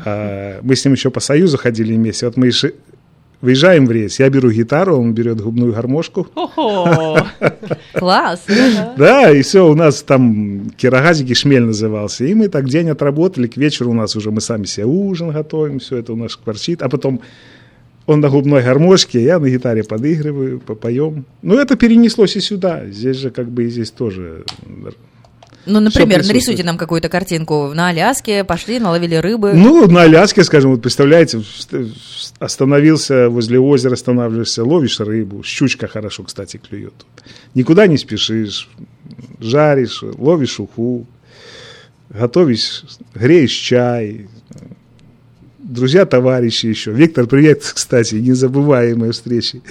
А, 0.04 0.60
мы 0.62 0.76
с 0.76 0.84
ним 0.84 0.94
еще 0.94 1.10
по 1.10 1.18
Союзу 1.18 1.58
ходили 1.58 1.92
вместе. 1.94 2.26
Вот 2.26 2.36
мы 2.36 2.52
Выезжаем 3.40 3.86
в 3.86 3.90
рейс, 3.90 4.20
я 4.20 4.28
беру 4.28 4.50
гитару, 4.50 4.98
он 4.98 5.14
берет 5.14 5.40
губную 5.40 5.72
гармошку. 5.72 6.24
Класс! 7.94 8.44
Да, 8.98 9.30
и 9.30 9.40
все, 9.40 9.66
у 9.66 9.74
нас 9.74 10.02
там 10.02 10.70
кирогазики 10.76 11.32
шмель 11.32 11.62
назывался. 11.62 12.26
И 12.26 12.34
мы 12.34 12.48
так 12.48 12.68
день 12.68 12.90
отработали, 12.90 13.46
к 13.46 13.56
вечеру 13.56 13.92
у 13.92 13.94
нас 13.94 14.14
уже 14.14 14.30
мы 14.30 14.42
сами 14.42 14.66
себе 14.66 14.84
ужин 14.84 15.30
готовим, 15.30 15.78
все 15.78 15.96
это 15.96 16.12
у 16.12 16.16
нас 16.16 16.36
кварчит. 16.36 16.82
А 16.82 16.90
потом 16.90 17.22
он 18.04 18.20
на 18.20 18.28
губной 18.28 18.62
гармошке, 18.62 19.22
я 19.22 19.38
на 19.38 19.48
гитаре 19.48 19.84
подыгрываю, 19.84 20.60
попоем. 20.60 21.24
Ну, 21.40 21.54
это 21.54 21.76
перенеслось 21.76 22.36
и 22.36 22.40
сюда. 22.40 22.86
Здесь 22.90 23.16
же 23.16 23.30
как 23.30 23.48
бы 23.50 23.64
и 23.64 23.70
здесь 23.70 23.90
тоже 23.90 24.44
ну, 25.66 25.80
например, 25.80 26.24
нарисуйте 26.24 26.64
нам 26.64 26.78
какую-то 26.78 27.08
картинку. 27.08 27.72
На 27.74 27.88
Аляске 27.88 28.44
пошли, 28.44 28.78
наловили 28.78 29.16
рыбы. 29.16 29.52
Ну, 29.52 29.86
на 29.86 30.02
Аляске, 30.02 30.42
скажем, 30.44 30.70
вот 30.70 30.82
представляете, 30.82 31.42
остановился 32.38 33.28
возле 33.28 33.58
озера, 33.58 33.94
останавливаешься, 33.94 34.64
ловишь 34.64 35.00
рыбу. 35.00 35.42
Щучка 35.42 35.86
хорошо, 35.86 36.24
кстати, 36.24 36.56
клюет. 36.56 36.94
Никуда 37.54 37.86
не 37.86 37.98
спешишь, 37.98 38.68
жаришь, 39.38 40.02
ловишь 40.02 40.58
уху, 40.60 41.06
готовишь, 42.08 42.84
греешь 43.14 43.52
чай. 43.52 44.28
Друзья, 45.58 46.06
товарищи 46.06 46.66
еще. 46.66 46.90
Виктор, 46.90 47.26
привет, 47.26 47.62
кстати, 47.74 48.14
незабываемые 48.14 49.12
встречи. 49.12 49.62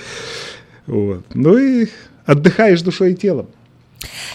Вот. 0.85 1.25
Ну 1.33 1.57
и 1.57 1.87
отдыхаешь 2.25 2.81
душой 2.81 3.13
и 3.13 3.15
телом. 3.15 3.47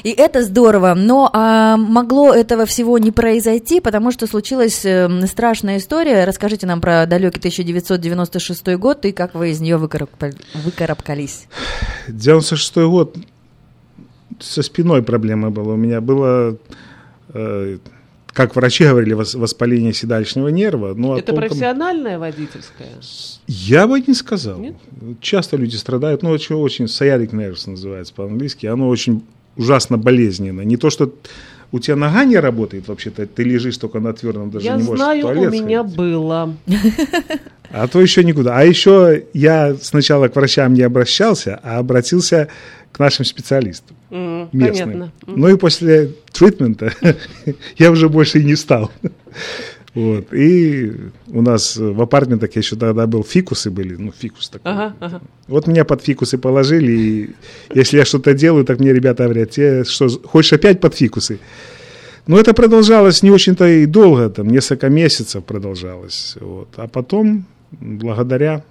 И 0.03 0.11
это 0.11 0.43
здорово, 0.43 0.95
но 0.95 1.31
а, 1.33 1.77
могло 1.77 2.35
этого 2.35 2.67
всего 2.67 2.99
не 2.99 3.11
произойти, 3.11 3.81
потому 3.81 4.11
что 4.11 4.27
случилась 4.27 4.85
э, 4.85 5.09
страшная 5.27 5.79
история. 5.79 6.25
Расскажите 6.25 6.67
нам 6.67 6.81
про 6.81 7.07
далекий 7.07 7.39
1996 7.39 8.77
год 8.77 9.05
и 9.07 9.13
как 9.13 9.35
вы 9.35 9.51
из 9.51 9.61
нее 9.61 9.79
выкарабкались. 9.79 11.47
96 12.09 12.77
год 12.77 13.17
со 14.41 14.63
спиной 14.63 15.03
проблема 15.03 15.51
была. 15.51 15.75
У 15.75 15.77
меня 15.77 16.01
было, 16.03 16.59
э, 17.33 17.79
как 18.27 18.57
врачи 18.57 18.85
говорили, 18.85 19.15
воспаление 19.15 19.95
седалищного 19.95 20.49
нерва. 20.49 20.93
Ну, 20.95 21.17
Это 21.17 21.29
толком... 21.29 21.49
профессиональное 21.49 22.19
водительское? 22.19 22.91
Я 23.47 23.87
бы 23.87 24.01
не 24.01 24.13
сказал. 24.13 24.59
Нет? 24.59 24.77
Часто 25.21 25.57
люди 25.57 25.77
страдают, 25.77 26.23
ну, 26.23 26.31
очень, 26.31 26.57
очень 26.57 26.85
sciatic 26.87 27.31
nerves 27.31 27.69
называется 27.71 28.13
по-английски. 28.13 28.67
Оно 28.67 28.89
очень 28.89 29.25
ужасно 29.57 29.99
болезненно. 29.99 30.63
Не 30.63 30.77
то, 30.77 30.91
что 30.91 31.15
у 31.73 31.79
тебя 31.81 31.97
нога 31.97 32.25
не 32.25 32.37
работает 32.39 32.89
вообще-то, 32.89 33.27
ты 33.27 33.43
лежишь 33.43 33.79
только 33.79 33.99
на 33.99 34.13
твердом, 34.13 34.51
даже 34.51 34.67
я 34.67 34.77
не 34.77 34.85
можешь 34.85 35.01
знаю, 35.01 35.19
в 35.19 35.23
туалет 35.23 35.49
у 35.49 35.51
меня 35.53 35.83
ходить. 35.83 35.97
было. 35.97 36.57
А 37.71 37.89
то 37.89 38.01
еще 38.01 38.23
никуда. 38.23 38.57
А 38.57 38.63
еще 38.63 39.25
я 39.33 39.75
сначала 39.81 40.29
к 40.29 40.37
врачам 40.37 40.75
не 40.75 40.83
обращался, 40.83 41.59
а 41.65 41.79
обратился 41.79 42.49
к 42.93 43.01
нашим 43.01 43.25
специалистам 43.25 43.97
mm, 44.11 44.51
местным. 44.53 44.93
Понятно. 44.93 45.13
Ну 45.27 45.49
и 45.49 45.57
после 45.57 46.13
тритмента 46.33 46.93
я 47.79 47.91
уже 47.91 48.09
больше 48.09 48.39
и 48.39 48.45
не 48.45 48.55
стал. 48.55 48.93
Вот. 49.95 50.33
И 50.33 50.93
у 51.29 51.41
нас 51.41 51.77
в 51.77 52.03
апартментах 52.03 52.57
еще 52.57 52.77
тогда 52.77 53.07
был 53.07 53.23
фикусы 53.23 53.71
были, 53.71 53.95
ну 53.95 54.13
фикус 54.13 54.49
такой. 54.49 54.73
Ага, 54.73 54.97
ага. 54.99 55.21
Вот 55.47 55.69
меня 55.69 55.85
под 55.85 56.03
фикусы 56.03 56.37
положили, 56.37 56.93
и 56.93 57.31
если 57.73 57.99
я 57.99 58.05
что-то 58.05 58.35
делаю, 58.35 58.65
так 58.65 58.81
мне 58.81 58.93
ребята 58.93 59.25
говорят, 59.25 59.51
тебе 59.51 59.85
что, 59.85 60.09
хочешь 60.09 60.53
опять 60.53 60.81
под 60.81 60.95
фикусы? 60.95 61.39
Но 62.27 62.39
это 62.39 62.55
продолжалось 62.55 63.23
не 63.23 63.31
очень-то 63.31 63.69
и 63.69 63.87
долго, 63.87 64.31
там 64.31 64.49
несколько 64.49 64.89
месяцев 64.89 65.45
продолжалось. 65.45 66.37
Вот. 66.41 66.69
А 66.77 66.89
потом, 66.89 67.45
благодаря 67.71 68.65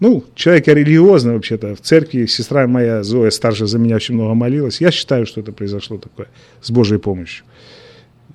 ну, 0.00 0.24
человек 0.34 0.66
я 0.66 0.74
религиозный 0.74 1.34
вообще-то. 1.34 1.76
В 1.76 1.80
церкви 1.82 2.24
сестра 2.24 2.66
моя 2.66 3.02
Зоя 3.02 3.30
старшая 3.30 3.68
за 3.68 3.78
меня 3.78 3.96
очень 3.96 4.14
много 4.14 4.32
молилась. 4.32 4.80
Я 4.80 4.90
считаю, 4.90 5.26
что 5.26 5.42
это 5.42 5.52
произошло 5.52 5.98
такое 5.98 6.28
с 6.62 6.70
Божьей 6.70 6.98
помощью. 6.98 7.44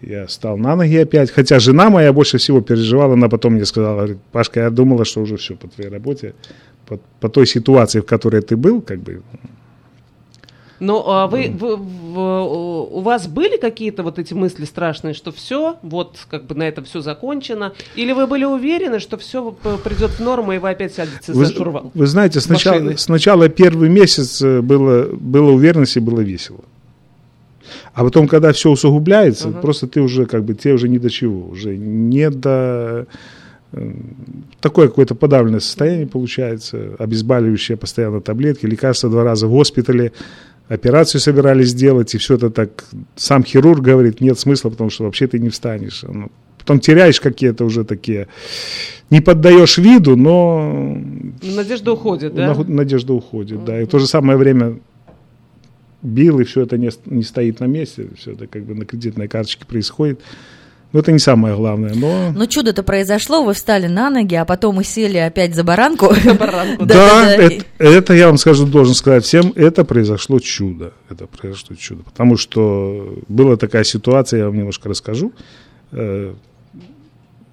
Я 0.06 0.28
стал 0.28 0.58
на 0.58 0.76
ноги 0.76 0.97
опять. 0.97 1.32
Хотя 1.32 1.60
жена 1.60 1.89
моя 1.89 2.14
больше 2.14 2.38
всего 2.38 2.62
переживала. 2.62 3.14
Она 3.14 3.28
потом 3.28 3.53
мне 3.53 3.66
сказала, 3.66 3.95
говорит, 3.95 4.18
Пашка, 4.32 4.60
я 4.60 4.70
думала, 4.70 5.03
что 5.03 5.22
уже 5.22 5.36
все 5.38 5.56
по 5.56 5.68
твоей 5.68 5.89
работе, 5.89 6.36
по, 6.86 6.99
по 7.20 7.28
той 7.28 7.47
ситуации, 7.47 8.01
в 8.01 8.06
которой 8.06 8.41
ты 8.41 8.56
был, 8.56 8.82
как 8.82 8.99
бы. 8.99 9.24
Но 10.80 11.10
а 11.10 11.26
вы, 11.26 11.51
вы, 11.58 11.78
вы, 11.78 12.88
у 12.88 12.99
вас 12.99 13.28
были 13.28 13.58
какие-то 13.58 14.03
вот 14.03 14.20
эти 14.20 14.34
мысли 14.34 14.66
страшные, 14.66 15.14
что 15.14 15.32
все, 15.32 15.78
вот 15.82 16.18
как 16.30 16.45
бы 16.45 16.53
на 16.53 16.64
этом 16.68 16.84
все 16.84 16.99
закончено? 16.99 17.74
Или 17.95 18.12
вы 18.12 18.28
были 18.28 18.43
уверены, 18.43 18.99
что 18.99 19.18
все 19.18 19.51
придет 19.84 20.12
в 20.12 20.20
норму, 20.20 20.51
и 20.51 20.58
вы 20.60 20.70
опять 20.70 20.93
сядете 20.93 21.32
вы, 21.32 21.45
за 21.45 21.51
штурвал? 21.51 21.91
Вы 21.95 22.06
знаете, 22.06 22.41
сначала, 22.41 22.95
сначала 22.97 23.49
первый 23.49 23.89
месяц 23.89 24.41
э, 24.41 24.62
было, 24.62 25.08
было 25.12 25.51
уверенности, 25.51 25.99
было 25.99 26.20
весело. 26.20 26.60
А 27.95 28.03
потом, 28.03 28.27
когда 28.27 28.51
все 28.51 28.69
усугубляется, 28.69 29.47
uh-huh. 29.47 29.61
просто 29.61 29.87
ты 29.87 30.01
уже 30.01 30.25
как 30.25 30.43
бы, 30.43 30.53
тебе 30.53 30.73
уже 30.73 30.89
не 30.89 30.99
до 30.99 31.09
чего, 31.09 31.47
уже 31.47 31.77
не 31.77 32.29
до... 32.29 33.07
Э, 33.71 33.93
такое 34.59 34.89
какое-то 34.89 35.15
подавленное 35.15 35.61
состояние 35.61 36.05
получается, 36.05 36.97
обезболивающие 36.99 37.77
постоянно 37.77 38.19
таблетки, 38.19 38.65
лекарства 38.65 39.09
два 39.09 39.23
раза 39.23 39.47
в 39.47 39.51
госпитале, 39.51 40.11
операцию 40.67 41.21
собирались 41.21 41.69
сделать, 41.69 42.13
и 42.13 42.17
все 42.17 42.35
это 42.35 42.49
так... 42.49 42.83
Сам 43.15 43.45
хирург 43.45 43.79
говорит, 43.79 44.19
нет 44.19 44.37
смысла, 44.37 44.69
потому 44.69 44.89
что 44.89 45.05
вообще 45.05 45.27
ты 45.27 45.39
не 45.39 45.47
встанешь. 45.47 46.03
Ну, 46.03 46.29
потом 46.57 46.81
теряешь 46.81 47.21
какие-то 47.21 47.63
уже 47.63 47.85
такие... 47.85 48.27
Не 49.09 49.21
поддаешь 49.21 49.77
виду, 49.77 50.17
но... 50.17 50.97
Надежда 51.41 51.93
уходит, 51.93 52.35
да? 52.35 52.53
Надежда 52.67 53.13
уходит, 53.13 53.63
да. 53.63 53.81
И 53.81 53.85
в 53.85 53.87
то 53.87 53.99
же 53.99 54.07
самое 54.07 54.37
время 54.37 54.79
бил, 56.06 56.39
и 56.39 56.43
все 56.43 56.62
это 56.62 56.78
не, 56.78 56.89
не 57.06 57.24
стоит 57.24 57.60
на 57.60 57.66
месте, 57.66 58.08
все 58.18 58.34
это 58.34 58.47
как 58.47 58.64
бы 58.64 58.76
на 58.76 58.86
кредитной 58.86 59.28
карточке 59.28 59.66
происходит. 59.66 60.22
Но 60.93 60.99
это 61.01 61.12
не 61.12 61.20
самое 61.20 61.56
главное. 61.56 61.93
Но, 61.93 62.32
но 62.32 62.45
чудо-то 62.45 62.82
произошло, 62.82 63.43
вы 63.43 63.53
встали 63.53 63.88
на 63.88 64.10
ноги, 64.10 64.36
а 64.36 64.45
потом 64.45 64.80
и 64.80 64.84
сели 64.86 65.18
опять 65.18 65.53
за 65.53 65.66
баранку. 65.66 66.14
Да, 66.80 67.36
это 67.80 68.14
я 68.14 68.28
вам 68.28 68.38
скажу, 68.38 68.66
должен 68.66 68.93
сказать 68.93 69.26
всем, 69.26 69.51
это 69.56 69.84
произошло 69.84 70.39
чудо. 70.39 70.93
Это 71.10 71.28
произошло 71.28 71.76
чудо. 71.76 72.03
Потому 72.03 72.38
что 72.38 73.20
была 73.28 73.58
такая 73.58 73.84
ситуация, 73.84 74.39
я 74.39 74.45
вам 74.45 74.56
немножко 74.56 74.88
расскажу. 74.88 75.34
Э, 75.91 76.34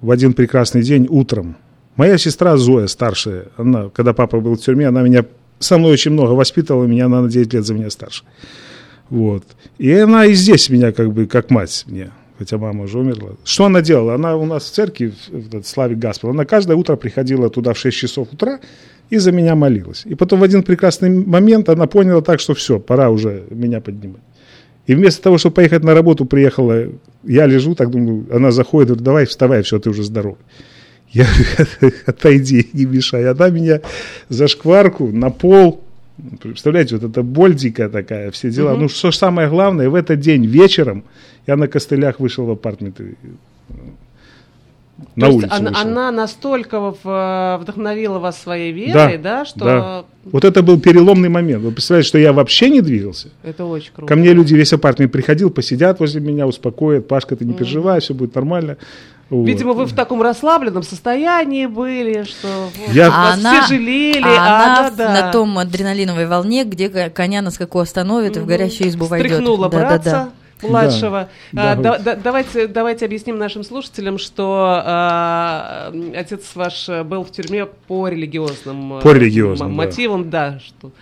в 0.01 0.11
один 0.11 0.35
прекрасный 0.35 0.83
день 0.83 1.09
утром 1.11 1.57
моя 1.97 2.19
сестра 2.19 2.57
Зоя, 2.57 2.87
старшая, 2.87 3.47
она, 3.57 3.89
когда 3.91 4.13
папа 4.13 4.41
был 4.41 4.57
в 4.57 4.61
тюрьме, 4.61 4.89
она 4.89 5.03
меня 5.03 5.25
со 5.63 5.79
мной 5.79 5.93
очень 5.93 6.13
много 6.13 6.33
воспитывала, 6.33 6.85
меня 6.85 7.07
она 7.07 7.23
на 7.23 7.29
9 7.29 7.55
лет 7.55 7.65
за 7.65 7.75
меня 7.75 7.91
старше. 7.91 8.25
Вот. 9.11 9.45
И 9.79 9.91
она 9.93 10.27
и 10.27 10.35
здесь 10.35 10.69
меня 10.71 10.93
как 10.93 11.13
бы, 11.13 11.27
как 11.27 11.51
мать 11.51 11.85
мне 11.87 12.11
хотя 12.43 12.59
мама 12.59 12.85
уже 12.85 12.99
умерла. 12.99 13.31
Что 13.45 13.67
она 13.67 13.83
делала? 13.83 14.15
Она 14.15 14.37
у 14.37 14.45
нас 14.45 14.65
в 14.65 14.73
церкви, 14.73 15.13
в 15.29 15.63
Славе 15.63 15.95
Гаспел, 15.95 16.31
она 16.31 16.45
каждое 16.45 16.77
утро 16.77 16.97
приходила 16.97 17.49
туда 17.51 17.73
в 17.73 17.79
6 17.79 17.97
часов 17.97 18.33
утра 18.33 18.59
и 19.11 19.19
за 19.19 19.31
меня 19.31 19.55
молилась. 19.55 20.03
И 20.07 20.15
потом 20.15 20.41
в 20.41 20.43
один 20.43 20.63
прекрасный 20.63 21.11
момент 21.11 21.69
она 21.69 21.87
поняла 21.87 22.21
так, 22.21 22.41
что 22.41 22.55
все, 22.55 22.81
пора 22.81 23.11
уже 23.11 23.45
меня 23.51 23.81
поднимать. 23.81 24.23
И 24.89 24.95
вместо 24.95 25.23
того, 25.23 25.39
чтобы 25.39 25.55
поехать 25.55 25.85
на 25.85 25.95
работу, 25.95 26.25
приехала, 26.25 26.87
я 27.23 27.47
лежу, 27.47 27.75
так 27.75 27.91
думаю, 27.91 28.27
она 28.33 28.51
заходит, 28.51 28.89
говорит, 28.89 29.05
давай 29.05 29.27
вставай, 29.27 29.63
все, 29.63 29.79
ты 29.79 29.91
уже 29.91 30.03
здоров. 30.03 30.37
Я 31.13 31.27
говорю, 31.27 31.97
отойди, 32.07 32.69
не 32.73 32.87
мешай. 32.87 33.29
Она 33.29 33.51
меня 33.51 33.81
за 34.29 34.49
шкварку 34.49 35.09
на 35.09 35.31
пол, 35.31 35.83
представляете, 36.43 36.97
вот 36.97 37.11
эта 37.11 37.23
боль 37.23 37.55
дикая 37.55 37.89
такая, 37.89 38.31
все 38.31 38.51
дела. 38.51 38.73
Угу. 38.73 38.81
Ну, 38.83 38.89
что 38.89 39.13
самое 39.13 39.49
главное, 39.49 39.89
в 39.89 39.95
этот 39.95 40.21
день 40.21 40.47
вечером 40.47 41.05
я 41.47 41.57
на 41.57 41.69
костылях 41.69 42.21
вышел 42.21 42.47
в 42.47 42.51
апартамент 42.51 43.01
на 45.17 45.27
То 45.27 45.33
улицу 45.33 45.55
она, 45.55 45.73
она 45.81 46.11
настолько 46.13 46.95
в, 47.03 47.59
вдохновила 47.61 48.19
вас 48.19 48.41
своей 48.41 48.73
верой, 48.73 49.19
да, 49.19 49.39
да 49.39 49.45
что... 49.45 49.59
Да. 49.65 50.05
Вот 50.25 50.45
это 50.45 50.63
был 50.63 50.79
переломный 50.79 51.29
момент. 51.29 51.63
Вы 51.63 51.73
представляете, 51.73 52.09
что 52.09 52.19
я 52.19 52.33
вообще 52.33 52.71
не 52.71 52.81
двигался? 52.81 53.29
Это 53.43 53.65
очень 53.65 53.93
круто. 53.93 54.07
Ко 54.07 54.17
мне 54.17 54.33
люди, 54.33 54.55
весь 54.55 54.73
апартамент 54.73 55.13
приходил, 55.13 55.51
посидят 55.51 55.99
возле 55.99 56.21
меня, 56.21 56.47
успокоят. 56.47 57.09
Пашка, 57.09 57.37
ты 57.37 57.45
не 57.45 57.55
переживай, 57.55 58.01
все 58.01 58.15
будет 58.15 58.35
нормально. 58.35 58.77
Вот. 59.33 59.47
Видимо, 59.47 59.72
вы 59.72 59.87
в 59.87 59.95
таком 59.95 60.20
расслабленном 60.20 60.83
состоянии 60.83 61.64
были, 61.64 62.24
что 62.24 62.68
я... 62.89 63.09
вас 63.09 63.39
она, 63.39 63.62
все 63.62 63.76
жалели. 63.76 64.20
А, 64.22 64.28
а 64.28 64.64
она 64.64 64.91
да, 64.91 64.97
да. 64.97 65.12
на 65.14 65.33
том 65.33 65.57
адреналиновой 65.57 66.26
волне, 66.26 66.64
где 66.64 66.91
коня 67.09 67.41
на 67.41 67.51
скаку 67.51 67.78
остановит 67.78 68.37
и 68.37 68.41
в 68.41 68.47
горящую 68.47 68.91
избу 68.91 69.07
войдет. 69.07 69.33
Стряхнула 69.33 69.70
да, 69.70 69.78
братца. 69.78 70.11
Да, 70.11 70.24
да 70.61 70.68
младшего. 70.68 71.30
Да, 71.53 71.72
а, 71.72 71.76
да, 71.76 71.99
да, 71.99 72.14
давайте, 72.14 72.66
давайте 72.66 73.07
объясним 73.07 73.39
нашим 73.39 73.64
слушателям, 73.64 74.18
что 74.18 74.83
а, 74.85 75.93
отец 76.14 76.51
ваш 76.55 76.91
был 77.07 77.24
в 77.24 77.33
тюрьме 77.33 77.64
по 77.64 78.09
религиозным, 78.09 79.01
по 79.01 79.12
религиозным 79.12 79.72
мотивам, 79.72 80.28
да, 80.28 80.51
да 80.51 80.61
что 80.61 80.93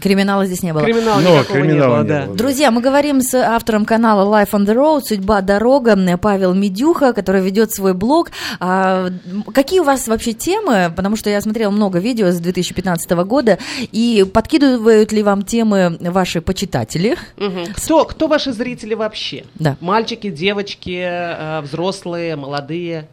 Криминала 0.00 0.46
здесь 0.46 0.62
не 0.62 0.72
было. 0.72 0.84
Криминала 0.84 1.20
Но, 1.20 1.44
криминала 1.44 1.72
не 1.72 1.80
было, 1.80 2.02
не 2.02 2.08
да. 2.08 2.26
было. 2.26 2.36
Друзья, 2.36 2.70
мы 2.70 2.80
говорим 2.80 3.20
с 3.20 3.34
автором 3.34 3.84
канала 3.84 4.26
Life 4.28 4.50
on 4.52 4.66
the 4.66 4.74
Road, 4.74 5.02
Судьба 5.02 5.40
дорога, 5.40 5.96
Павел 6.18 6.54
Медюха, 6.54 7.12
который 7.12 7.42
ведет 7.42 7.72
свой 7.72 7.94
блог. 7.94 8.30
А, 8.60 9.08
какие 9.52 9.80
у 9.80 9.84
вас 9.84 10.08
вообще 10.08 10.32
темы? 10.32 10.92
Потому 10.94 11.16
что 11.16 11.30
я 11.30 11.40
смотрела 11.40 11.70
много 11.70 11.98
видео 11.98 12.30
с 12.30 12.38
2015 12.38 13.10
года, 13.24 13.58
и 13.92 14.24
подкидывают 14.32 15.12
ли 15.12 15.22
вам 15.22 15.42
темы 15.42 15.96
ваши 16.00 16.40
почитатели? 16.40 17.16
Угу. 17.36 17.72
Кто, 17.76 18.04
кто 18.04 18.28
ваши 18.28 18.52
зрители 18.52 18.94
вообще? 18.94 19.44
Да. 19.54 19.76
Мальчики, 19.80 20.30
девочки, 20.30 21.02
э, 21.02 21.60
взрослые, 21.62 22.36
молодые? 22.36 23.08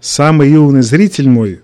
Самый 0.00 0.50
юный 0.50 0.82
зритель 0.82 1.28
мой 1.28 1.62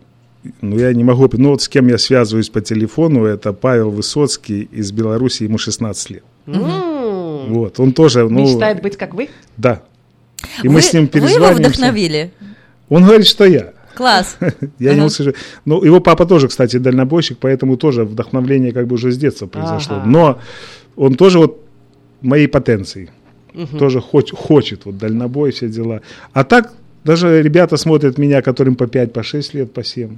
ну, 0.61 0.78
я 0.78 0.93
не 0.93 1.05
могу, 1.05 1.28
ну, 1.32 1.51
вот 1.51 1.62
с 1.62 1.68
кем 1.68 1.88
я 1.88 1.99
связываюсь 1.99 2.49
по 2.49 2.61
телефону, 2.61 3.24
это 3.24 3.53
Павел 3.53 3.91
Высоцкий 3.91 4.68
из 4.72 4.93
Беларуси, 4.93 5.45
ему 5.45 5.59
16 5.59 6.11
лет. 6.11 6.24
Mm. 6.47 7.49
Вот, 7.49 7.80
он 7.80 7.93
тоже, 7.93 8.28
ну... 8.28 8.41
Мечтает 8.41 8.82
быть 8.82 8.97
как 8.97 9.14
вы? 9.14 9.28
Да. 9.57 9.82
И 10.62 10.68
вы, 10.68 10.74
мы 10.74 10.82
с 10.82 10.93
ним 10.93 11.09
перезваниваемся. 11.09 11.53
Вы 11.53 11.61
его 11.61 11.68
вдохновили? 11.68 12.30
Он 12.88 13.05
говорит, 13.05 13.26
что 13.26 13.45
я. 13.45 13.72
Класс. 13.95 14.38
я 14.78 14.95
не 14.95 15.11
скажу. 15.11 15.34
Ну, 15.64 15.84
его 15.84 16.01
папа 16.01 16.24
тоже, 16.24 16.49
кстати, 16.49 16.78
дальнобойщик, 16.78 17.38
поэтому 17.38 17.76
тоже 17.76 18.05
вдохновление 18.05 18.72
как 18.72 18.86
бы 18.86 18.95
уже 18.95 19.12
с 19.12 19.18
детства 19.18 19.47
произошло. 19.47 20.03
Но 20.07 20.41
он 20.97 21.14
тоже 21.14 21.38
вот 21.38 21.61
моей 22.22 22.47
потенции. 22.47 23.11
Тоже 23.78 24.01
хоч, 24.01 24.32
хочет 24.32 24.84
вот 24.84 24.97
дальнобой, 24.97 25.51
все 25.51 25.68
дела. 25.68 26.01
А 26.32 26.45
так 26.45 26.72
даже 27.05 27.43
ребята 27.43 27.76
смотрят 27.76 28.18
меня, 28.18 28.43
которым 28.43 28.76
по 28.76 28.86
5, 28.86 29.12
по 29.12 29.22
6 29.22 29.55
лет, 29.55 29.72
по 29.72 29.82
7. 29.82 30.16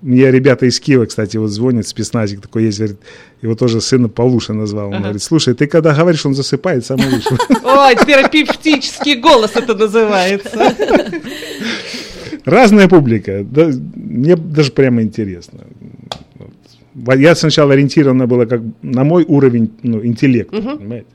Мне 0.00 0.30
ребята 0.30 0.66
из 0.66 0.78
Киева, 0.78 1.06
кстати, 1.06 1.36
вот 1.38 1.48
звонят, 1.48 1.86
спецназик 1.86 2.40
такой 2.40 2.64
есть, 2.64 2.78
говорит, 2.78 3.00
его 3.42 3.56
тоже 3.56 3.80
сына 3.80 4.08
Павлуша 4.08 4.52
назвал. 4.52 4.88
Он 4.88 4.94
ага. 4.94 5.02
говорит, 5.04 5.22
слушай, 5.22 5.54
ты 5.54 5.66
когда 5.66 5.92
говоришь, 5.92 6.24
он 6.24 6.34
засыпает, 6.34 6.86
самый 6.86 7.10
лучший. 7.10 7.36
Ой, 7.64 7.96
терапевтический 7.96 9.16
голос 9.16 9.56
это 9.56 9.74
называется. 9.74 10.74
Разная 12.44 12.88
публика. 12.88 13.44
Да, 13.44 13.70
мне 13.96 14.36
даже 14.36 14.70
прямо 14.70 15.02
интересно. 15.02 15.60
Я 17.16 17.34
сначала 17.34 17.72
ориентирована 17.72 18.26
была 18.26 18.46
как 18.46 18.60
на 18.82 19.04
мой 19.04 19.24
уровень 19.24 19.70
ну, 19.82 20.04
интеллекта, 20.04 20.58
угу. 20.58 20.78
понимаете? 20.78 21.06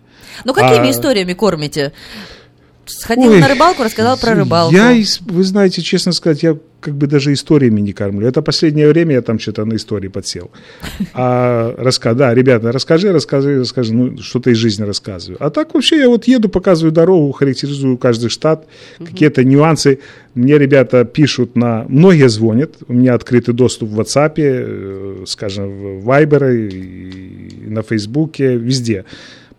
Ну, 0.45 0.53
какими 0.53 0.87
а... 0.87 0.91
историями 0.91 1.33
кормите? 1.33 1.93
Сходил 2.85 3.31
Ой, 3.31 3.39
на 3.39 3.47
рыбалку, 3.47 3.83
рассказал 3.83 4.17
про 4.17 4.35
рыбалку. 4.35 4.75
Я, 4.75 4.93
вы 5.21 5.43
знаете, 5.43 5.81
честно 5.81 6.11
сказать, 6.11 6.43
я 6.43 6.57
как 6.83 6.95
бы 6.95 7.07
даже 7.07 7.31
историями 7.31 7.79
не 7.79 7.93
кормлю. 7.93 8.27
Это 8.27 8.41
последнее 8.41 8.89
время 8.89 9.13
я 9.13 9.21
там 9.21 9.39
что-то 9.39 9.63
на 9.63 9.75
истории 9.75 10.09
подсел. 10.09 10.51
А 11.13 11.73
раска, 11.77 12.13
да, 12.13 12.33
ребята, 12.33 12.71
расскажи, 12.71 13.13
расскажи, 13.13 13.59
расскажи, 13.59 13.93
ну, 13.93 14.17
что-то 14.17 14.49
из 14.49 14.57
жизни 14.57 14.83
рассказываю. 14.83 15.37
А 15.39 15.49
так 15.49 15.73
вообще 15.73 15.99
я 15.99 16.09
вот 16.09 16.25
еду, 16.25 16.49
показываю 16.49 16.91
дорогу, 16.91 17.31
характеризую 17.31 17.97
каждый 17.97 18.29
штат, 18.29 18.67
какие-то 18.99 19.45
нюансы. 19.45 19.99
Мне 20.35 20.57
ребята 20.57 21.05
пишут 21.05 21.55
на... 21.55 21.85
Многие 21.87 22.27
звонят, 22.27 22.71
у 22.87 22.93
меня 22.93 23.13
открытый 23.13 23.53
доступ 23.53 23.89
в 23.89 23.99
WhatsApp, 24.01 24.33
э, 24.37 25.23
скажем, 25.25 25.99
в 25.99 26.09
Viber, 26.09 27.69
на 27.69 27.81
Фейсбуке, 27.81 28.57
везде. 28.57 29.05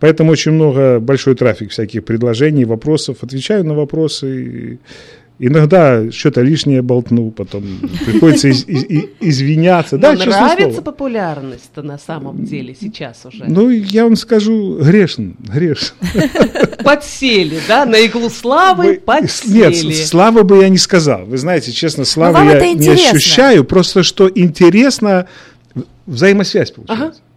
Поэтому 0.05 0.33
очень 0.33 0.53
много, 0.53 1.01
большой 1.01 1.35
трафик 1.35 1.71
всяких 1.71 2.05
предложений, 2.05 2.67
вопросов. 2.67 3.23
Отвечаю 3.23 3.65
на 3.65 3.73
вопросы. 3.73 4.79
Иногда 5.39 6.11
что-то 6.11 6.43
лишнее 6.43 6.83
болтну, 6.83 7.31
потом 7.31 7.65
приходится 8.05 8.49
из, 8.49 8.69
из, 8.69 8.85
из, 8.85 9.05
извиняться. 9.21 9.97
Но 9.97 10.03
да, 10.03 10.13
нравится 10.13 10.83
популярность-то 10.83 11.81
на 11.81 11.97
самом 11.97 12.45
деле 12.45 12.77
сейчас 12.79 13.25
уже? 13.25 13.47
Ну, 13.47 13.71
я 13.71 14.05
вам 14.05 14.17
скажу, 14.17 14.77
грешен, 14.77 15.37
грешен. 15.39 15.95
Подсели, 16.85 17.61
да? 17.67 17.87
На 17.87 17.97
иглу 18.05 18.29
славы 18.29 19.01
подсели. 19.03 19.87
Нет, 19.87 20.07
славы 20.07 20.45
бы 20.45 20.59
я 20.59 20.69
не 20.69 20.77
сказал. 20.77 21.25
Вы 21.25 21.39
знаете, 21.39 21.73
честно, 21.73 22.05
славы 22.05 22.45
я 22.45 22.75
не 22.75 22.91
ощущаю. 22.91 23.65
Просто 23.65 24.03
что 24.03 24.31
интересно, 24.35 25.29
взаимосвязь 26.05 26.73
получается. 26.73 27.07
Ага. 27.07 27.34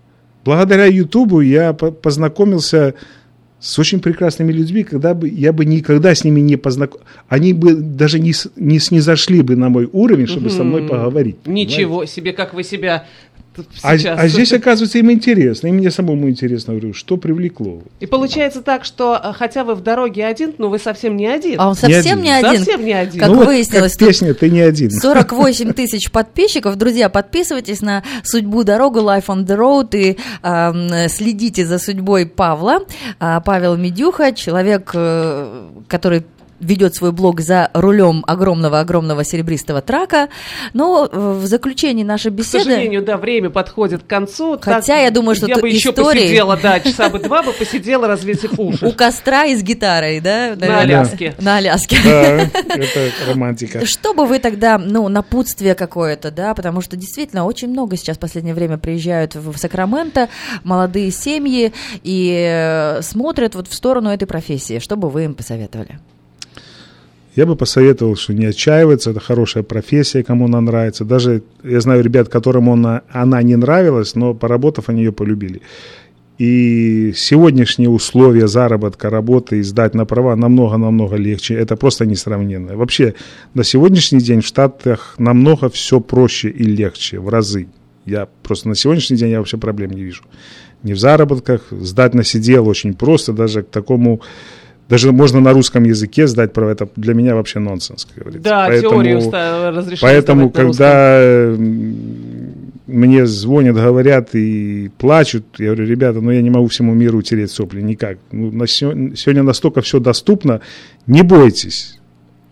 Благодаря 0.47 0.85
Ютубу 0.85 1.41
я 1.41 1.73
познакомился 1.73 2.93
с 3.59 3.77
очень 3.79 3.99
прекрасными 3.99 4.53
людьми, 4.53 4.85
когда 4.85 5.13
бы 5.13 5.27
я 5.27 5.51
бы 5.51 5.65
никогда 5.65 6.15
с 6.15 6.23
ними 6.23 6.39
не 6.39 6.55
познакомился. 6.55 7.09
Они 7.27 7.51
бы 7.51 7.75
даже 7.75 8.17
не, 8.17 8.31
не 8.55 8.79
снизошли 8.79 9.41
бы 9.41 9.57
на 9.57 9.67
мой 9.67 9.89
уровень, 9.91 10.25
чтобы 10.25 10.47
угу. 10.47 10.55
со 10.55 10.63
мной 10.63 10.83
поговорить. 10.83 11.35
Ничего 11.45 11.89
понимаете? 11.89 12.13
себе, 12.13 12.31
как 12.31 12.53
вы 12.53 12.63
себя 12.63 13.05
а, 13.84 13.91
а 13.91 14.28
здесь, 14.28 14.53
оказывается, 14.53 14.97
им 14.99 15.12
интересно, 15.12 15.68
и 15.68 15.72
мне 15.72 15.91
самому 15.91 16.30
интересно, 16.30 16.74
говорю, 16.74 16.93
что 16.93 17.18
привлекло. 17.18 17.82
И 17.99 18.05
получается 18.05 18.62
так, 18.62 18.86
что 18.86 19.20
э, 19.22 19.34
хотя 19.34 19.64
вы 19.64 19.76
в 19.76 19.82
дороге 19.82 20.26
один, 20.26 20.53
но 20.58 20.70
вы 20.70 20.80
совсем 20.80 21.16
не 21.16 21.28
один. 21.28 21.60
А 21.60 21.70
он 21.70 21.76
совсем 21.76 22.22
не 22.22 22.32
один? 22.32 22.64
Совсем 22.64 22.86
не 22.86 22.93
один. 22.93 23.20
Как 23.20 23.30
ну, 23.30 23.45
выяснилось. 23.45 23.95
Как 23.95 24.08
песня, 24.08 24.34
ты 24.34 24.49
не 24.49 24.62
один. 24.62 24.91
48 24.91 25.74
тысяч 25.74 26.12
подписчиков. 26.12 26.76
Друзья, 26.76 27.10
подписывайтесь 27.10 27.82
на 27.82 28.03
«Судьбу 28.24 28.64
дорогу» 28.64 28.99
Life 28.99 29.28
on 29.28 29.45
the 29.45 29.58
Road 29.58 29.97
и 29.97 30.18
э, 30.43 31.08
следите 31.10 31.66
за 31.66 31.80
судьбой 31.80 32.26
Павла. 32.26 32.80
Э, 33.20 33.39
Павел 33.43 33.78
Медюха, 33.78 34.32
человек, 34.34 34.91
э, 34.93 35.70
который 35.88 36.24
ведет 36.60 36.95
свой 36.95 37.12
блог 37.12 37.41
за 37.41 37.70
рулем 37.74 38.24
огромного-огромного 38.28 39.24
серебристого 39.24 39.82
трака. 39.82 40.30
Но 40.74 41.10
в 41.12 41.45
заключении 41.45 42.03
нашей 42.03 42.32
беседы... 42.32 42.60
К 42.60 42.68
сожалению, 42.68 43.03
да, 43.03 43.18
время 43.18 43.49
подходит 43.49 44.03
к 44.03 44.08
концу. 44.08 44.58
Хотя 44.60 44.82
так, 44.82 45.03
я 45.03 45.12
думаю, 45.12 45.36
что 45.36 45.47
я 45.47 45.58
бы 45.58 45.70
еще 45.70 45.89
истории... 45.89 46.22
посидела, 46.22 46.58
да, 46.58 46.80
часа 46.80 47.10
бы 47.10 47.20
два 47.20 47.43
бы 47.43 47.53
посидела, 47.53 48.08
развесив 48.08 48.60
уши. 48.60 48.86
У 48.86 48.91
костра 48.91 49.45
и 49.45 49.55
с 49.55 49.64
гитарой, 49.64 50.20
да? 50.20 50.55
На 50.55 50.82
Аляске. 50.82 51.36
На 51.39 51.58
Аляске. 51.58 51.97
Да, 52.03 52.41
это 52.43 53.12
романтика. 53.28 53.86
Что 53.86 54.14
бы 54.14 54.26
вы 54.26 54.39
тогда, 54.39 54.78
ну, 54.78 55.08
напутствие 55.08 55.76
какое-то, 55.76 56.32
да, 56.32 56.53
потому 56.53 56.82
что 56.82 56.95
действительно 56.95 57.45
очень 57.45 57.70
много 57.70 57.97
сейчас 57.97 58.18
в 58.18 58.20
последнее 58.20 58.53
время 58.53 58.78
приезжают 58.78 59.36
в 59.36 59.58
Сакраменто 59.58 60.30
молодые 60.64 61.12
семьи 61.12 61.74
и 62.03 62.47
э, 62.49 63.01
смотрят 63.01 63.55
вот 63.55 63.68
в 63.68 63.74
сторону 63.74 64.10
этой 64.10 64.26
профессии. 64.26 64.80
Что 64.80 64.95
бы 64.95 65.10
вы 65.10 65.26
им 65.26 65.36
посоветовали? 65.36 65.99
Я 67.38 67.45
бы 67.45 67.55
посоветовал, 67.55 68.15
что 68.15 68.33
не 68.33 68.47
отчаиваться, 68.47 69.11
это 69.11 69.19
хорошая 69.19 69.61
профессия, 69.61 70.23
кому 70.23 70.45
она 70.45 70.59
нравится. 70.59 71.05
Даже 71.05 71.43
я 71.63 71.79
знаю 71.81 72.03
ребят, 72.03 72.29
которым 72.29 72.67
она, 72.67 73.03
она 73.11 73.43
не 73.43 73.55
нравилась, 73.55 74.15
но 74.15 74.33
поработав, 74.33 74.89
они 74.89 75.03
ее 75.03 75.11
полюбили. 75.11 75.61
И 76.39 77.13
сегодняшние 77.15 77.89
условия 77.89 78.47
заработка, 78.47 79.11
работы 79.11 79.59
и 79.59 79.61
сдать 79.61 79.93
на 79.93 80.05
права 80.05 80.35
намного-намного 80.35 81.15
легче. 81.15 81.53
Это 81.53 81.75
просто 81.75 82.07
несравненно. 82.07 82.75
Вообще, 82.75 83.13
на 83.53 83.63
сегодняшний 83.63 84.19
день 84.19 84.41
в 84.41 84.45
Штатах 84.47 85.13
намного 85.19 85.69
все 85.69 85.99
проще 85.99 86.49
и 86.49 86.63
легче, 86.63 87.19
в 87.19 87.29
разы. 87.29 87.67
Я 88.05 88.27
просто 88.41 88.67
на 88.67 88.75
сегодняшний 88.75 89.17
день 89.17 89.29
я 89.29 89.38
вообще 89.38 89.57
проблем 89.57 89.91
не 89.91 90.01
вижу. 90.01 90.23
Не 90.81 90.93
в 90.93 90.99
заработках, 90.99 91.67
сдать 91.69 92.15
на 92.15 92.23
сидел 92.23 92.67
очень 92.67 92.95
просто, 92.95 93.31
даже 93.31 93.61
к 93.61 93.69
такому 93.69 94.21
даже 94.89 95.11
можно 95.11 95.39
на 95.41 95.53
русском 95.53 95.83
языке 95.83 96.27
сдать 96.27 96.53
права. 96.53 96.71
Это 96.71 96.88
для 96.95 97.13
меня 97.13 97.35
вообще 97.35 97.59
нонсенс, 97.59 98.05
как 98.05 98.23
говорится. 98.23 98.49
Да, 98.49 98.67
поэтому, 98.67 99.03
теорию 99.03 99.31
разрешили 99.75 100.01
Поэтому, 100.01 100.49
когда 100.49 101.55
мне 102.88 103.25
звонят, 103.25 103.75
говорят 103.75 104.33
и 104.33 104.89
плачут, 104.97 105.45
я 105.57 105.67
говорю, 105.67 105.85
ребята, 105.85 106.21
ну 106.21 106.31
я 106.31 106.41
не 106.41 106.49
могу 106.49 106.67
всему 106.67 106.93
миру 106.93 107.19
утереть 107.19 107.51
сопли, 107.51 107.81
никак. 107.81 108.17
Ну, 108.31 108.51
на 108.51 108.65
сегодня, 108.65 109.15
сегодня 109.15 109.43
настолько 109.43 109.81
все 109.81 109.99
доступно, 109.99 110.61
не 111.05 111.21
бойтесь, 111.21 111.99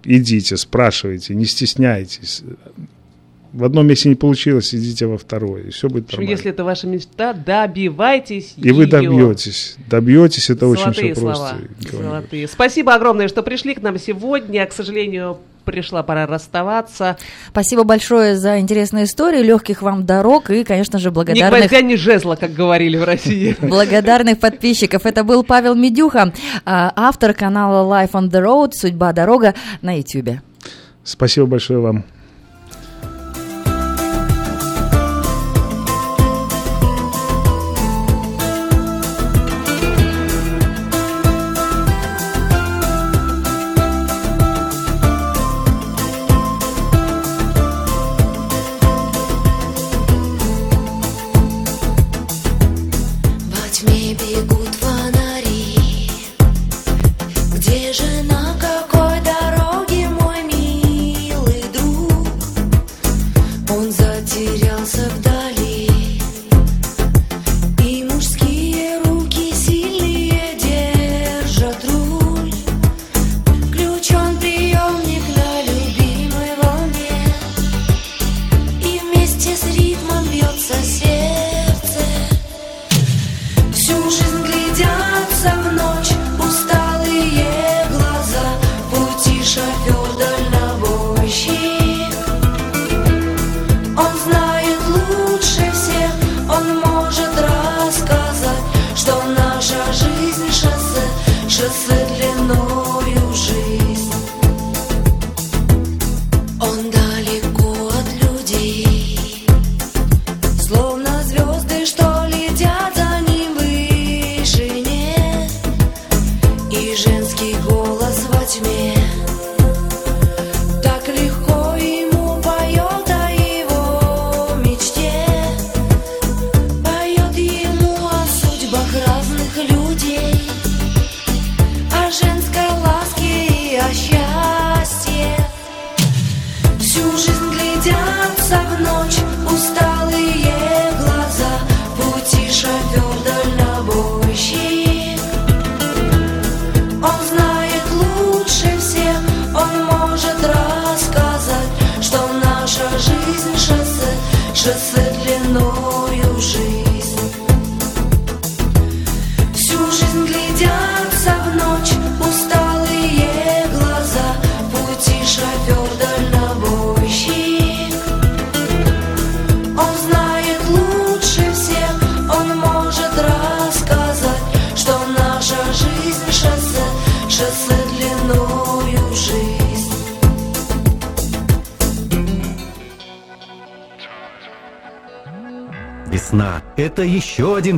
идите, 0.03 0.57
спрашивайте, 0.57 1.35
не 1.35 1.45
стесняйтесь 1.45 2.43
в 3.55 3.63
одном 3.63 3.87
месте 3.87 4.09
не 4.09 4.15
получилось, 4.15 4.75
идите 4.75 5.05
во 5.07 5.17
второе, 5.17 5.63
и 5.63 5.69
все 5.69 5.87
будет 5.87 6.11
нормально. 6.11 6.29
Если 6.29 6.51
это 6.51 6.65
ваша 6.65 6.87
мечта, 6.87 7.31
добивайтесь 7.31 8.53
И 8.57 8.67
ее. 8.67 8.73
вы 8.73 8.85
добьетесь. 8.85 9.77
Добьетесь, 9.89 10.49
это 10.49 10.67
Золотые 10.67 10.89
очень 10.89 10.93
все 10.93 11.15
слова. 11.15 11.57
просто. 11.79 11.97
Золотые. 11.97 12.47
Спасибо 12.49 12.93
огромное, 12.93 13.29
что 13.29 13.43
пришли 13.43 13.73
к 13.73 13.81
нам 13.81 13.97
сегодня. 13.97 14.65
К 14.65 14.73
сожалению, 14.73 15.37
пришла 15.63 16.03
пора 16.03 16.27
расставаться. 16.27 17.17
Спасибо 17.49 17.85
большое 17.85 18.35
за 18.35 18.59
интересные 18.59 19.05
истории, 19.05 19.41
легких 19.41 19.81
вам 19.81 20.05
дорог 20.05 20.49
и, 20.49 20.65
конечно 20.65 20.99
же, 20.99 21.11
благодарных... 21.11 21.69
Гвоздя, 21.69 21.81
не 21.81 21.95
жезла, 21.95 22.35
как 22.35 22.53
говорили 22.53 22.97
в 22.97 23.05
России. 23.05 23.55
Благодарных 23.61 24.39
подписчиков. 24.39 25.05
Это 25.05 25.23
был 25.23 25.43
Павел 25.45 25.75
Медюха, 25.75 26.33
а, 26.65 26.91
автор 26.95 27.33
канала 27.33 27.89
Life 27.89 28.11
on 28.11 28.29
the 28.29 28.43
Road 28.43 28.71
«Судьба 28.73 29.13
дорога» 29.13 29.55
на 29.81 29.97
YouTube. 29.97 30.39
Спасибо 31.05 31.45
большое 31.45 31.79
вам. 31.79 32.03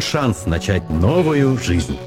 Шанс 0.08 0.46
начать 0.46 0.90
новую 0.90 1.58
жизнь. 1.58 1.98